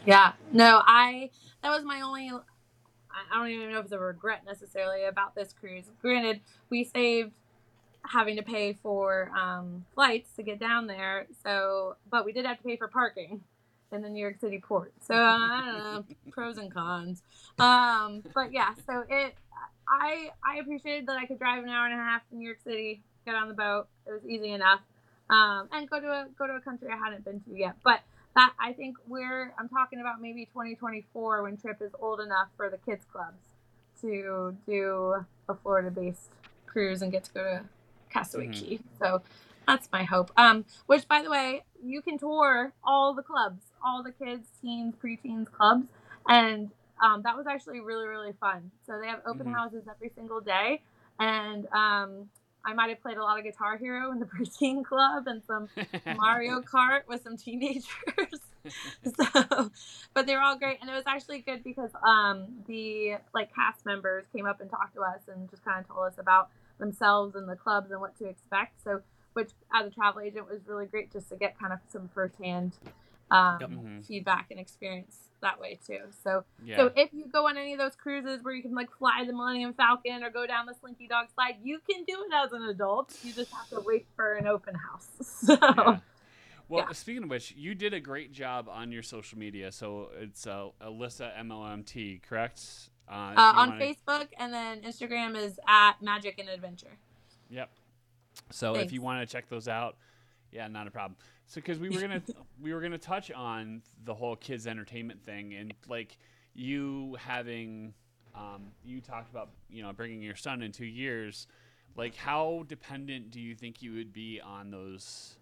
Yeah. 0.04 0.32
No, 0.52 0.82
I 0.84 1.30
that 1.62 1.70
was 1.70 1.84
my 1.84 2.02
only 2.02 2.28
I 2.30 2.40
I 3.30 3.38
don't 3.38 3.48
even 3.48 3.70
know 3.70 3.78
if 3.78 3.84
it's 3.86 3.92
a 3.92 3.98
regret 3.98 4.44
necessarily 4.44 5.04
about 5.04 5.34
this 5.34 5.52
cruise. 5.54 5.90
Granted, 6.02 6.42
we 6.68 6.84
saved 6.84 7.32
having 8.04 8.36
to 8.36 8.42
pay 8.42 8.72
for 8.74 9.30
um, 9.34 9.86
flights 9.94 10.34
to 10.34 10.42
get 10.42 10.58
down 10.58 10.86
there, 10.86 11.28
so 11.42 11.96
but 12.10 12.26
we 12.26 12.32
did 12.32 12.44
have 12.44 12.58
to 12.58 12.62
pay 12.64 12.76
for 12.76 12.88
parking 12.88 13.42
in 13.92 14.02
the 14.02 14.08
New 14.08 14.20
York 14.20 14.40
City 14.40 14.58
port. 14.58 14.92
So 15.06 15.14
I 15.14 15.62
don't 15.64 16.08
know, 16.08 16.14
pros 16.30 16.58
and 16.58 16.72
cons. 16.72 17.22
Um, 17.58 18.22
but 18.34 18.52
yeah, 18.52 18.70
so 18.86 19.04
it 19.08 19.34
I 19.88 20.30
I 20.44 20.56
appreciated 20.58 21.06
that 21.06 21.16
I 21.18 21.26
could 21.26 21.38
drive 21.38 21.62
an 21.62 21.68
hour 21.70 21.86
and 21.86 21.94
a 21.94 22.02
half 22.02 22.28
to 22.30 22.36
New 22.36 22.44
York 22.46 22.58
City, 22.64 23.02
get 23.26 23.34
on 23.34 23.48
the 23.48 23.54
boat. 23.54 23.86
It 24.06 24.12
was 24.12 24.22
easy 24.26 24.50
enough. 24.52 24.80
Um, 25.30 25.68
and 25.72 25.88
go 25.88 26.00
to 26.00 26.06
a 26.08 26.26
go 26.38 26.46
to 26.46 26.54
a 26.54 26.60
country 26.60 26.88
I 26.92 26.96
hadn't 26.96 27.24
been 27.24 27.40
to 27.40 27.56
yet. 27.56 27.76
But 27.84 28.00
that 28.34 28.52
I 28.58 28.72
think 28.72 28.96
we're 29.06 29.52
I'm 29.58 29.68
talking 29.68 30.00
about 30.00 30.20
maybe 30.20 30.46
2024 30.46 31.42
when 31.42 31.56
Trip 31.58 31.80
is 31.82 31.92
old 32.00 32.20
enough 32.20 32.48
for 32.56 32.70
the 32.70 32.78
kids 32.78 33.04
clubs 33.12 33.42
to 34.00 34.56
do 34.66 35.24
a 35.48 35.54
Florida 35.54 35.90
based 35.90 36.30
cruise 36.66 37.02
and 37.02 37.12
get 37.12 37.24
to 37.24 37.32
go 37.32 37.42
to 37.44 37.64
Castaway 38.10 38.48
Mhm. 38.48 38.54
Key. 38.54 38.80
So 38.98 39.22
that's 39.66 39.88
my 39.92 40.04
hope. 40.04 40.30
Um, 40.36 40.64
which 40.86 41.06
by 41.08 41.22
the 41.22 41.30
way, 41.30 41.64
you 41.82 42.02
can 42.02 42.18
tour 42.18 42.72
all 42.84 43.14
the 43.14 43.22
clubs, 43.22 43.62
all 43.84 44.02
the 44.02 44.12
kids, 44.12 44.46
teens, 44.60 44.94
preteens 45.02 45.50
clubs, 45.50 45.86
and 46.28 46.70
um, 47.02 47.22
that 47.22 47.36
was 47.36 47.46
actually 47.46 47.80
really 47.80 48.06
really 48.06 48.32
fun. 48.40 48.70
So 48.86 48.98
they 49.00 49.08
have 49.08 49.20
open 49.26 49.46
Mhm. 49.46 49.54
houses 49.54 49.84
every 49.90 50.10
single 50.14 50.40
day, 50.40 50.82
and 51.18 51.66
um, 51.72 52.28
I 52.64 52.74
might 52.74 52.90
have 52.90 53.00
played 53.02 53.16
a 53.16 53.22
lot 53.22 53.38
of 53.38 53.44
Guitar 53.44 53.76
Hero 53.76 54.12
in 54.12 54.18
the 54.20 54.26
preteen 54.34 54.84
club 54.84 55.26
and 55.26 55.42
some 55.44 55.68
Mario 56.06 56.60
Kart 56.72 57.06
with 57.08 57.22
some 57.22 57.36
teenagers. 57.36 57.84
so, 59.04 59.70
but 60.14 60.26
they 60.26 60.34
were 60.36 60.40
all 60.42 60.56
great, 60.56 60.78
and 60.80 60.88
it 60.88 60.94
was 60.94 61.04
actually 61.06 61.40
good 61.40 61.64
because 61.64 61.90
um, 62.06 62.46
the 62.66 63.14
like 63.34 63.52
cast 63.54 63.84
members 63.84 64.24
came 64.32 64.46
up 64.46 64.60
and 64.60 64.70
talked 64.70 64.94
to 64.94 65.00
us 65.02 65.20
and 65.28 65.50
just 65.50 65.64
kind 65.64 65.80
of 65.80 65.88
told 65.88 66.06
us 66.06 66.18
about 66.18 66.50
themselves 66.78 67.34
and 67.34 67.48
the 67.48 67.56
clubs 67.56 67.90
and 67.90 68.00
what 68.00 68.16
to 68.18 68.26
expect. 68.26 68.82
So, 68.84 69.00
which 69.34 69.50
as 69.72 69.86
a 69.86 69.90
travel 69.90 70.20
agent 70.20 70.48
was 70.48 70.60
really 70.66 70.86
great 70.86 71.12
just 71.12 71.28
to 71.30 71.36
get 71.36 71.58
kind 71.58 71.72
of 71.72 71.78
some 71.88 72.08
firsthand 72.14 72.72
um, 73.30 73.58
Yep. 73.60 73.70
Mhm. 73.70 74.06
feedback 74.06 74.50
and 74.50 74.60
experience 74.60 75.30
that 75.40 75.58
way 75.58 75.78
too. 75.86 76.00
So, 76.22 76.44
Yeah. 76.62 76.76
so 76.76 76.92
if 76.94 77.14
you 77.14 77.26
go 77.26 77.48
on 77.48 77.56
any 77.56 77.72
of 77.72 77.78
those 77.78 77.96
cruises 77.96 78.42
where 78.42 78.52
you 78.52 78.60
can 78.62 78.74
like 78.74 78.90
fly 78.98 79.24
the 79.26 79.32
Millennium 79.32 79.72
Falcon 79.72 80.22
or 80.22 80.28
go 80.30 80.46
down 80.46 80.66
the 80.66 80.74
Slinky 80.74 81.06
Dog 81.08 81.28
slide, 81.34 81.56
you 81.62 81.78
can 81.80 82.04
do 82.04 82.24
it 82.28 82.32
as 82.34 82.52
an 82.52 82.62
adult. 82.64 83.18
You 83.24 83.32
just 83.32 83.50
have 83.52 83.68
to 83.70 83.80
wait 83.80 84.06
for 84.16 84.34
an 84.34 84.46
open 84.46 84.74
house. 84.74 85.08
So. 85.46 85.56
Yeah. 85.60 85.98
Well, 86.68 86.84
Yeah. 86.88 86.92
speaking 86.92 87.24
of 87.24 87.30
which, 87.30 87.52
you 87.52 87.74
did 87.74 87.92
a 87.94 88.00
great 88.00 88.32
job 88.32 88.68
on 88.68 88.92
your 88.92 89.02
social 89.02 89.38
media. 89.38 89.72
So 89.72 90.10
it's 90.14 90.46
uh, 90.46 90.68
Alyssa 90.82 91.34
MLMT, 91.38 92.20
correct? 92.22 92.90
Uh, 93.08 93.12
Uh, 93.36 93.52
on 93.56 93.70
wanna- 93.70 93.80
Facebook 93.84 94.28
and 94.38 94.52
then 94.54 94.82
Instagram 94.82 95.36
is 95.36 95.58
at 95.66 96.00
Magic 96.02 96.38
and 96.38 96.48
Adventure. 96.48 96.98
Yep. 97.50 97.70
So 98.50 98.74
if 98.76 98.92
you 98.92 99.00
want 99.00 99.26
to 99.26 99.32
check 99.32 99.48
those 99.48 99.68
out, 99.68 99.96
yeah, 100.50 100.68
not 100.68 100.86
a 100.86 100.90
problem. 100.90 101.16
So 101.46 101.60
because 101.60 101.78
we 101.78 101.90
were 101.90 102.00
gonna 102.00 102.22
we 102.62 102.72
were 102.72 102.80
gonna 102.80 102.98
touch 102.98 103.30
on 103.30 103.82
the 104.04 104.14
whole 104.14 104.36
kids 104.36 104.66
entertainment 104.66 105.22
thing 105.22 105.54
and 105.54 105.74
like 105.88 106.18
you 106.54 107.16
having 107.18 107.94
um, 108.34 108.72
you 108.84 109.00
talked 109.00 109.30
about 109.30 109.50
you 109.68 109.82
know 109.82 109.92
bringing 109.92 110.22
your 110.22 110.36
son 110.36 110.62
in 110.62 110.72
two 110.72 110.86
years, 110.86 111.46
like 111.96 112.14
how 112.16 112.64
dependent 112.68 113.30
do 113.30 113.40
you 113.40 113.54
think 113.54 113.82
you 113.82 113.94
would 113.94 114.12
be 114.12 114.40
on 114.40 114.70
those 114.70 115.36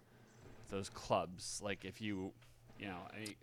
those 0.69 0.89
clubs? 0.89 1.61
Like 1.63 1.85
if 1.85 2.01
you 2.01 2.31
you 2.79 2.87
know 2.87 2.97
I, 3.13 3.35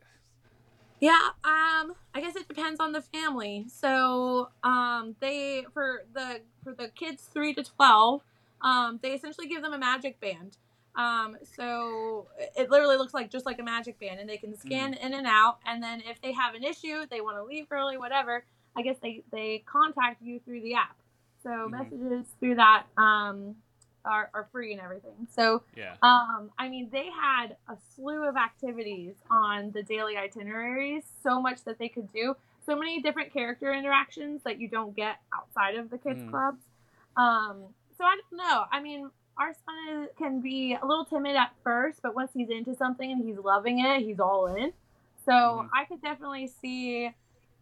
Yeah, 1.00 1.18
um, 1.44 1.94
I 2.14 2.20
guess 2.20 2.36
it 2.36 2.48
depends 2.48 2.80
on 2.80 2.92
the 2.92 3.02
family. 3.02 3.66
So, 3.68 4.50
um, 4.62 5.16
they 5.20 5.64
for 5.72 6.04
the 6.12 6.40
for 6.62 6.74
the 6.74 6.88
kids 6.88 7.22
three 7.22 7.54
to 7.54 7.62
twelve, 7.62 8.22
um, 8.62 8.98
they 9.02 9.12
essentially 9.12 9.46
give 9.46 9.62
them 9.62 9.72
a 9.72 9.78
magic 9.78 10.20
band. 10.20 10.56
Um, 10.94 11.36
so 11.56 12.26
it 12.56 12.70
literally 12.70 12.96
looks 12.96 13.14
like 13.14 13.30
just 13.30 13.46
like 13.46 13.58
a 13.60 13.62
magic 13.62 14.00
band, 14.00 14.18
and 14.20 14.28
they 14.28 14.36
can 14.36 14.56
scan 14.56 14.94
in 14.94 15.14
and 15.14 15.26
out. 15.26 15.58
And 15.64 15.82
then 15.82 16.02
if 16.04 16.20
they 16.20 16.32
have 16.32 16.54
an 16.54 16.64
issue, 16.64 17.06
they 17.10 17.20
want 17.20 17.36
to 17.36 17.44
leave 17.44 17.66
early, 17.70 17.96
whatever. 17.96 18.44
I 18.76 18.82
guess 18.82 18.96
they 19.00 19.22
they 19.30 19.62
contact 19.66 20.20
you 20.22 20.40
through 20.40 20.62
the 20.62 20.74
app. 20.74 20.96
So 21.42 21.50
Mhm. 21.50 21.70
messages 21.70 22.26
through 22.40 22.56
that 22.56 22.86
um, 22.96 23.54
are 24.04 24.30
are 24.34 24.48
free 24.50 24.72
and 24.72 24.80
everything. 24.80 25.28
So 25.34 25.62
yeah 25.76 25.94
um, 26.02 26.50
I 26.58 26.68
mean, 26.68 26.88
they 26.90 27.10
had 27.10 27.56
a 27.68 27.76
slew 27.94 28.24
of 28.28 28.36
activities 28.36 29.14
on 29.30 29.72
the 29.72 29.82
daily 29.82 30.16
itineraries, 30.16 31.04
so 31.22 31.40
much 31.40 31.64
that 31.64 31.78
they 31.78 31.88
could 31.88 32.12
do, 32.12 32.36
so 32.64 32.76
many 32.76 33.00
different 33.02 33.32
character 33.32 33.72
interactions 33.72 34.42
that 34.44 34.60
you 34.60 34.68
don't 34.68 34.94
get 34.94 35.16
outside 35.36 35.74
of 35.74 35.90
the 35.90 35.98
kids' 35.98 36.22
Mm. 36.22 36.30
clubs. 36.30 36.62
Um, 37.16 37.74
so 37.98 38.04
I 38.04 38.16
don't 38.16 38.38
know. 38.38 38.64
I 38.72 38.80
mean, 38.80 39.10
our 39.36 39.52
son 39.52 40.02
is, 40.04 40.08
can 40.16 40.40
be 40.40 40.76
a 40.80 40.86
little 40.86 41.04
timid 41.04 41.36
at 41.36 41.52
first, 41.62 42.00
but 42.02 42.14
once 42.14 42.30
he's 42.34 42.48
into 42.50 42.74
something 42.74 43.10
and 43.10 43.24
he's 43.24 43.38
loving 43.38 43.80
it, 43.80 44.02
he's 44.02 44.20
all 44.20 44.46
in. 44.46 44.72
So 45.24 45.32
Mhm. 45.32 45.68
I 45.74 45.84
could 45.84 46.00
definitely 46.00 46.46
see, 46.46 47.12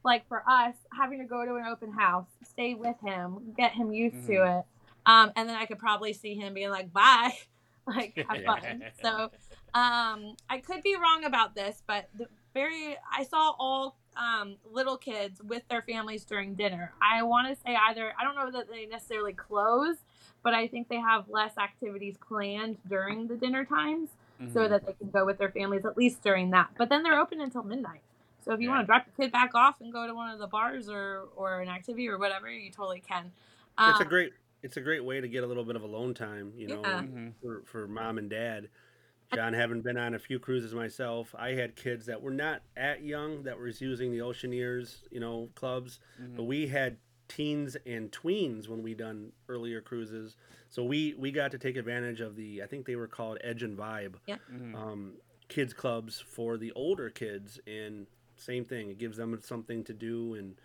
like 0.05 0.27
for 0.29 0.43
us, 0.49 0.75
having 0.93 1.19
to 1.19 1.25
go 1.25 1.45
to 1.45 1.57
an 1.57 1.65
open 1.67 1.91
house, 1.93 2.29
stay 2.45 2.75
with 2.75 2.97
him, 3.01 3.55
get 3.57 3.73
him 3.73 3.93
used 3.93 4.17
Mhm. 4.17 4.27
to 4.27 4.59
it, 4.59 4.65
um, 5.07 5.33
and 5.37 5.49
then 5.49 5.57
I 5.57 5.67
could 5.67 5.79
probably 5.79 6.13
see 6.13 6.35
him 6.35 6.55
being 6.55 6.71
like, 6.71 6.93
"Bye." 6.93 7.37
like 7.87 8.17
have 8.29 8.45
fun. 8.45 8.83
So 9.03 9.31
um, 9.75 10.35
I 10.49 10.59
could 10.59 10.83
be 10.83 10.97
wrong 10.97 11.25
about 11.25 11.55
this, 11.55 11.83
but 11.87 12.09
the 12.19 12.27
very 12.55 12.97
I 13.13 13.23
saw 13.25 13.53
all 13.59 13.97
um, 14.17 14.57
little 14.73 14.97
kids 14.97 15.41
with 15.43 15.63
their 15.69 15.83
families 15.83 16.25
during 16.25 16.55
dinner. 16.55 16.93
I 17.01 17.23
want 17.23 17.49
to 17.49 17.55
say 17.55 17.77
either 17.77 18.13
I 18.19 18.25
don't 18.25 18.35
know 18.35 18.51
that 18.59 18.69
they 18.71 18.87
necessarily 18.87 19.35
close, 19.35 19.97
but 20.47 20.55
I 20.55 20.69
think 20.69 20.89
they 20.89 21.01
have 21.01 21.29
less 21.29 21.59
activities 21.59 22.15
planned 22.19 22.77
during 22.89 23.27
the 23.27 23.35
dinner 23.35 23.65
times 23.65 24.11
so 24.53 24.61
Mhm. 24.61 24.69
that 24.69 24.87
they 24.87 24.93
can 24.93 25.11
go 25.11 25.27
with 25.27 25.39
their 25.39 25.51
families 25.51 25.85
at 25.85 25.97
least 25.97 26.23
during 26.23 26.51
that. 26.51 26.71
But 26.79 26.89
then 26.89 27.03
they're 27.03 27.19
open 27.19 27.41
until 27.41 27.65
midnight. 27.65 28.03
So 28.45 28.53
if 28.53 28.61
you 28.61 28.69
Yeah. 28.69 28.77
want 28.77 28.83
to 28.85 28.87
drop 28.87 29.07
your 29.07 29.27
kid 29.27 29.33
back 29.33 29.57
off 29.57 29.81
and 29.81 29.93
go 29.93 30.07
to 30.07 30.15
one 30.15 30.31
of 30.31 30.39
the 30.39 30.47
bars 30.47 30.89
or 30.89 31.27
or 31.35 31.63
an 31.63 31.69
activity 31.69 32.09
or 32.09 32.17
whatever, 32.17 32.49
you 32.49 32.71
totally 32.71 33.01
can. 33.01 33.33
Um, 33.77 33.91
it's 33.91 33.99
a 33.99 34.05
great 34.05 34.35
it's 34.63 34.77
a 34.77 34.81
great 34.81 35.05
way 35.05 35.21
to 35.21 35.27
get 35.27 35.43
a 35.43 35.47
little 35.49 35.65
bit 35.65 35.75
of 35.75 35.83
alone 35.83 36.15
time, 36.15 36.53
you 36.57 36.69
know, 36.69 36.81
Yeah. 36.85 37.03
Mhm. 37.03 37.35
for, 37.43 37.63
for 37.65 37.89
mom 37.89 38.17
and 38.17 38.31
dad. 38.31 38.69
John, 39.35 39.53
having 39.53 39.83
been 39.83 39.97
on 39.97 40.15
a 40.15 40.19
few 40.21 40.39
cruises 40.39 40.73
myself, 40.75 41.35
I 41.37 41.55
had 41.55 41.75
kids 41.75 42.07
that 42.07 42.23
were 42.23 42.31
not 42.31 42.63
at 42.77 43.03
young 43.03 43.43
that 43.43 43.59
was 43.59 43.81
using 43.81 44.13
the 44.13 44.21
Oceaneers, 44.21 45.03
you 45.11 45.19
know, 45.19 45.51
clubs, 45.57 45.99
Mhm. 46.23 46.37
but 46.37 46.45
we 46.45 46.69
had 46.69 46.99
teens 47.29 47.77
and 47.87 48.11
tweens 48.13 48.69
when 48.69 48.83
we 48.83 48.95
done 48.95 49.33
earlier 49.49 49.81
cruises. 49.81 50.37
So 50.71 50.85
we 50.85 51.15
we 51.19 51.31
got 51.33 51.51
to 51.53 51.59
take 51.59 51.77
advantage 51.77 52.21
of 52.21 52.37
the 52.37 52.63
I 52.63 52.67
think 52.67 52.87
they 52.87 52.97
were 52.97 53.07
called 53.09 53.39
Edge 53.43 53.63
and 53.63 53.77
Vibe 53.77 54.15
Mhm. 54.29 54.75
um, 54.75 55.13
kids 55.49 55.73
clubs 55.73 56.21
for 56.21 56.57
the 56.57 56.73
older 56.73 57.09
kids 57.11 57.61
and 57.67 58.07
same 58.37 58.65
thing 58.65 58.91
it 58.91 58.99
gives 58.99 59.17
them 59.17 59.39
something 59.41 59.83
to 59.85 59.95
do 59.95 60.35
and 60.35 60.57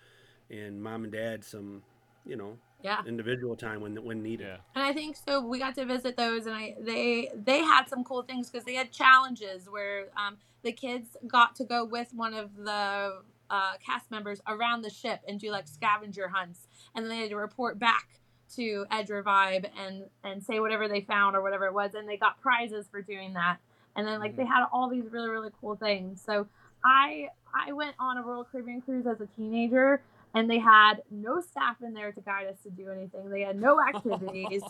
and 0.49 0.81
mom 0.81 1.03
and 1.03 1.13
dad 1.13 1.43
some 1.43 1.83
you 2.25 2.35
know 2.35 2.57
yeah. 2.83 3.01
individual 3.05 3.55
time 3.55 3.79
when 3.79 4.03
when 4.03 4.21
needed 4.23 4.47
yeah 4.47 4.57
And 4.75 4.83
I 4.83 4.91
think 4.91 5.15
so. 5.15 5.39
We 5.39 5.59
got 5.59 5.75
to 5.75 5.85
visit 5.85 6.17
those, 6.17 6.47
and 6.47 6.55
I 6.55 6.75
they 6.79 7.29
they 7.35 7.59
had 7.59 7.87
some 7.87 8.03
cool 8.03 8.23
things 8.23 8.49
because 8.49 8.65
they 8.65 8.73
had 8.73 8.91
challenges 8.91 9.69
where 9.69 10.07
um, 10.17 10.37
the 10.63 10.71
kids 10.71 11.15
got 11.27 11.55
to 11.57 11.63
go 11.63 11.85
with 11.85 12.11
one 12.13 12.33
of 12.33 12.55
the 12.55 13.21
uh, 13.51 13.73
cast 13.85 14.09
members 14.09 14.41
around 14.47 14.81
the 14.81 14.89
ship 14.89 15.19
and 15.27 15.39
do 15.39 15.51
like 15.51 15.67
scavenger 15.67 16.29
hunts, 16.29 16.67
and 16.95 17.05
then 17.05 17.09
they 17.09 17.17
had 17.19 17.29
to 17.29 17.35
report 17.35 17.77
back 17.77 18.07
to 18.55 18.85
Edge 18.91 19.11
or 19.11 19.23
Vibe 19.23 19.69
and 19.77 20.05
and 20.23 20.43
say 20.43 20.59
whatever 20.59 20.87
they 20.87 21.01
found 21.01 21.35
or 21.35 21.41
whatever 21.41 21.65
it 21.65 21.73
was, 21.73 21.93
and 21.93 22.07
they 22.07 22.17
got 22.17 22.41
prizes 22.41 22.87
for 22.89 23.01
doing 23.01 23.33
that. 23.33 23.57
And 23.95 24.07
then 24.07 24.19
like 24.19 24.35
they 24.35 24.45
had 24.45 24.65
all 24.71 24.89
these 24.89 25.05
really 25.11 25.29
really 25.29 25.51
cool 25.59 25.75
things. 25.75 26.21
So 26.25 26.47
I 26.83 27.27
I 27.53 27.73
went 27.73 27.95
on 27.99 28.17
a 28.17 28.21
Royal 28.21 28.45
Caribbean 28.45 28.81
cruise 28.81 29.05
as 29.05 29.19
a 29.21 29.27
teenager 29.35 30.01
and 30.33 30.49
they 30.49 30.59
had 30.59 31.01
no 31.09 31.41
staff 31.41 31.77
in 31.83 31.93
there 31.93 32.11
to 32.11 32.21
guide 32.21 32.47
us 32.47 32.57
to 32.63 32.69
do 32.69 32.89
anything. 32.89 33.29
They 33.29 33.41
had 33.41 33.59
no 33.59 33.79
activities. 33.87 34.63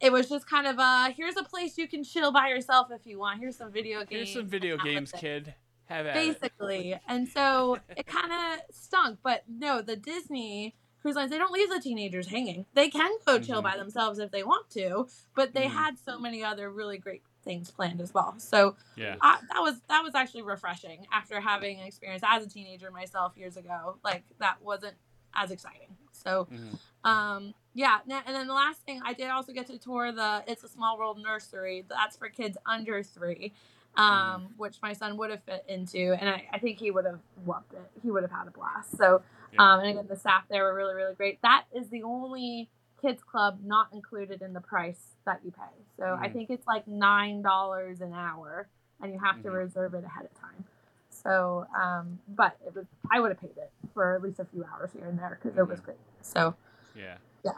it 0.00 0.12
was 0.12 0.28
just 0.28 0.48
kind 0.48 0.66
of 0.66 0.78
uh 0.78 1.10
here's 1.16 1.36
a 1.36 1.44
place 1.44 1.78
you 1.78 1.88
can 1.88 2.04
chill 2.04 2.32
by 2.32 2.48
yourself 2.48 2.88
if 2.90 3.06
you 3.06 3.18
want. 3.18 3.40
Here's 3.40 3.56
some 3.56 3.70
video 3.70 4.00
games. 4.00 4.10
Here's 4.10 4.32
some 4.32 4.46
video 4.46 4.76
and 4.76 4.80
that 4.80 5.00
was 5.00 5.12
games, 5.12 5.20
kid. 5.20 5.54
At 5.90 6.06
it. 6.06 6.14
Basically. 6.14 6.98
And 7.08 7.28
so 7.28 7.78
it 7.96 8.06
kind 8.06 8.32
of 8.32 8.74
stunk, 8.74 9.18
but 9.22 9.42
no, 9.48 9.82
the 9.82 9.96
Disney 9.96 10.76
cruise 11.02 11.16
lines 11.16 11.30
they 11.30 11.38
don't 11.38 11.50
leave 11.52 11.70
the 11.70 11.80
teenagers 11.80 12.28
hanging. 12.28 12.66
They 12.74 12.88
can 12.90 13.10
go 13.26 13.40
chill 13.40 13.60
Mhm. 13.60 13.64
by 13.64 13.76
themselves 13.76 14.18
if 14.18 14.30
they 14.30 14.42
want 14.44 14.70
to, 14.70 15.08
but 15.34 15.54
they 15.54 15.66
Mhm. 15.66 15.72
had 15.72 15.98
so 15.98 16.18
many 16.18 16.44
other 16.44 16.70
really 16.70 16.98
great 16.98 17.22
things 17.42 17.70
planned 17.70 18.00
as 18.02 18.12
well. 18.14 18.38
So 18.38 18.76
Yeah. 18.96 19.16
I, 19.22 19.40
that 19.52 19.60
was 19.60 19.80
that 19.88 20.04
was 20.04 20.14
actually 20.14 20.42
refreshing 20.42 21.06
after 21.10 21.40
having 21.40 21.80
an 21.80 21.86
experience 21.86 22.22
as 22.24 22.44
a 22.44 22.48
teenager 22.48 22.90
myself 22.90 23.36
years 23.36 23.56
ago. 23.56 23.98
Like 24.04 24.24
that 24.38 24.60
wasn't 24.62 24.96
as 25.34 25.50
exciting. 25.50 25.96
So 26.12 26.46
Mhm. 26.50 26.78
um 27.02 27.54
yeah 27.72 28.00
and 28.04 28.36
then 28.36 28.46
the 28.46 28.52
last 28.52 28.82
thing 28.82 29.00
i 29.06 29.14
did 29.14 29.30
also 29.30 29.52
get 29.54 29.66
to 29.66 29.78
tour 29.78 30.12
the 30.12 30.44
it's 30.46 30.62
a 30.64 30.68
small 30.68 30.98
world 30.98 31.18
nursery 31.18 31.82
that's 31.88 32.14
for 32.14 32.28
kids 32.28 32.58
under 32.66 33.02
three 33.02 33.54
um 33.96 34.48
which 34.56 34.76
my 34.82 34.92
son 34.92 35.16
would 35.16 35.30
have 35.30 35.42
fit 35.44 35.64
into 35.68 36.14
and 36.18 36.28
I, 36.28 36.46
I 36.52 36.58
think 36.58 36.78
he 36.78 36.90
would 36.90 37.04
have 37.04 37.18
loved 37.46 37.72
it 37.72 37.90
he 38.02 38.10
would 38.10 38.22
have 38.22 38.30
had 38.30 38.46
a 38.46 38.50
blast 38.50 38.96
so 38.96 39.22
Yeah. 39.52 39.72
um 39.74 39.80
and 39.80 39.88
again 39.90 40.06
the 40.08 40.16
staff 40.16 40.44
there 40.48 40.62
were 40.64 40.74
really 40.74 40.94
really 40.94 41.14
great 41.14 41.42
that 41.42 41.64
is 41.74 41.88
the 41.88 42.02
only 42.04 42.70
kids 43.02 43.22
club 43.22 43.58
not 43.64 43.88
included 43.92 44.42
in 44.42 44.52
the 44.52 44.60
price 44.60 45.16
that 45.26 45.40
you 45.44 45.50
pay 45.50 45.74
so 45.98 46.16
i 46.20 46.28
Mhm. 46.28 46.32
think 46.32 46.50
it's 46.50 46.66
like 46.66 46.86
nine 46.86 47.42
dollars 47.42 48.00
an 48.00 48.12
hour 48.12 48.68
and 49.02 49.12
you 49.12 49.18
have 49.18 49.42
to 49.42 49.48
Mhm. 49.48 49.54
reserve 49.54 49.94
it 49.94 50.04
ahead 50.04 50.24
of 50.24 50.34
time 50.40 50.64
so 51.08 51.66
um 51.76 52.20
but 52.28 52.56
it 52.64 52.74
was 52.74 52.86
i 53.10 53.18
would 53.18 53.30
have 53.30 53.40
paid 53.40 53.56
it 53.56 53.70
for 53.92 54.14
at 54.14 54.22
least 54.22 54.38
a 54.38 54.44
few 54.44 54.64
hours 54.64 54.90
here 54.92 55.06
and 55.06 55.18
there 55.18 55.38
because 55.42 55.58
it 55.58 55.66
was 55.66 55.80
Mhm. 55.80 55.84
great 55.84 55.98
so 56.22 56.54
yeah, 56.94 57.16
Yeah. 57.44 57.52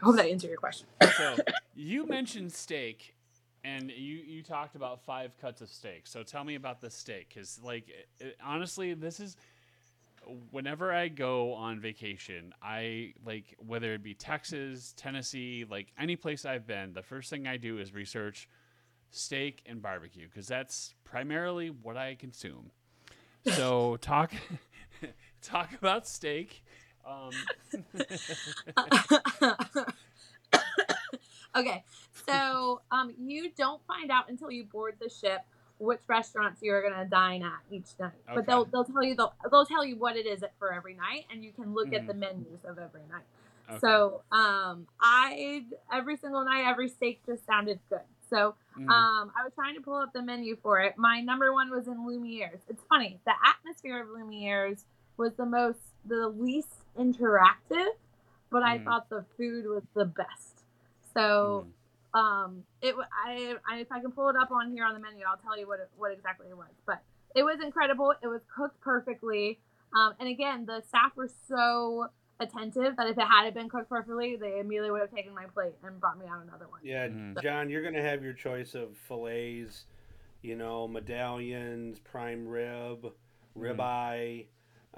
I 0.00 0.04
hope 0.04 0.16
that 0.16 0.26
answered 0.26 0.48
your 0.48 0.56
question. 0.58 0.86
So 1.16 1.38
you 1.74 2.06
mentioned 2.06 2.52
steak, 2.52 3.14
and 3.64 3.90
you 3.90 4.16
you 4.16 4.42
talked 4.42 4.76
about 4.76 5.04
five 5.04 5.32
cuts 5.40 5.60
of 5.60 5.68
steak. 5.68 6.06
So 6.06 6.22
tell 6.22 6.44
me 6.44 6.54
about 6.54 6.80
the 6.80 6.90
steak, 6.90 7.28
because 7.34 7.60
like 7.62 7.88
it, 7.88 8.08
it- 8.20 8.36
honestly, 8.44 8.94
this 8.94 9.20
is 9.20 9.36
whenever 10.50 10.92
I 10.92 11.08
go 11.08 11.54
on 11.54 11.80
vacation, 11.80 12.52
I 12.62 13.14
like 13.24 13.56
whether 13.64 13.94
it 13.94 14.02
be 14.02 14.14
Texas, 14.14 14.94
Tennessee, 14.96 15.64
like 15.68 15.92
any 15.98 16.16
place 16.16 16.44
I've 16.44 16.66
been, 16.66 16.92
the 16.92 17.02
first 17.02 17.30
thing 17.30 17.46
I 17.46 17.56
do 17.56 17.78
is 17.78 17.94
research 17.94 18.48
steak 19.10 19.62
and 19.66 19.82
barbecue 19.82 20.26
because 20.28 20.46
that's 20.48 20.94
primarily 21.04 21.68
what 21.70 21.96
I 21.96 22.14
consume. 22.14 22.70
So 23.44 23.96
talk 24.00 24.32
talk 25.42 25.72
about 25.74 26.08
steak. 26.08 26.62
Um, 27.06 27.48
okay, 31.56 31.84
so 32.28 32.80
um, 32.90 33.14
you 33.18 33.50
don't 33.56 33.80
find 33.86 34.10
out 34.10 34.28
until 34.28 34.50
you 34.50 34.64
board 34.64 34.96
the 35.00 35.08
ship 35.08 35.40
which 35.80 36.00
restaurants 36.08 36.60
you're 36.60 36.82
gonna 36.82 37.04
dine 37.08 37.42
at 37.42 37.60
each 37.70 37.86
night. 38.00 38.10
But 38.34 38.46
they'll 38.46 38.64
they'll 38.64 38.84
tell 38.84 39.02
you 39.04 39.14
they'll, 39.14 39.32
they'll 39.50 39.64
tell 39.66 39.84
you 39.84 39.96
what 39.96 40.16
it 40.16 40.26
is 40.26 40.42
for 40.58 40.72
every 40.72 40.94
night, 40.94 41.26
and 41.30 41.44
you 41.44 41.52
can 41.52 41.72
look 41.72 41.92
at 41.92 42.02
Mhm. 42.02 42.06
the 42.08 42.14
menus 42.14 42.64
of 42.64 42.78
every 42.78 43.02
night. 43.08 43.22
okay. 43.70 43.78
So 43.78 44.22
um, 44.32 44.88
I 45.00 45.64
every 45.92 46.16
single 46.16 46.44
night 46.44 46.66
every 46.66 46.88
steak 46.88 47.20
just 47.26 47.46
sounded 47.46 47.78
good. 47.88 48.00
So 48.28 48.56
Mhm. 48.76 48.88
um, 48.90 49.32
I 49.38 49.44
was 49.44 49.52
trying 49.54 49.76
to 49.76 49.80
pull 49.80 49.94
up 49.94 50.12
the 50.12 50.20
menu 50.22 50.56
for 50.56 50.80
it. 50.80 50.98
My 50.98 51.20
number 51.20 51.52
one 51.52 51.70
was 51.70 51.86
in 51.86 52.04
Lumiere's. 52.04 52.60
It's 52.68 52.82
funny, 52.88 53.20
the 53.24 53.34
atmosphere 53.46 54.02
of 54.02 54.08
Lumiere's 54.08 54.84
was 55.16 55.32
the 55.34 55.46
most, 55.46 55.78
the 56.04 56.28
least 56.28 56.74
interactive, 56.98 57.86
but 58.50 58.62
I 58.64 58.78
Mm. 58.78 58.84
thought 58.84 59.08
the 59.10 59.24
food 59.36 59.66
was 59.66 59.84
the 59.94 60.04
best. 60.06 60.64
So 61.14 61.66
Mm. 61.68 61.72
Um, 62.14 62.64
it 62.82 62.94
I, 63.26 63.56
I 63.68 63.78
if 63.80 63.92
I 63.92 64.00
can 64.00 64.12
pull 64.12 64.28
it 64.28 64.36
up 64.36 64.50
on 64.50 64.70
here 64.70 64.84
on 64.84 64.94
the 64.94 65.00
menu, 65.00 65.24
I'll 65.28 65.36
tell 65.38 65.58
you 65.58 65.66
what 65.66 65.80
it, 65.80 65.90
what 65.96 66.12
exactly 66.12 66.46
it 66.48 66.56
was. 66.56 66.68
But 66.86 67.02
it 67.34 67.42
was 67.42 67.58
incredible. 67.62 68.12
It 68.22 68.26
was 68.26 68.40
cooked 68.54 68.80
perfectly. 68.80 69.58
Um, 69.96 70.14
and 70.20 70.28
again, 70.28 70.66
the 70.66 70.82
staff 70.86 71.12
were 71.16 71.30
so 71.48 72.08
attentive 72.40 72.96
that 72.96 73.08
if 73.08 73.18
it 73.18 73.24
hadn't 73.24 73.54
been 73.54 73.68
cooked 73.68 73.88
perfectly, 73.88 74.36
they 74.36 74.60
immediately 74.60 74.90
would 74.90 75.00
have 75.00 75.10
taken 75.10 75.34
my 75.34 75.46
plate 75.46 75.72
and 75.82 75.98
brought 76.00 76.18
me 76.18 76.26
out 76.26 76.42
another 76.42 76.68
one. 76.68 76.80
Yeah, 76.82 77.08
Mhm. 77.08 77.42
John, 77.42 77.68
you're 77.70 77.82
gonna 77.82 78.02
have 78.02 78.22
your 78.22 78.32
choice 78.32 78.74
of 78.74 78.96
fillets, 78.96 79.86
you 80.42 80.56
know, 80.56 80.86
medallions, 80.86 81.98
prime 81.98 82.46
rib, 82.46 83.12
ribeye. 83.56 84.46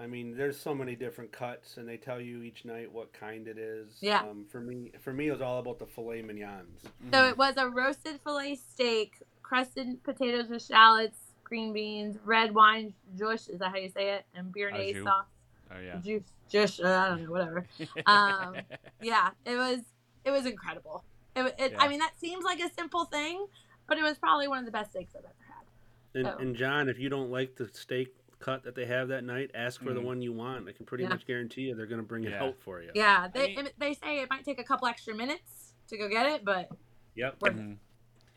I 0.00 0.06
mean, 0.06 0.34
there's 0.34 0.58
so 0.58 0.74
many 0.74 0.96
different 0.96 1.30
cuts, 1.30 1.76
and 1.76 1.86
they 1.86 1.98
tell 1.98 2.20
you 2.20 2.42
each 2.42 2.64
night 2.64 2.90
what 2.90 3.12
kind 3.12 3.46
it 3.46 3.58
is. 3.58 3.98
Yeah. 4.00 4.20
Um, 4.22 4.46
for 4.50 4.60
me, 4.60 4.92
for 4.98 5.12
me, 5.12 5.28
it 5.28 5.32
was 5.32 5.42
all 5.42 5.58
about 5.58 5.78
the 5.78 5.86
filet 5.86 6.22
mignons. 6.22 6.80
So 6.82 7.18
Mhm. 7.18 7.30
it 7.30 7.36
was 7.36 7.56
a 7.58 7.68
roasted 7.68 8.18
filet 8.22 8.54
steak, 8.54 9.22
crusted 9.42 10.02
potatoes 10.02 10.48
with 10.48 10.62
shallots, 10.62 11.18
green 11.44 11.72
beans, 11.74 12.16
red 12.24 12.54
wine 12.54 12.94
juice, 13.18 13.48
is 13.48 13.58
that 13.58 13.70
how 13.70 13.76
you 13.76 13.90
say 13.90 14.10
it? 14.14 14.24
And 14.34 14.54
béarnaise 14.54 14.94
jus. 14.94 15.04
sauce. 15.04 15.26
oh 15.72 15.78
yeah. 15.80 15.96
Juice, 15.98 16.32
juice, 16.48 16.80
uh, 16.80 16.86
I 16.88 17.08
don't 17.10 17.24
know, 17.24 17.30
whatever. 17.30 17.66
um, 18.06 18.56
yeah, 19.02 19.30
it 19.44 19.56
was 19.56 19.80
it 20.24 20.30
was 20.30 20.46
incredible. 20.46 21.04
It, 21.36 21.54
it 21.58 21.72
yeah. 21.72 21.78
I 21.78 21.88
mean, 21.88 21.98
that 21.98 22.18
seems 22.18 22.42
like 22.44 22.60
a 22.60 22.70
simple 22.70 23.04
thing, 23.04 23.46
but 23.86 23.98
it 23.98 24.02
was 24.02 24.16
probably 24.16 24.48
one 24.48 24.58
of 24.60 24.64
the 24.64 24.70
best 24.72 24.92
steaks 24.92 25.14
I've 25.14 25.24
ever 25.24 25.34
had. 25.46 25.66
And, 26.14 26.26
Oh. 26.26 26.36
and 26.38 26.56
John, 26.56 26.88
if 26.88 26.98
you 26.98 27.08
don't 27.08 27.30
like 27.30 27.56
the 27.56 27.68
steak 27.68 28.14
cut 28.40 28.64
that 28.64 28.74
they 28.74 28.86
have 28.86 29.08
that 29.08 29.22
night, 29.22 29.50
ask 29.54 29.80
for 29.82 29.92
the 29.94 30.00
Mhm. 30.00 30.04
one 30.04 30.22
you 30.22 30.32
want. 30.32 30.68
I 30.68 30.72
can 30.72 30.84
pretty 30.86 31.04
Yeah. 31.04 31.10
much 31.10 31.26
guarantee 31.26 31.62
you 31.68 31.74
they're 31.74 31.86
gonna 31.86 32.02
bring 32.02 32.24
it 32.24 32.30
Yeah. 32.32 32.42
out 32.44 32.58
for 32.60 32.82
you. 32.82 32.90
Yeah, 32.94 33.28
they 33.28 33.54
mean- 33.54 33.68
they 33.78 33.94
say 33.94 34.20
it 34.20 34.28
might 34.30 34.44
take 34.44 34.58
a 34.58 34.64
couple 34.64 34.88
extra 34.88 35.14
minutes 35.14 35.74
to 35.88 35.96
go 35.98 36.08
get 36.08 36.26
it, 36.26 36.44
but 36.44 36.70
Yep. 37.14 37.40
Worth 37.42 37.54
it. 37.54 37.58
Mhm. 37.58 37.78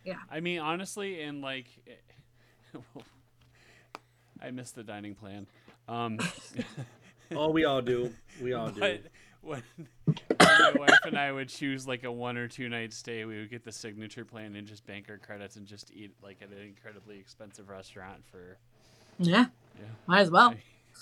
Yeah. 0.03 0.19
I 0.29 0.39
mean, 0.41 0.59
honestly, 0.59 1.21
and 1.21 1.41
like, 1.41 1.67
I 4.41 4.51
miss 4.51 4.71
the 4.71 4.83
dining 4.83 5.15
plan. 5.15 5.47
Um, 5.87 6.19
Oh, 7.31 7.49
we 7.49 7.63
all 7.65 7.81
do. 7.81 8.13
We 8.41 8.53
all 8.53 8.69
do. 8.69 8.79
but 8.79 9.01
when, 9.41 9.63
when 10.05 10.17
my 10.37 10.73
wife 10.77 10.99
and 11.05 11.17
I 11.17 11.31
would 11.31 11.49
choose 11.49 11.87
like 11.87 12.03
a 12.03 12.11
one 12.11 12.37
or 12.37 12.47
two 12.47 12.69
night 12.69 12.93
stay, 12.93 13.25
we 13.25 13.39
would 13.39 13.49
get 13.49 13.63
the 13.63 13.71
signature 13.71 14.23
plan 14.25 14.55
and 14.55 14.67
just 14.67 14.85
bank 14.85 15.07
our 15.09 15.17
credits 15.17 15.55
and 15.55 15.65
just 15.65 15.91
eat 15.91 16.11
like 16.21 16.41
at 16.43 16.49
an 16.49 16.59
incredibly 16.59 17.17
expensive 17.17 17.69
restaurant 17.69 18.23
for. 18.29 18.57
yeah, 19.17 19.45
Yeah. 19.75 19.85
might 20.07 20.21
as 20.21 20.31
well. 20.31 20.53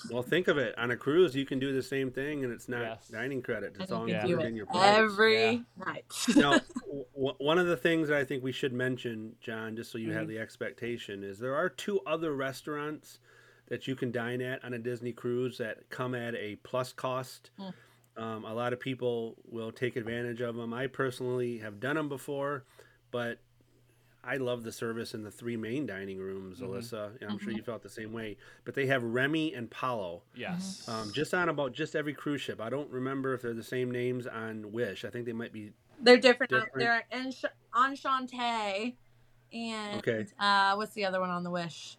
Well, 0.09 0.23
think 0.23 0.47
of 0.47 0.57
it. 0.57 0.75
On 0.77 0.89
a 0.91 0.95
cruise, 0.97 1.35
you 1.35 1.45
can 1.45 1.59
do 1.59 1.73
the 1.73 1.83
same 1.83 2.11
thing, 2.11 2.43
and 2.43 2.51
it's 2.53 2.69
not 2.69 2.81
Yes. 2.81 3.07
dining 3.09 3.41
credit. 3.41 3.73
And 3.73 3.81
It's 3.81 3.91
you 3.91 3.97
all 3.97 4.05
can 4.05 4.09
Yeah. 4.15 4.21
do 4.21 4.27
included 4.29 4.45
it 4.45 4.49
in 4.49 4.55
your 4.55 4.65
price. 4.67 4.97
every 4.97 5.51
Yeah. 5.51 5.59
night. 5.85 6.05
now, 6.35 6.51
w- 7.13 7.35
one 7.39 7.59
of 7.59 7.67
the 7.67 7.75
things 7.77 8.07
that 8.07 8.17
I 8.17 8.23
think 8.23 8.41
we 8.43 8.51
should 8.53 8.73
mention, 8.73 9.35
John, 9.41 9.75
just 9.75 9.91
so 9.91 9.97
you 9.97 10.13
have 10.13 10.25
Mhm. 10.25 10.29
the 10.29 10.39
expectation, 10.39 11.23
is 11.23 11.39
there 11.39 11.53
are 11.55 11.69
two 11.69 11.99
other 12.01 12.33
restaurants 12.33 13.19
that 13.67 13.87
you 13.87 13.95
can 13.95 14.11
dine 14.11 14.41
at 14.41 14.63
on 14.63 14.73
a 14.73 14.79
Disney 14.79 15.11
cruise 15.11 15.57
that 15.57 15.89
come 15.89 16.15
at 16.15 16.35
a 16.35 16.55
plus 16.57 16.93
cost. 16.93 17.51
Mm. 17.59 17.73
Um, 18.17 18.45
a 18.45 18.53
lot 18.53 18.73
of 18.73 18.79
people 18.79 19.35
will 19.45 19.71
take 19.71 19.95
advantage 19.97 20.41
of 20.41 20.55
them. 20.55 20.73
I 20.73 20.87
personally 20.87 21.59
have 21.59 21.79
done 21.79 21.95
them 21.97 22.09
before, 22.09 22.63
but 23.11 23.39
I 24.23 24.37
love 24.37 24.63
the 24.63 24.71
service 24.71 25.13
in 25.15 25.23
the 25.23 25.31
three 25.31 25.57
main 25.57 25.85
dining 25.87 26.19
rooms, 26.19 26.59
Mhm. 26.59 26.67
Alyssa. 26.69 27.19
and 27.21 27.31
I'm 27.31 27.39
sure 27.39 27.51
Mhm. 27.51 27.57
you 27.57 27.63
felt 27.63 27.81
the 27.81 27.89
same 27.89 28.13
way. 28.13 28.37
But 28.65 28.75
they 28.75 28.85
have 28.85 29.03
Remy 29.03 29.53
and 29.55 29.69
Palo. 29.71 30.21
Yes. 30.35 30.87
Um, 30.87 31.11
just 31.11 31.33
on 31.33 31.49
about 31.49 31.73
just 31.73 31.95
every 31.95 32.13
cruise 32.13 32.41
ship. 32.41 32.61
I 32.61 32.69
don't 32.69 32.89
remember 32.91 33.33
if 33.33 33.41
they're 33.41 33.53
the 33.53 33.63
same 33.63 33.89
names 33.89 34.27
on 34.27 34.71
Wish. 34.71 35.05
I 35.05 35.09
think 35.09 35.25
they 35.25 35.33
might 35.33 35.51
be 35.51 35.73
They're 35.99 36.17
different. 36.17 36.53
uh, 36.53 36.59
Different. 36.65 36.77
They're 36.79 37.03
Ench- 37.19 37.45
Enchante 37.75 38.95
and 39.53 39.97
Okay. 39.97 40.27
uh, 40.39 40.75
what's 40.75 40.93
the 40.93 41.05
other 41.05 41.19
one 41.19 41.29
on 41.29 41.43
the 41.43 41.51
Wish? 41.51 41.97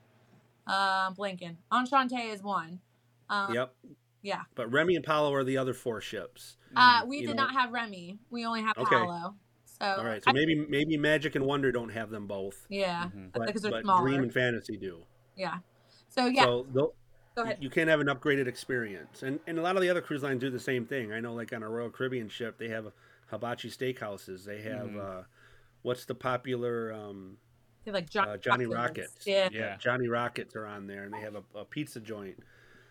Um, 0.66 1.14
Blinken. 1.16 1.56
Enchante 1.72 2.14
is 2.30 2.40
one. 2.42 2.80
Um, 3.28 3.52
Yep. 3.52 3.74
yeah. 4.22 4.44
But 4.54 4.70
Remy 4.70 4.94
and 4.96 5.04
Palo 5.04 5.32
are 5.34 5.42
the 5.44 5.56
other 5.58 5.74
four 5.74 6.00
ships. 6.00 6.56
Uh, 6.76 7.02
Mm. 7.02 7.08
we 7.08 7.18
You 7.18 7.26
did 7.28 7.36
know- 7.36 7.42
not 7.44 7.52
have 7.54 7.72
Remy. 7.72 8.18
We 8.30 8.44
only 8.46 8.62
have 8.62 8.78
Okay. 8.78 8.94
Palo. 8.96 9.34
So 9.82 9.96
All 9.98 10.04
right. 10.04 10.22
So 10.22 10.30
I- 10.30 10.32
maybe 10.32 10.54
maybe 10.68 10.96
Magic 10.96 11.34
and 11.34 11.44
Wonder 11.44 11.72
don't 11.72 11.88
have 11.88 12.08
them 12.10 12.28
both, 12.28 12.66
yeah, 12.68 13.10
Mhm. 13.14 13.32
but, 13.32 13.46
because 13.46 13.62
they're 13.62 13.72
but 13.72 13.82
smaller. 13.82 14.08
Dream 14.08 14.22
and 14.22 14.32
Fantasy 14.32 14.76
do. 14.76 15.04
yeah. 15.36 15.58
So 16.08 16.26
yeah, 16.26 16.44
So 16.44 16.66
they'll- 16.72 16.94
go 17.34 17.42
ahead. 17.42 17.58
you 17.60 17.68
can't 17.68 17.88
have 17.90 17.98
an 18.00 18.06
upgraded 18.06 18.46
experience, 18.46 19.24
and 19.24 19.40
and 19.48 19.58
a 19.58 19.62
lot 19.62 19.74
of 19.76 19.82
the 19.82 19.90
other 19.90 20.00
cruise 20.00 20.22
lines 20.22 20.40
do 20.40 20.50
the 20.50 20.60
same 20.60 20.86
thing. 20.86 21.12
I 21.12 21.18
know, 21.18 21.34
like 21.34 21.52
on 21.52 21.64
a 21.64 21.68
Royal 21.68 21.90
Caribbean 21.90 22.28
ship, 22.28 22.58
they 22.58 22.68
have 22.68 22.92
hibachi 23.26 23.70
steakhouses. 23.70 24.44
They 24.44 24.62
have 24.62 24.86
Mhm. 24.90 25.00
uh, 25.00 25.24
what's 25.82 26.04
the 26.04 26.14
popular 26.14 26.92
um, 26.92 27.38
They 27.84 27.90
have, 27.90 27.94
like 27.96 28.08
Johnny, 28.08 28.30
uh, 28.30 28.36
Johnny 28.36 28.66
Rockets. 28.66 29.08
Rockets? 29.08 29.26
Yeah. 29.26 29.48
Yeah. 29.50 29.76
Johnny 29.78 30.06
Rockets 30.06 30.54
are 30.54 30.66
on 30.66 30.86
there, 30.86 31.02
and 31.02 31.12
they 31.12 31.20
have 31.20 31.34
a, 31.34 31.42
a 31.56 31.64
pizza 31.64 31.98
joint. 31.98 32.38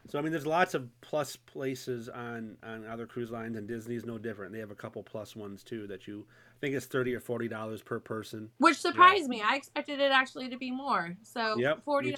So 0.09 0.19
I 0.19 0.23
mean, 0.23 0.31
there's 0.31 0.47
lots 0.47 0.73
of 0.73 0.89
plus 0.99 1.37
places 1.37 2.09
on 2.09 2.57
on 2.63 2.85
other 2.85 3.05
cruise 3.07 3.31
lines, 3.31 3.55
and 3.55 3.65
Disney's 3.65 4.03
no 4.03 4.17
different. 4.17 4.51
They 4.51 4.59
have 4.59 4.71
a 4.71 4.75
couple 4.75 5.01
plus 5.03 5.35
ones 5.37 5.63
too 5.63 5.87
that 5.87 6.05
you 6.07 6.27
I 6.27 6.50
think 6.61 6.75
it's 6.75 6.85
thirty 6.85 7.13
or 7.13 7.19
forty 7.19 7.47
dollars 7.47 7.81
per 7.81 7.99
person. 7.99 8.49
Which 8.59 8.77
surprised 8.77 9.27
me. 9.27 9.41
I 9.41 9.55
expected 9.55 9.99
it 9.99 10.11
actually 10.11 10.49
to 10.49 10.57
be 10.57 10.71
more. 10.71 11.17
So 11.23 11.57
Yep, 11.57 11.83
forty 11.83 12.11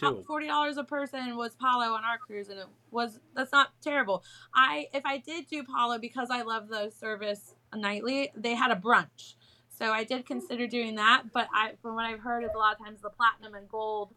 dollars 0.47 0.77
a 0.77 0.83
person 0.83 1.35
was 1.37 1.55
Palo 1.55 1.93
on 1.93 2.03
our 2.03 2.19
cruise, 2.27 2.49
and 2.49 2.59
it 2.59 2.67
was 2.91 3.19
that's 3.33 3.53
not 3.53 3.69
terrible. 3.81 4.23
I 4.53 4.87
if 4.93 5.05
I 5.05 5.17
did 5.17 5.47
do 5.47 5.63
Palo 5.63 5.97
because 5.97 6.29
I 6.29 6.43
love 6.43 6.67
the 6.67 6.91
service 6.91 7.55
nightly, 7.73 8.31
they 8.35 8.53
had 8.53 8.69
a 8.69 8.75
brunch, 8.75 9.35
so 9.69 9.91
I 9.91 10.03
did 10.03 10.25
consider 10.25 10.67
doing 10.67 10.95
that. 10.95 11.23
But 11.33 11.47
I 11.53 11.71
from 11.81 11.95
what 11.95 12.05
I've 12.05 12.19
heard 12.19 12.43
is 12.43 12.51
a 12.53 12.57
lot 12.57 12.73
of 12.73 12.85
times 12.85 13.01
the 13.01 13.09
platinum 13.09 13.55
and 13.55 13.67
gold 13.69 14.13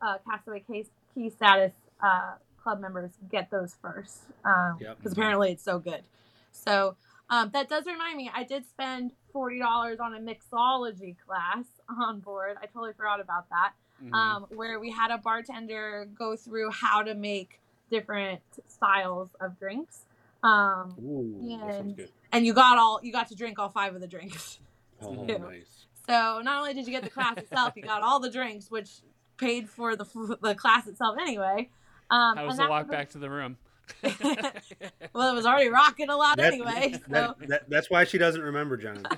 uh, 0.00 0.18
Castaway 0.24 0.60
Cay, 0.60 0.86
key 1.14 1.30
status 1.30 1.72
uh, 2.00 2.34
club 2.62 2.80
members 2.80 3.10
get 3.30 3.50
those 3.50 3.74
first 3.82 4.22
because 4.38 4.78
Yep. 4.80 5.12
apparently 5.12 5.52
it's 5.52 5.64
so 5.64 5.78
good. 5.80 6.04
So 6.52 6.96
um, 7.28 7.50
that 7.52 7.68
does 7.68 7.86
remind 7.86 8.16
me, 8.16 8.30
I 8.32 8.44
did 8.44 8.66
spend 8.68 9.12
forty 9.34 9.58
dollars 9.58 9.98
on 10.00 10.14
a 10.14 10.18
mixology 10.20 11.14
class 11.26 11.64
on 12.00 12.20
board. 12.20 12.56
I 12.62 12.66
totally 12.66 12.94
forgot 12.96 13.20
about 13.20 13.50
that. 13.50 13.72
Mhm. 14.02 14.12
Um, 14.14 14.46
where 14.54 14.80
we 14.80 14.90
had 14.90 15.10
a 15.10 15.18
bartender 15.18 16.08
go 16.18 16.36
through 16.36 16.70
how 16.70 17.02
to 17.02 17.14
make 17.14 17.60
different 17.90 18.40
styles 18.66 19.28
of 19.40 19.58
drinks. 19.58 20.06
Um, 20.42 20.94
Ooh, 21.02 21.58
that 21.58 21.60
sounds 21.74 21.76
And- 21.80 21.96
good. 21.96 22.12
and 22.32 22.46
you 22.46 22.54
got 22.54 22.78
all 22.78 23.00
you 23.02 23.12
got 23.12 23.28
to 23.28 23.34
drink 23.34 23.58
all 23.58 23.68
five 23.68 23.94
of 23.94 24.00
the 24.00 24.08
drinks. 24.08 24.58
Oh, 25.02 25.12
nice. 25.26 25.86
So 26.06 26.40
not 26.42 26.60
only 26.60 26.72
did 26.72 26.86
you 26.86 26.92
get 26.92 27.02
the 27.02 27.10
class 27.10 27.36
itself, 27.36 27.74
you 27.76 27.82
got 27.82 28.00
all 28.00 28.20
the 28.20 28.30
drinks, 28.30 28.70
which 28.70 28.90
paid 29.36 29.68
for 29.68 29.96
the 29.96 30.04
the 30.40 30.54
class 30.54 30.86
itself 30.86 31.16
anyway. 31.20 31.68
Um, 32.10 32.36
How 32.38 32.46
was 32.46 32.58
and 32.58 32.66
the 32.66 32.70
walk 32.70 32.86
was- 32.86 32.90
back 32.92 33.10
to 33.10 33.18
the 33.18 33.28
room? 33.28 33.58
Well, 35.12 35.30
it 35.32 35.34
was 35.36 35.46
already 35.46 35.68
rocking 35.68 36.08
a 36.10 36.16
lot 36.16 36.36
That- 36.38 36.52
anyway. 36.54 36.92
So. 36.94 37.08
That, 37.08 37.48
that, 37.48 37.70
that's 37.70 37.88
why 37.90 38.04
she 38.04 38.18
doesn't 38.18 38.42
remember, 38.42 38.76
John. 38.76 39.04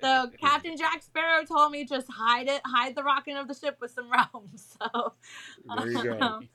So 0.00 0.30
Captain 0.40 0.76
Jack 0.76 1.02
Sparrow 1.02 1.44
told 1.44 1.72
me 1.72 1.84
just 1.84 2.06
hide 2.10 2.48
it, 2.48 2.60
hide 2.64 2.94
the 2.94 3.02
rocking 3.02 3.36
of 3.36 3.48
the 3.48 3.54
ship 3.54 3.76
with 3.80 3.90
some 3.90 4.08
rum. 4.10 4.46
So, 4.56 5.12
There 5.76 5.88
you 5.90 6.02
go. 6.02 6.18
um, 6.20 6.48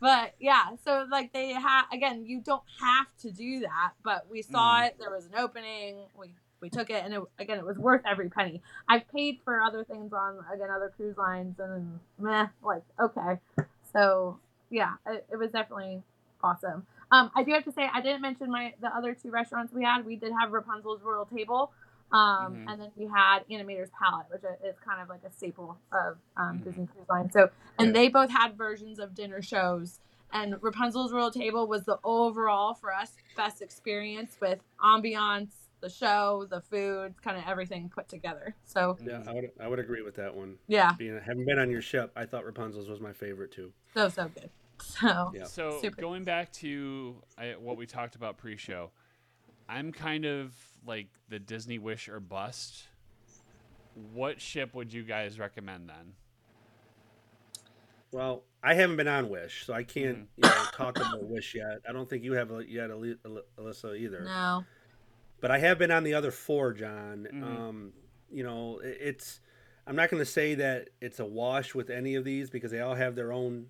but 0.00 0.34
yeah, 0.40 0.70
so 0.84 1.06
like 1.10 1.32
they 1.32 1.50
have 1.52 1.86
again, 1.92 2.24
you 2.26 2.40
don't 2.40 2.62
have 2.80 3.06
to 3.22 3.30
do 3.30 3.60
that, 3.60 3.92
but 4.02 4.26
we 4.30 4.42
saw 4.42 4.80
Mm. 4.80 4.88
it. 4.88 4.96
There 4.98 5.10
was 5.10 5.26
an 5.26 5.32
opening. 5.38 5.96
We 6.18 6.34
we 6.60 6.70
took 6.70 6.90
it, 6.90 7.04
and 7.04 7.14
it, 7.14 7.20
again, 7.38 7.58
it 7.58 7.64
was 7.64 7.78
worth 7.78 8.02
every 8.04 8.28
penny. 8.28 8.60
I've 8.88 9.08
paid 9.08 9.38
for 9.44 9.60
other 9.60 9.84
things 9.84 10.12
on 10.12 10.38
again 10.52 10.68
other 10.74 10.92
cruise 10.96 11.16
lines, 11.16 11.58
and 11.60 12.00
meh, 12.18 12.48
like 12.64 12.82
okay. 13.00 13.38
So 13.92 14.38
yeah, 14.70 14.94
it, 15.06 15.24
it 15.32 15.36
was 15.36 15.50
definitely 15.52 16.02
awesome. 16.42 16.86
Um, 17.10 17.30
I 17.34 17.42
do 17.44 17.52
have 17.52 17.64
to 17.64 17.72
say 17.72 17.88
I 17.92 18.00
didn't 18.00 18.22
mention 18.22 18.50
my 18.50 18.74
the 18.80 18.88
other 18.88 19.14
two 19.14 19.30
restaurants 19.30 19.72
we 19.72 19.84
had. 19.84 20.04
We 20.04 20.16
did 20.16 20.32
have 20.40 20.50
Rapunzel's 20.52 21.02
Royal 21.02 21.26
Table, 21.26 21.72
um, 22.10 22.56
Mhm. 22.56 22.64
and 22.72 22.80
then 22.80 22.90
we 22.96 23.06
had 23.06 23.40
Animator's 23.50 23.90
Palette, 23.90 24.26
which 24.30 24.42
is 24.64 24.78
kind 24.80 25.00
of 25.02 25.08
like 25.08 25.22
a 25.24 25.30
staple 25.30 25.78
of 25.92 26.18
um, 26.36 26.58
Mhm. 26.60 26.64
Disney 26.64 26.86
Cruise 26.86 27.08
Line. 27.08 27.30
So, 27.30 27.50
and 27.78 27.88
Yeah. 27.88 27.92
they 27.92 28.08
both 28.08 28.30
had 28.30 28.56
versions 28.56 28.98
of 28.98 29.14
dinner 29.14 29.42
shows. 29.42 30.00
And 30.34 30.56
Rapunzel's 30.62 31.12
Royal 31.12 31.30
Table 31.30 31.66
was 31.66 31.84
the 31.84 31.98
overall 32.04 32.72
for 32.72 32.90
us 32.94 33.14
best 33.36 33.60
experience 33.60 34.38
with 34.40 34.60
ambiance, 34.80 35.50
the 35.80 35.90
show, 35.90 36.46
the 36.48 36.62
food, 36.62 37.20
kind 37.22 37.36
of 37.36 37.44
everything 37.46 37.90
put 37.90 38.08
together. 38.08 38.54
So 38.64 38.96
Yeah, 39.04 39.22
I 39.26 39.32
would 39.34 39.50
I 39.60 39.68
would 39.68 39.78
agree 39.78 40.00
with 40.00 40.14
that 40.14 40.34
one. 40.34 40.58
yeah, 40.68 40.92
Being 40.96 41.20
having 41.20 41.44
been 41.44 41.58
on 41.58 41.70
your 41.70 41.82
ship, 41.82 42.10
I 42.16 42.24
thought 42.24 42.46
Rapunzel's 42.46 42.88
was 42.88 43.00
my 43.00 43.12
favorite 43.12 43.52
too. 43.52 43.74
so 43.92 44.08
so 44.08 44.28
good. 44.28 44.48
So 44.82 45.32
Yeah. 45.34 45.44
So 45.44 45.80
Super. 45.80 46.00
going 46.00 46.24
back 46.24 46.52
to 46.54 47.16
I, 47.38 47.54
what 47.58 47.76
we 47.76 47.86
talked 47.86 48.14
about 48.14 48.36
pre-show, 48.38 48.90
I'm 49.68 49.92
kind 49.92 50.24
of 50.24 50.54
like 50.86 51.08
the 51.28 51.38
Disney 51.38 51.78
Wish 51.78 52.08
or 52.08 52.20
bust. 52.20 52.84
What 54.12 54.40
ship 54.40 54.74
would 54.74 54.92
you 54.92 55.02
guys 55.02 55.38
recommend 55.38 55.88
then? 55.88 56.14
Well, 58.10 58.42
I 58.62 58.74
haven't 58.74 58.96
been 58.96 59.08
on 59.08 59.28
Wish, 59.30 59.64
so 59.64 59.72
I 59.72 59.84
can't 59.84 60.18
Mhm. 60.18 60.26
you 60.36 60.42
know, 60.48 60.64
talk 60.72 60.96
about 60.98 61.22
Wish 61.24 61.54
yet. 61.54 61.80
I 61.88 61.92
don't 61.92 62.08
think 62.08 62.24
you 62.24 62.32
have 62.34 62.50
yet, 62.68 62.90
Ali- 62.90 63.18
Al- 63.24 63.42
Alyssa 63.58 63.96
either. 63.98 64.20
no, 64.24 64.64
But 65.40 65.50
I 65.50 65.58
have 65.58 65.78
been 65.78 65.90
on 65.90 66.04
the 66.04 66.14
other 66.14 66.30
four, 66.30 66.72
John. 66.72 67.26
Mhm. 67.32 67.42
Um, 67.42 67.92
you 68.30 68.44
know, 68.44 68.80
i- 68.82 68.86
it's. 68.86 69.40
I'm 69.86 69.96
not 69.96 70.10
going 70.10 70.20
to 70.20 70.30
say 70.30 70.54
that 70.54 70.90
it's 71.00 71.18
a 71.18 71.24
wash 71.26 71.74
with 71.74 71.90
any 71.90 72.14
of 72.14 72.22
these 72.24 72.48
because 72.50 72.70
they 72.70 72.78
all 72.80 72.94
have 72.94 73.16
their 73.16 73.32
own 73.32 73.68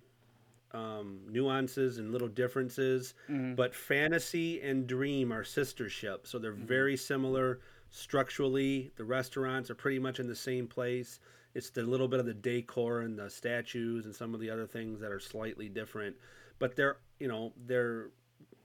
um, 0.73 1.19
nuances 1.29 1.97
and 1.99 2.11
little 2.11 2.27
differences. 2.27 3.13
Mhm. 3.29 3.55
But 3.55 3.75
Fantasy 3.75 4.59
and 4.61 4.87
Dream 4.87 5.31
are 5.31 5.43
sister 5.43 5.87
ships, 5.89 6.29
so 6.31 6.39
they're 6.39 6.53
Mhm. 6.53 6.65
very 6.67 6.97
similar 6.97 7.59
structurally. 7.89 8.91
The 8.95 9.05
restaurants 9.05 9.69
are 9.69 9.75
pretty 9.75 9.99
much 9.99 10.19
in 10.19 10.27
the 10.27 10.35
same 10.35 10.67
place. 10.67 11.19
It's 11.53 11.69
the 11.69 11.83
little 11.83 12.07
bit 12.07 12.19
of 12.19 12.25
the 12.25 12.33
decor 12.33 13.01
and 13.01 13.17
the 13.17 13.29
statues 13.29 14.05
and 14.05 14.15
some 14.15 14.33
of 14.33 14.39
the 14.39 14.49
other 14.49 14.65
things 14.65 14.99
that 15.01 15.11
are 15.11 15.19
slightly 15.19 15.69
different. 15.69 16.15
But 16.57 16.75
they're, 16.75 16.97
you 17.19 17.27
know, 17.27 17.53
they're 17.65 18.09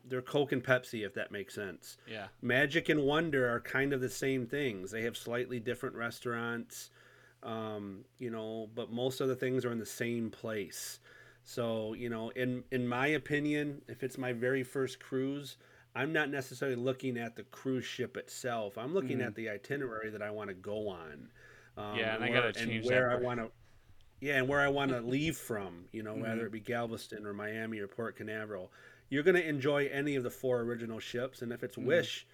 they're 0.07 0.23
Coke 0.23 0.53
and 0.53 0.65
Pepsi 0.65 1.05
if 1.05 1.13
that 1.15 1.31
makes 1.31 1.53
sense. 1.53 1.99
Yeah. 2.07 2.29
Magic 2.41 2.89
and 2.89 3.03
Wonder 3.03 3.47
are 3.47 3.61
kind 3.61 3.93
of 3.93 4.01
the 4.01 4.09
same 4.09 4.47
things. 4.47 4.91
They 4.91 5.03
have 5.03 5.19
slightly 5.19 5.61
different 5.61 5.97
restaurants, 5.97 6.89
um, 7.43 8.07
you 8.19 8.31
know, 8.31 8.71
but 8.75 8.91
most 8.91 9.21
of 9.21 9.29
the 9.29 9.37
things 9.37 9.67
are 9.67 9.71
in 9.71 9.79
the 9.79 9.85
same 9.85 10.31
place. 10.31 10.99
So, 11.53 11.95
you 11.95 12.11
know, 12.11 12.29
in 12.37 12.63
in 12.73 12.87
my 12.87 13.07
opinion, 13.07 13.81
if 13.89 14.03
it's 14.03 14.19
my 14.19 14.35
very 14.35 14.63
first 14.63 15.01
cruise, 15.01 15.57
I'm 15.95 16.13
not 16.13 16.29
necessarily 16.29 16.77
looking 16.77 17.17
at 17.17 17.37
the 17.37 17.45
cruise 17.45 17.87
ship 17.87 18.19
itself. 18.19 18.77
I'm 18.77 18.93
looking 18.93 19.21
Mhm. 19.21 19.29
at 19.29 19.35
the 19.35 19.49
itinerary 19.49 20.11
that 20.11 20.21
I 20.21 20.31
want 20.31 20.49
to 20.51 20.55
go 20.55 20.89
on. 20.89 21.31
Um, 21.79 21.97
Yeah, 21.99 22.17
and 22.17 22.23
I 22.23 22.29
where- 22.29 22.41
gotta 22.43 22.53
change 22.67 22.85
that 22.85 22.91
where 22.93 23.11
I 23.11 23.15
want 23.15 23.41
to. 23.41 23.51
Yeah, 24.21 24.37
and 24.37 24.47
where 24.47 24.61
I 24.61 24.69
want 24.69 24.91
to 24.91 25.01
leave 25.17 25.39
from, 25.39 25.89
you 25.91 26.03
know, 26.03 26.17
Mhm. 26.17 26.21
whether 26.21 26.45
it 26.45 26.53
be 26.53 26.61
Galveston 26.61 27.25
or 27.25 27.33
Miami 27.33 27.79
or 27.79 27.89
Port 27.89 28.17
Canaveral, 28.17 28.71
you're 29.09 29.23
going 29.23 29.37
to 29.37 29.49
enjoy 29.49 29.87
any 29.87 30.17
of 30.17 30.25
the 30.25 30.31
four 30.31 30.61
original 30.61 31.01
ships. 31.01 31.41
And 31.41 31.51
if 31.51 31.65
it's 31.65 31.77
Mhm. 31.77 31.85
Wish, 31.87 32.27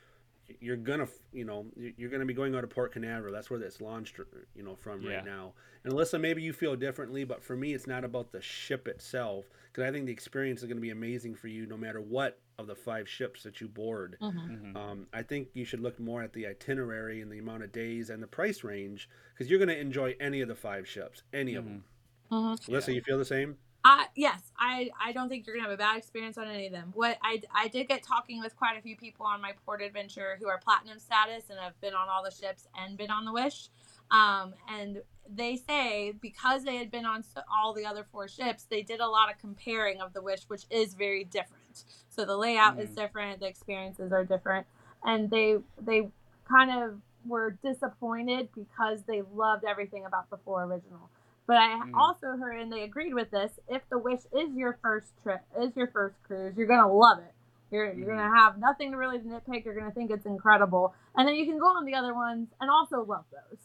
you're 0.61 0.77
gonna, 0.77 1.09
you 1.33 1.45
know, 1.45 1.67
you're 1.77 2.11
gonna 2.11 2.25
be 2.27 2.35
going 2.35 2.55
out 2.55 2.63
to 2.63 2.67
Port 2.67 2.93
Canaveral. 2.93 3.33
That's 3.33 3.51
where 3.51 3.61
it's 3.61 3.81
launched, 3.81 4.19
you 4.55 4.63
know, 4.63 4.75
from 4.77 5.03
Yeah. 5.03 5.17
right 5.17 5.25
now. 5.25 5.55
And 5.85 5.93
Alyssa, 5.93 6.21
maybe 6.21 6.43
you 6.43 6.53
feel 6.53 6.77
differently, 6.77 7.25
but 7.25 7.43
for 7.43 7.57
me, 7.57 7.75
it's 7.75 7.87
not 7.87 8.05
about 8.05 8.33
the 8.33 8.41
ship 8.41 8.89
itself 8.89 9.47
because 9.71 9.89
I 9.89 9.93
think 9.93 10.07
the 10.07 10.13
experience 10.13 10.61
is 10.61 10.67
going 10.67 10.77
to 10.77 10.83
be 10.83 10.91
amazing 10.91 11.35
for 11.35 11.49
you, 11.49 11.67
no 11.67 11.77
matter 11.77 12.01
what 12.01 12.39
of 12.59 12.67
the 12.67 12.75
five 12.77 13.09
ships 13.09 13.43
that 13.43 13.61
you 13.61 13.69
board. 13.69 14.17
Mhm. 14.21 14.73
Mhm. 14.73 14.77
Um, 14.77 15.07
I 15.13 15.23
think 15.23 15.49
you 15.55 15.65
should 15.65 15.81
look 15.81 15.99
more 15.99 16.23
at 16.23 16.33
the 16.33 16.47
itinerary 16.47 17.21
and 17.21 17.31
the 17.31 17.39
amount 17.39 17.65
of 17.65 17.73
days 17.73 18.11
and 18.11 18.23
the 18.23 18.27
price 18.29 18.63
range 18.65 19.09
because 19.33 19.51
you're 19.51 19.59
going 19.59 19.69
to 19.69 19.79
enjoy 19.79 20.17
any 20.21 20.41
of 20.41 20.49
the 20.49 20.55
five 20.55 20.87
ships, 20.89 21.23
any 21.33 21.55
of 21.55 21.65
Mhm. 21.65 21.69
them. 21.69 21.85
Mhm. 22.31 22.59
Alyssa, 22.69 22.89
Yeah. 22.89 22.95
you 22.95 23.03
feel 23.03 23.19
the 23.19 23.25
same? 23.25 23.59
Uh, 23.85 24.05
yes, 24.17 24.41
I, 24.59 24.91
I 24.99 25.13
don't 25.13 25.29
think 25.29 25.47
you're 25.47 25.55
gonna 25.57 25.69
have 25.69 25.75
a 25.75 25.77
bad 25.77 25.99
experience 25.99 26.39
on 26.39 26.49
any 26.49 26.67
of 26.67 26.73
them. 26.73 26.91
What 26.95 27.19
I, 27.23 27.43
I 27.55 27.69
did 27.69 27.87
get 27.89 28.03
talking 28.03 28.41
with 28.41 28.57
quite 28.57 28.79
a 28.79 28.83
few 28.83 28.97
people 28.97 29.27
on 29.27 29.43
my 29.43 29.53
port 29.67 29.83
adventure 29.83 30.39
who 30.41 30.49
are 30.49 30.59
platinum 30.59 30.99
status 30.99 31.51
and 31.51 31.59
have 31.61 31.79
been 31.83 31.93
on 31.95 32.09
all 32.09 32.25
the 32.25 32.31
ships 32.31 32.67
and 32.79 32.97
been 32.97 33.11
on 33.11 33.27
the 33.27 33.33
Wish, 33.33 33.69
um, 34.11 34.55
and 34.71 35.03
they 35.29 35.57
say 35.57 36.13
because 36.19 36.65
they 36.65 36.77
had 36.77 36.91
been 36.91 37.05
on 37.05 37.23
so- 37.23 37.43
all 37.53 37.75
the 37.75 37.85
other 37.85 38.07
four 38.11 38.27
ships, 38.27 38.65
they 38.65 38.81
did 38.81 39.01
a 39.01 39.07
lot 39.07 39.31
of 39.31 39.39
comparing 39.39 40.01
of 40.01 40.15
the 40.15 40.23
Wish, 40.23 40.45
which 40.49 40.65
is 40.71 40.95
very 40.95 41.25
different. 41.25 41.85
So 42.09 42.25
the 42.25 42.37
layout 42.39 42.79
is 42.79 42.91
Mhm. 42.91 42.95
different, 42.97 43.41
the 43.41 43.49
experiences 43.49 44.13
are 44.13 44.25
different, 44.25 44.67
and 45.05 45.29
they 45.29 45.59
they 45.79 46.11
kind 46.49 46.71
of 46.71 47.01
were 47.27 47.51
disappointed 47.63 48.49
because 48.55 49.03
they 49.03 49.21
loved 49.23 49.65
everything 49.65 50.07
about 50.07 50.31
the 50.31 50.39
four 50.39 50.63
original. 50.65 51.11
But 51.47 51.59
I 51.59 51.69
Mm. 51.85 51.95
also 51.95 52.29
heard, 52.37 52.59
and 52.59 52.73
they 52.73 52.83
agreed 52.83 53.13
with 53.15 53.31
this. 53.31 53.59
If 53.69 53.87
the 53.91 53.99
Wish 53.99 54.21
is 54.33 54.55
your 54.55 54.79
first 54.83 55.13
trip, 55.23 55.43
is 55.59 55.77
your 55.77 55.89
first 55.89 56.23
cruise, 56.23 56.57
you're 56.57 56.67
gonna 56.67 56.91
love 56.93 57.19
it. 57.19 57.35
You're 57.71 57.93
you're 57.93 58.07
Mm-hmm. 58.09 58.17
gonna 58.17 58.37
have 58.37 58.59
nothing 58.59 58.93
to 58.93 58.97
really 58.97 59.19
nitpick. 59.19 59.65
You're 59.65 59.75
gonna 59.75 59.91
think 59.93 60.11
it's 60.11 60.27
incredible, 60.27 60.95
and 61.17 61.29
then 61.29 61.35
you 61.35 61.45
can 61.45 61.59
go 61.59 61.67
on 61.67 61.85
the 61.85 61.95
other 61.95 62.15
ones 62.15 62.49
and 62.61 62.71
also 62.71 63.05
love 63.05 63.25
those. 63.31 63.59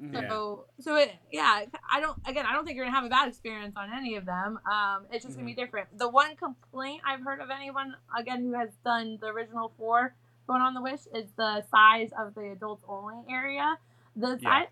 Mhm. 0.00 0.12
Yeah. 0.22 0.28
So 0.28 0.66
so 0.80 0.96
it, 0.96 1.12
yeah, 1.30 1.64
I 1.90 2.00
don't 2.00 2.18
again 2.26 2.44
I 2.44 2.52
don't 2.52 2.64
think 2.66 2.76
you're 2.76 2.84
gonna 2.84 2.96
have 2.96 3.04
a 3.06 3.08
bad 3.10 3.28
experience 3.28 3.76
on 3.76 3.90
any 3.92 4.16
of 4.16 4.26
them. 4.26 4.58
Um, 4.70 5.06
it's 5.10 5.24
just 5.24 5.36
gonna 5.36 5.46
be 5.46 5.54
different. 5.54 5.96
The 5.96 6.08
one 6.08 6.36
complaint 6.36 7.02
I've 7.06 7.20
heard 7.22 7.40
of 7.40 7.48
anyone 7.50 7.94
again 8.18 8.42
who 8.42 8.52
has 8.54 8.70
done 8.84 9.18
the 9.20 9.28
original 9.28 9.72
four 9.78 10.14
going 10.46 10.60
on 10.60 10.74
the 10.74 10.82
Wish 10.82 11.06
is 11.14 11.30
the 11.36 11.62
size 11.70 12.10
of 12.18 12.34
the 12.34 12.50
adults 12.50 12.84
only 12.88 13.22
area. 13.30 13.78
The 14.16 14.38
Yeah. 14.40 14.64
size 14.64 14.68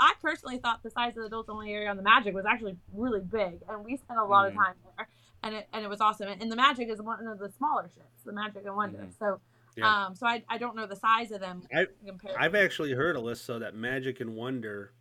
I, 0.00 0.14
personally 0.22 0.58
thought 0.58 0.82
the 0.82 0.90
size 0.90 1.10
of 1.10 1.22
the 1.22 1.26
adults 1.26 1.48
only 1.50 1.72
area 1.72 1.90
on 1.90 1.96
the 1.96 2.02
Magic 2.02 2.34
was 2.34 2.46
actually 2.46 2.76
really 2.92 3.20
big, 3.20 3.60
and 3.68 3.84
we 3.84 3.96
spent 3.96 4.18
a 4.18 4.24
lot 4.24 4.46
Mhm. 4.46 4.48
of 4.48 4.54
time 4.54 4.74
there, 4.96 5.08
and 5.42 5.54
it 5.54 5.68
and 5.72 5.84
it 5.84 5.88
was 5.88 6.00
awesome. 6.00 6.28
And 6.28 6.50
the 6.50 6.56
Magic 6.56 6.88
is 6.88 7.00
one 7.02 7.26
of 7.26 7.38
the 7.38 7.50
smaller 7.50 7.84
ships, 7.94 8.22
the 8.24 8.32
Magic 8.32 8.64
and 8.66 8.74
Wonder. 8.74 8.98
Mhm. 8.98 9.18
So. 9.18 9.40
Yeah. 9.76 10.06
Um, 10.06 10.16
so 10.16 10.26
I, 10.26 10.42
I 10.48 10.58
don't 10.58 10.74
know 10.74 10.84
the 10.86 10.96
size 10.96 11.30
of 11.30 11.38
them 11.40 11.62
I-. 11.72 11.86
I've 12.36 12.56
actually 12.56 12.92
heard, 12.92 13.14
Alyssa, 13.14 13.60
that 13.60 13.72
Magic 13.76 14.18
and 14.20 14.34
Wonder 14.34 14.92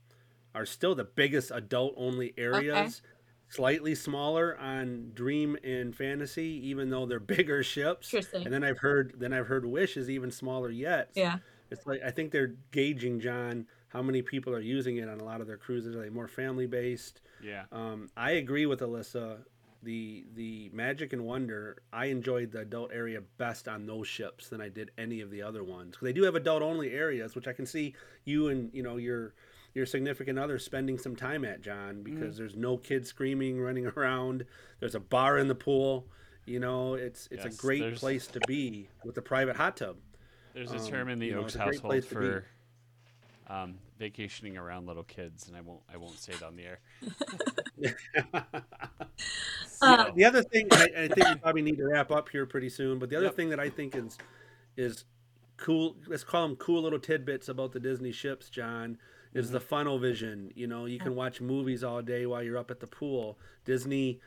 are 0.54 0.66
still 0.66 0.93
the 0.93 1.04
biggest 1.06 1.50
adult 1.50 1.95
only 1.97 2.36
areas. 2.38 3.02
Slightly 3.47 3.95
smaller 3.95 4.56
on 4.60 5.10
Dream 5.16 5.58
and 5.64 5.95
Fantasy, 5.95 6.62
even 6.68 6.91
though 6.91 7.08
they're 7.08 7.20
bigger 7.47 7.64
ships. 7.64 8.14
Interesting. 8.14 8.43
And 8.45 8.54
then 8.54 8.64
I've 8.64 8.78
heard, 8.78 9.16
then 9.18 9.34
I've 9.34 9.47
heard 9.47 9.66
Wish 9.66 9.97
is 9.97 10.08
even 10.08 10.30
smaller 10.30 10.70
yet. 10.70 11.10
yeah. 11.16 11.39
It's 11.72 11.88
like 11.88 12.02
I 12.06 12.12
think 12.12 12.32
they're 12.32 12.54
gauging 12.72 13.20
John 13.20 13.66
how 13.89 14.01
many 14.01 14.21
people 14.21 14.53
are 14.53 14.59
using 14.59 14.97
it 14.97 15.09
on 15.09 15.19
a 15.19 15.23
lot 15.23 15.41
of 15.41 15.47
their 15.47 15.57
cruises. 15.57 15.95
Are 15.95 16.01
they 16.01 16.09
more 16.09 16.27
family 16.27 16.67
based? 16.67 17.21
Yeah. 17.43 17.65
Um, 17.71 18.09
I 18.15 18.31
agree 18.31 18.65
with 18.65 18.79
Alyssa. 18.79 19.39
The 19.81 20.25
the 20.35 20.69
Magic 20.73 21.13
and 21.13 21.23
Wonder, 21.23 21.81
I 21.93 22.07
enjoyed 22.07 22.51
the 22.51 22.59
adult 22.59 22.91
area 22.93 23.21
best 23.37 23.67
on 23.69 23.85
those 23.85 24.07
ships 24.07 24.49
than 24.49 24.59
I 24.59 24.67
did 24.67 24.91
any 24.97 25.21
of 25.21 25.31
the 25.31 25.41
other 25.41 25.63
ones. 25.63 25.95
'Cause 25.95 26.05
they 26.05 26.11
do 26.13 26.23
have 26.23 26.35
adult 26.35 26.61
only 26.61 26.91
areas, 26.91 27.33
which 27.33 27.47
I 27.47 27.53
can 27.53 27.65
see 27.65 27.95
you 28.25 28.49
and 28.49 28.73
you 28.73 28.83
know 28.83 28.97
your 28.97 29.33
your 29.73 29.85
significant 29.85 30.37
other 30.39 30.59
spending 30.59 30.97
some 30.97 31.15
time 31.15 31.45
at, 31.45 31.61
John, 31.61 32.01
because 32.03 32.37
there's 32.37 32.55
no 32.55 32.75
kids 32.75 33.07
screaming, 33.07 33.61
running 33.61 33.85
around. 33.85 34.45
There's 34.79 34.95
a 34.95 34.99
bar 34.99 35.37
in 35.37 35.47
the 35.47 35.55
pool. 35.55 36.09
You 36.45 36.59
know, 36.59 36.95
it's 36.95 37.27
it's 37.31 37.45
Yes, 37.45 37.53
a 37.57 37.61
great 37.61 37.95
place 37.95 38.27
to 38.27 38.41
be 38.41 38.89
with 39.05 39.17
a 39.17 39.21
private 39.21 39.55
hot 39.55 39.77
tub. 39.77 39.97
There's 40.53 40.73
a 40.73 40.77
Um, 40.77 40.87
term 40.87 41.09
in 41.09 41.19
the 41.19 41.29
know, 41.31 41.41
Oaks 41.41 41.53
great 41.53 41.65
household 41.75 42.03
for 42.05 42.45
um, 43.50 43.80
vacationing 44.00 44.58
around 44.58 44.88
little 44.88 45.04
kids, 45.04 45.47
and 45.47 45.58
I 45.58 45.62
won't 45.62 45.82
I 45.93 45.97
won't 45.97 46.20
say 46.20 46.34
it 46.34 46.43
on 46.43 46.56
the 46.56 46.66
air. 46.66 46.80
Uh, 49.82 50.12
the 50.16 50.26
other 50.26 50.43
thing, 50.43 50.70
I, 50.74 50.88
I 51.04 51.08
think 51.08 51.30
we 51.30 51.36
probably 51.38 51.62
need 51.62 51.78
to 51.78 51.88
wrap 51.88 52.12
up 52.12 52.30
here 52.30 52.45
pretty 52.45 52.70
soon. 52.70 53.00
But 53.00 53.10
the 53.10 53.16
other 53.16 53.30
Yep. 53.30 53.32
thing 53.32 53.50
that 53.50 53.60
I 53.60 53.70
think 53.70 53.95
is 53.95 54.20
is 54.78 55.06
cool. 55.58 55.95
Let's 56.08 56.24
call 56.24 56.47
them 56.47 56.58
cool 56.58 56.82
little 56.84 57.00
tidbits 57.00 57.50
about 57.50 57.72
the 57.72 57.80
Disney 57.80 58.12
ships, 58.12 58.50
John. 58.50 58.97
Is 59.34 59.50
Mm-hmm. 59.50 59.52
the 59.52 59.60
funnel 59.60 60.00
vision? 60.00 60.52
You 60.56 60.68
know, 60.68 60.86
you 60.86 61.00
can 61.00 61.16
watch 61.16 61.39
movies 61.41 61.84
all 61.84 62.02
day 62.02 62.26
while 62.26 62.41
you're 62.43 62.58
up 62.58 62.72
at 62.72 62.80
the 62.80 62.88
pool. 62.88 63.38
Disney, 63.66 64.20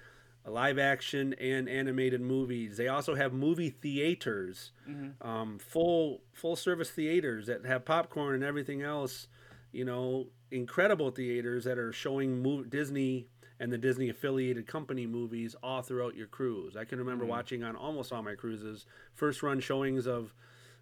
live 0.44 0.78
action 0.78 1.34
and 1.34 1.68
animated 1.68 2.20
movies. 2.20 2.76
They 2.76 2.88
also 2.88 3.14
have 3.14 3.32
movie 3.32 3.70
theaters, 3.70 4.72
Mhm. 4.88 5.24
um, 5.24 5.58
full 5.58 6.22
full 6.32 6.56
service 6.56 6.90
theaters 6.90 7.46
that 7.46 7.64
have 7.64 7.84
popcorn 7.84 8.34
and 8.34 8.44
everything 8.44 8.82
else. 8.82 9.28
You 9.72 9.84
know, 9.84 10.28
incredible 10.50 11.10
theaters 11.10 11.64
that 11.64 11.78
are 11.78 11.92
showing 11.92 12.42
mo- 12.42 12.64
Disney 12.64 13.28
and 13.60 13.72
the 13.72 13.78
Disney 13.78 14.08
affiliated 14.08 14.66
company 14.66 15.06
movies 15.06 15.54
all 15.62 15.82
throughout 15.82 16.16
your 16.16 16.26
cruise. 16.26 16.76
I 16.76 16.84
can 16.84 16.98
remember 16.98 17.24
Mhm. 17.24 17.28
watching 17.28 17.62
on 17.62 17.76
almost 17.76 18.12
all 18.12 18.22
my 18.22 18.34
cruises 18.34 18.84
first 19.14 19.42
run 19.42 19.60
showings 19.60 20.06
of, 20.08 20.34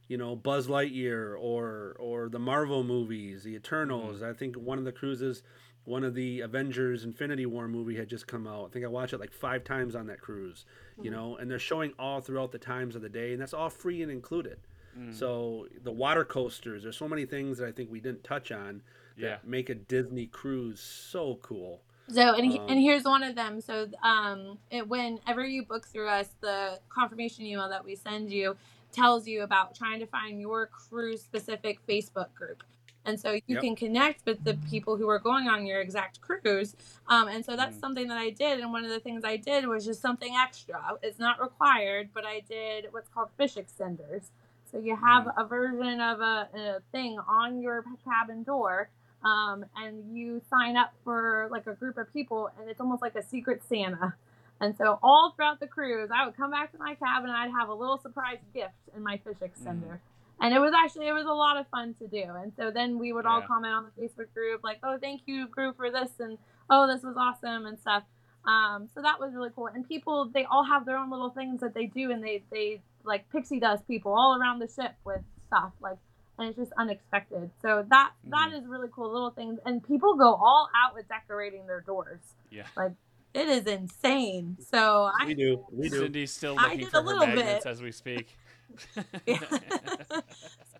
you 0.08 0.16
know, 0.16 0.34
Buzz 0.34 0.66
Lightyear 0.68 1.36
or 1.38 1.94
or 2.00 2.28
the 2.30 2.38
Marvel 2.38 2.82
movies, 2.82 3.44
the 3.44 3.54
Eternals. 3.54 4.22
I 4.22 4.32
think 4.32 4.56
one 4.56 4.78
of 4.78 4.84
the 4.86 4.92
cruises 4.92 5.42
one 5.90 6.04
of 6.04 6.14
the 6.14 6.40
Avengers 6.40 7.02
Infinity 7.02 7.46
War 7.46 7.66
movie 7.66 7.96
had 7.96 8.08
just 8.08 8.28
come 8.28 8.46
out. 8.46 8.66
I 8.66 8.68
think 8.68 8.84
I 8.84 8.88
watched 8.88 9.12
it 9.12 9.18
like 9.18 9.32
five 9.32 9.64
times 9.64 9.96
on 9.96 10.06
that 10.06 10.20
cruise, 10.20 10.64
you 11.02 11.10
know, 11.10 11.36
and 11.36 11.50
they're 11.50 11.58
showing 11.58 11.92
all 11.98 12.20
throughout 12.20 12.52
the 12.52 12.58
times 12.60 12.94
of 12.94 13.02
the 13.02 13.08
day, 13.08 13.32
and 13.32 13.42
that's 13.42 13.52
all 13.52 13.68
free 13.68 14.00
and 14.00 14.10
included. 14.10 14.58
Mm. 14.96 15.12
So 15.12 15.66
the 15.82 15.90
water 15.90 16.24
coasters, 16.24 16.84
there's 16.84 16.96
so 16.96 17.08
many 17.08 17.26
things 17.26 17.58
that 17.58 17.66
I 17.66 17.72
think 17.72 17.90
we 17.90 17.98
didn't 18.00 18.22
touch 18.22 18.52
on 18.52 18.82
that 19.16 19.22
Yeah. 19.22 19.36
make 19.44 19.68
a 19.68 19.74
Disney 19.74 20.26
cruise 20.26 20.78
so 20.80 21.40
cool. 21.42 21.80
So 22.08 22.34
and, 22.34 22.46
he- 22.52 22.58
Um, 22.60 22.66
and 22.68 22.80
here's 22.80 23.04
one 23.04 23.24
of 23.24 23.34
them. 23.34 23.60
So 23.60 23.88
um, 24.04 24.58
it, 24.70 24.88
whenever 24.88 25.44
you 25.44 25.64
book 25.64 25.88
through 25.88 26.08
us, 26.08 26.28
the 26.40 26.78
confirmation 26.88 27.44
email 27.46 27.68
that 27.68 27.84
we 27.84 27.96
send 27.96 28.30
you 28.32 28.56
tells 28.92 29.26
you 29.26 29.42
about 29.42 29.74
trying 29.74 29.98
to 30.00 30.06
find 30.06 30.40
your 30.40 30.66
cruise 30.66 31.20
specific 31.22 31.84
Facebook 31.86 32.32
group. 32.34 32.62
And 33.04 33.18
so 33.18 33.32
you 33.32 33.40
Yep. 33.46 33.60
can 33.60 33.76
connect 33.76 34.26
with 34.26 34.44
the 34.44 34.54
people 34.70 34.96
who 34.96 35.08
are 35.08 35.18
going 35.18 35.48
on 35.48 35.66
your 35.66 35.80
exact 35.80 36.20
cruise. 36.20 36.76
Um, 37.08 37.28
and 37.28 37.44
so 37.44 37.56
that's 37.56 37.76
Mm. 37.76 37.80
something 37.80 38.08
that 38.08 38.18
I 38.18 38.30
did. 38.30 38.60
And 38.60 38.72
one 38.72 38.84
of 38.84 38.90
the 38.90 39.00
things 39.00 39.24
I 39.24 39.36
did 39.36 39.66
was 39.66 39.84
just 39.84 40.00
something 40.02 40.34
extra. 40.36 40.98
It's 41.02 41.18
not 41.18 41.40
required, 41.40 42.10
but 42.14 42.24
I 42.26 42.40
did 42.40 42.86
what's 42.92 43.08
called 43.08 43.30
fish 43.36 43.56
extenders. 43.56 44.30
So 44.70 44.78
you 44.78 44.96
have 44.96 45.28
a 45.36 45.44
version 45.44 46.00
of 46.00 46.20
a, 46.20 46.48
a 46.54 46.80
thing 46.92 47.18
on 47.18 47.60
your 47.60 47.84
cabin 48.04 48.42
door 48.44 48.90
um, 49.24 49.64
and 49.76 50.16
you 50.16 50.40
sign 50.48 50.76
up 50.76 50.94
for 51.04 51.48
like 51.50 51.66
a 51.66 51.74
group 51.74 51.98
of 51.98 52.12
people 52.12 52.50
and 52.58 52.70
it's 52.70 52.80
almost 52.80 53.02
like 53.02 53.14
a 53.16 53.22
secret 53.22 53.62
santa 53.68 54.14
and 54.60 54.76
so 54.76 54.98
all 55.02 55.32
throughout 55.36 55.60
the 55.60 55.66
cruise 55.66 56.10
i 56.14 56.24
would 56.24 56.36
come 56.36 56.50
back 56.50 56.72
to 56.72 56.78
my 56.78 56.94
cabin 56.94 57.28
and 57.28 57.36
i'd 57.38 57.50
have 57.50 57.68
a 57.68 57.74
little 57.74 57.98
surprise 57.98 58.38
gift 58.54 58.74
in 58.96 59.02
my 59.02 59.18
fish 59.18 59.36
extender 59.42 59.98
and 60.40 60.54
it 60.54 60.58
was 60.58 60.72
actually 60.74 61.06
it 61.06 61.12
was 61.12 61.26
a 61.26 61.32
lot 61.32 61.56
of 61.56 61.66
fun 61.68 61.94
to 61.94 62.06
do 62.08 62.22
and 62.42 62.52
so 62.56 62.70
then 62.70 62.98
we 62.98 63.12
would 63.12 63.26
all 63.26 63.42
comment 63.42 63.72
on 63.72 63.84
the 63.84 64.02
facebook 64.02 64.32
group 64.34 64.62
like 64.62 64.78
oh 64.82 64.96
thank 65.00 65.22
you 65.26 65.46
group 65.48 65.76
for 65.76 65.90
this 65.90 66.10
and 66.18 66.38
oh 66.70 66.86
this 66.86 67.02
was 67.02 67.16
awesome 67.18 67.66
and 67.66 67.78
stuff 67.78 68.02
um, 68.46 68.88
so 68.94 69.02
that 69.02 69.20
was 69.20 69.34
really 69.34 69.50
cool 69.54 69.66
and 69.66 69.86
people 69.86 70.30
they 70.32 70.46
all 70.50 70.64
have 70.64 70.86
their 70.86 70.96
own 70.96 71.10
little 71.10 71.30
things 71.30 71.60
that 71.60 71.74
they 71.74 71.86
do 71.86 72.10
and 72.10 72.24
they 72.24 72.42
they 72.50 72.80
like 73.04 73.28
pixie 73.30 73.60
dust 73.60 73.86
people 73.86 74.12
all 74.12 74.38
around 74.40 74.60
the 74.60 74.68
ship 74.68 74.94
with 75.04 75.20
stuff 75.46 75.72
like 75.80 75.98
and 76.40 76.48
it's 76.48 76.58
just 76.58 76.72
unexpected. 76.78 77.50
So 77.62 77.84
that 77.90 78.12
that 78.28 78.52
is 78.54 78.66
really 78.66 78.88
cool 78.90 79.12
little 79.12 79.30
things, 79.30 79.58
and 79.66 79.86
people 79.86 80.16
go 80.16 80.34
all 80.34 80.68
out 80.74 80.94
with 80.94 81.06
decorating 81.08 81.66
their 81.66 81.82
doors. 81.82 82.20
Yeah. 82.50 82.64
Like 82.76 82.92
it 83.34 83.46
is 83.48 83.66
insane. 83.66 84.56
So 84.70 85.10
We 85.24 85.32
I 85.32 85.34
do, 85.34 85.64
we 85.70 85.88
do. 85.88 85.98
Cindy's 86.00 86.32
still 86.32 86.58
I 86.58 86.64
looking 86.64 86.78
did 86.78 86.88
for 86.88 86.98
a 86.98 87.00
her 87.02 87.06
little 87.06 87.26
magnets 87.26 87.64
bit. 87.64 87.70
as 87.70 87.82
we 87.82 87.92
speak. 87.92 88.36
Yeah. 89.26 89.40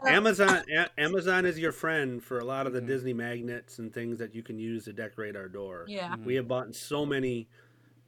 Amazon 0.07 0.63
A- 0.75 0.89
Amazon 1.01 1.45
is 1.45 1.59
your 1.59 1.73
friend 1.73 2.23
for 2.23 2.39
a 2.39 2.45
lot 2.45 2.67
of 2.67 2.73
the 2.73 2.81
Mhm. 2.81 2.87
Disney 2.87 3.13
magnets 3.13 3.79
and 3.79 3.93
things 3.93 4.19
that 4.19 4.35
you 4.35 4.43
can 4.43 4.59
use 4.59 4.85
to 4.87 4.93
decorate 4.93 5.37
our 5.37 5.49
door. 5.49 5.85
yeah, 5.89 6.17
Mhm. 6.17 6.25
We 6.25 6.35
have 6.37 6.49
bought 6.49 6.75
so 6.75 7.05
many 7.05 7.49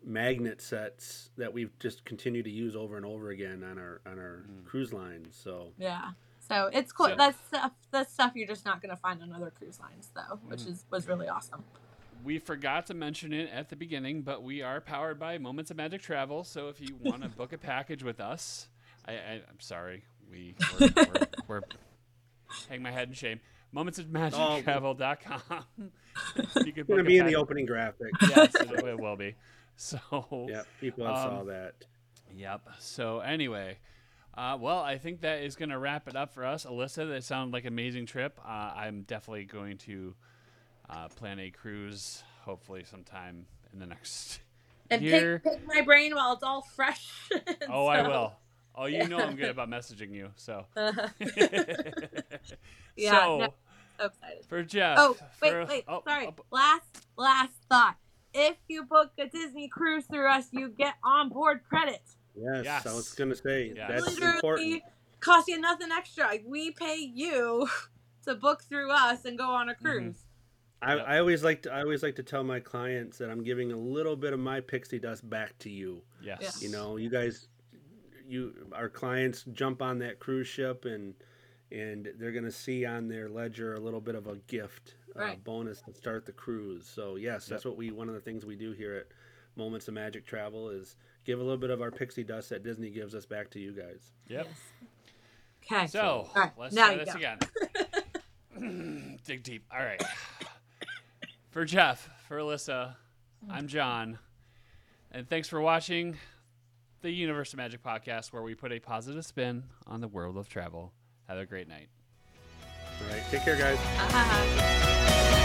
magnet 0.05 0.61
sets 0.61 1.31
that 1.37 1.53
we've 1.53 1.79
just 1.79 2.05
continued 2.05 2.45
to 2.47 2.51
use 2.51 2.75
over 2.75 2.97
and 2.97 3.07
over 3.07 3.29
again 3.31 3.63
on 3.63 3.79
our 3.79 4.01
on 4.07 4.19
our 4.19 4.45
Mhm. 4.49 4.65
cruise 4.65 4.93
lines. 4.93 5.37
So 5.37 5.73
yeah. 5.79 6.13
So 6.41 6.67
it's 6.73 6.93
cool. 6.93 7.07
So- 7.09 7.17
that's 7.17 7.39
stuff. 7.47 7.73
That's 7.91 8.13
stuff 8.13 8.33
you're 8.35 8.49
just 8.49 8.65
not 8.65 8.81
gonna 8.83 8.97
find 8.97 9.23
on 9.23 9.33
other 9.33 9.51
cruise 9.51 9.79
lines, 9.79 10.11
though, 10.15 10.37
which 10.49 10.63
Mhm. 10.63 10.69
is 10.71 10.87
was 10.91 11.07
really 11.07 11.29
awesome. 11.29 11.63
We 12.25 12.39
forgot 12.39 12.87
to 12.87 12.95
mention 12.95 13.33
it 13.33 13.51
at 13.51 13.69
the 13.69 13.77
beginning, 13.77 14.23
but 14.23 14.43
we 14.43 14.63
are 14.63 14.81
powered 14.81 15.19
by 15.19 15.39
Moments 15.39 15.71
of 15.71 15.77
Magic 15.77 16.03
Travel. 16.03 16.43
So 16.45 16.69
if 16.69 16.81
you 16.81 16.95
want 16.97 17.23
to 17.23 17.29
book 17.29 17.53
a 17.53 17.59
package 17.59 18.03
with 18.05 18.21
us, 18.21 18.69
I, 19.07 19.13
I, 19.13 19.33
I'm 19.49 19.61
sorry, 19.61 20.05
we 20.31 20.55
we're, 20.81 20.89
we're, 20.97 21.27
we're 21.49 21.61
hang 22.69 22.83
my 22.83 22.91
head 22.91 23.09
in 23.09 23.15
shame. 23.15 23.41
Momentsofmagictravel.com. 23.75 25.65
you 26.37 26.43
can 26.45 26.45
it's 26.45 26.55
gonna 26.65 26.85
book 26.85 27.01
a 27.01 27.05
be 27.05 27.19
in 27.19 27.27
the 27.27 27.37
opening 27.37 27.67
graphic. 27.67 28.11
Yes, 28.29 28.55
it, 28.55 28.71
it 28.85 29.01
will 29.01 29.17
be. 29.17 29.35
So 29.77 29.99
yeah, 30.49 30.63
people 30.81 31.07
have 31.07 31.17
saw 31.17 31.41
Um, 31.41 31.47
that. 31.49 31.75
Yep. 32.37 32.61
So 32.79 33.21
anyway, 33.21 33.79
uh, 34.37 34.57
well, 34.61 34.79
I 34.81 34.99
think 34.99 35.23
that 35.23 35.43
is 35.43 35.57
going 35.57 35.69
to 35.71 35.79
wrap 35.79 36.09
it 36.09 36.17
up 36.17 36.33
for 36.33 36.45
us. 36.45 36.65
Alyssa, 36.67 37.09
that 37.09 37.25
sounded 37.25 37.53
like 37.53 37.65
an 37.65 37.69
amazing 37.73 38.07
trip. 38.07 38.39
Uh, 38.45 38.73
I'm 38.77 39.03
definitely 39.03 39.45
going 39.45 39.79
to 39.79 40.15
uh, 40.89 41.09
plan 41.09 41.39
a 41.41 41.51
cruise, 41.51 42.23
hopefully 42.43 42.85
sometime 42.85 43.47
in 43.73 43.79
the 43.79 43.87
next 43.87 44.41
And 44.91 45.03
year. 45.03 45.41
pick, 45.43 45.53
pick 45.59 45.67
my 45.67 45.81
brain 45.83 46.15
while 46.15 46.33
it's 46.35 46.43
all 46.43 46.63
fresh. 46.63 47.11
oh, 47.69 47.87
I 47.87 48.07
will. 48.07 48.35
Oh, 48.75 48.87
you 48.87 49.07
know 49.07 49.19
I'm 49.19 49.37
good 49.37 49.51
about 49.51 49.69
messaging 49.69 50.13
you. 50.13 50.31
So. 50.37 50.67
Yeah, 52.97 53.11
so 53.21 53.39
no. 53.39 53.55
so 53.99 54.07
excited. 54.07 54.45
for 54.49 54.63
Jeff. 54.63 54.97
Oh, 54.99 55.17
wait, 55.41 55.51
for- 55.53 55.67
wait, 55.67 55.85
oh, 55.89 56.03
sorry. 56.07 56.27
oh, 56.27 56.35
Last, 56.51 57.07
last 57.17 57.53
thought. 57.71 57.97
If 58.35 58.57
you 58.69 58.85
book 58.85 59.13
a 59.19 59.27
Disney 59.27 59.69
cruise 59.69 60.05
through 60.07 60.31
us, 60.31 60.49
you 60.53 60.69
get 60.71 60.95
onboard 61.05 61.61
credit. 61.69 62.03
Yes, 62.35 62.65
Yes. 62.65 62.87
I 62.87 62.95
was 62.95 63.13
gonna 63.13 63.35
say 63.35 63.73
Yes. 63.77 63.91
that's 63.91 64.07
Literally 64.15 64.35
important. 64.37 64.83
cost 65.21 65.49
you 65.49 65.61
nothing 65.61 65.89
extra. 65.93 66.31
We 66.47 66.71
pay 66.71 66.97
you 66.97 67.69
to 68.27 68.35
book 68.35 68.63
through 68.63 68.91
us 68.91 69.25
and 69.25 69.37
go 69.37 69.51
on 69.51 69.69
a 69.69 69.75
mm-hmm. 69.75 69.85
cruise. 69.85 70.17
I, 70.81 70.97
Yep. 70.97 71.05
I 71.07 71.19
always 71.19 71.45
like 71.45 71.63
to 71.63 71.73
I 71.73 71.81
always 71.83 72.03
like 72.03 72.17
to 72.17 72.23
tell 72.23 72.43
my 72.43 72.59
clients 72.59 73.19
that 73.19 73.31
I'm 73.31 73.45
giving 73.45 73.71
a 73.71 73.77
little 73.77 74.17
bit 74.17 74.33
of 74.33 74.41
my 74.41 74.61
pixie 74.61 74.99
dust 74.99 75.29
back 75.29 75.57
to 75.61 75.71
you. 75.71 76.03
yes. 76.23 76.61
You 76.63 76.71
know, 76.71 76.97
you 76.97 77.09
guys, 77.11 77.49
you 78.33 78.55
our 78.73 78.89
clients 78.89 79.45
jump 79.53 79.83
on 79.83 79.99
that 79.99 80.19
cruise 80.19 80.49
ship 80.49 80.85
and 80.85 81.15
and 81.71 82.09
they're 82.19 82.33
gonna 82.33 82.51
see 82.51 82.85
on 82.85 83.09
their 83.09 83.29
ledger 83.29 83.75
a 83.75 83.81
little 83.81 84.01
bit 84.01 84.15
of 84.15 84.27
a 84.27 84.37
gift 84.47 84.95
uh, 85.17 85.35
bonus 85.45 85.81
to 85.83 85.95
start 85.95 86.27
the 86.27 86.33
cruise. 86.33 86.87
So 86.87 87.17
yes, 87.17 87.47
that's 87.47 87.65
what 87.65 87.77
we 87.77 87.91
one 87.91 88.09
of 88.09 88.15
the 88.15 88.21
things 88.21 88.45
we 88.45 88.57
do 88.57 88.73
here 88.73 88.95
at 88.95 89.07
Moments 89.57 89.89
of 89.89 89.95
Magic 89.95 90.27
Travel 90.27 90.71
is 90.71 90.97
give 91.25 91.39
a 91.39 91.43
little 91.43 91.59
bit 91.59 91.71
of 91.71 91.83
our 91.83 91.91
pixie 91.91 92.25
dust 92.25 92.51
that 92.51 92.63
Disney 92.63 92.91
gives 92.91 93.15
us 93.15 93.27
back 93.27 93.51
to 93.51 93.61
you 93.61 93.73
guys. 93.73 94.13
Yep. 94.29 94.49
Okay. 95.65 95.87
So 95.87 96.29
right, 96.35 96.53
let's 96.59 96.75
now 96.75 96.87
try 96.87 97.05
this 97.05 97.15
go. 97.15 97.19
again. 97.19 97.39
Dig 99.25 99.43
deep. 99.43 99.65
All 99.71 99.85
right. 99.85 100.03
For 101.51 101.67
Jeff, 101.67 102.09
for 102.29 102.39
Alyssa, 102.39 102.95
I'm 103.51 103.67
John, 103.67 104.19
and 105.11 105.29
thanks 105.29 105.49
for 105.49 105.61
watching 105.61 106.17
the 107.03 107.11
Universe 107.11 107.53
of 107.53 107.59
Magic 107.59 107.83
podcast, 107.83 108.33
where 108.33 108.43
we 108.43 108.55
put 108.55 108.73
a 108.73 108.79
positive 108.79 109.27
spin 109.27 109.65
on 109.87 110.01
the 110.01 110.09
world 110.09 110.37
of 110.37 110.49
travel. 110.49 110.93
Have 111.29 111.39
a 111.39 111.47
great 111.47 111.69
night. 111.69 111.89
All 113.01 113.13
right, 113.13 113.23
take 113.31 113.43
care, 113.43 113.57
guys. 113.57 113.79
Bye. 114.13 115.39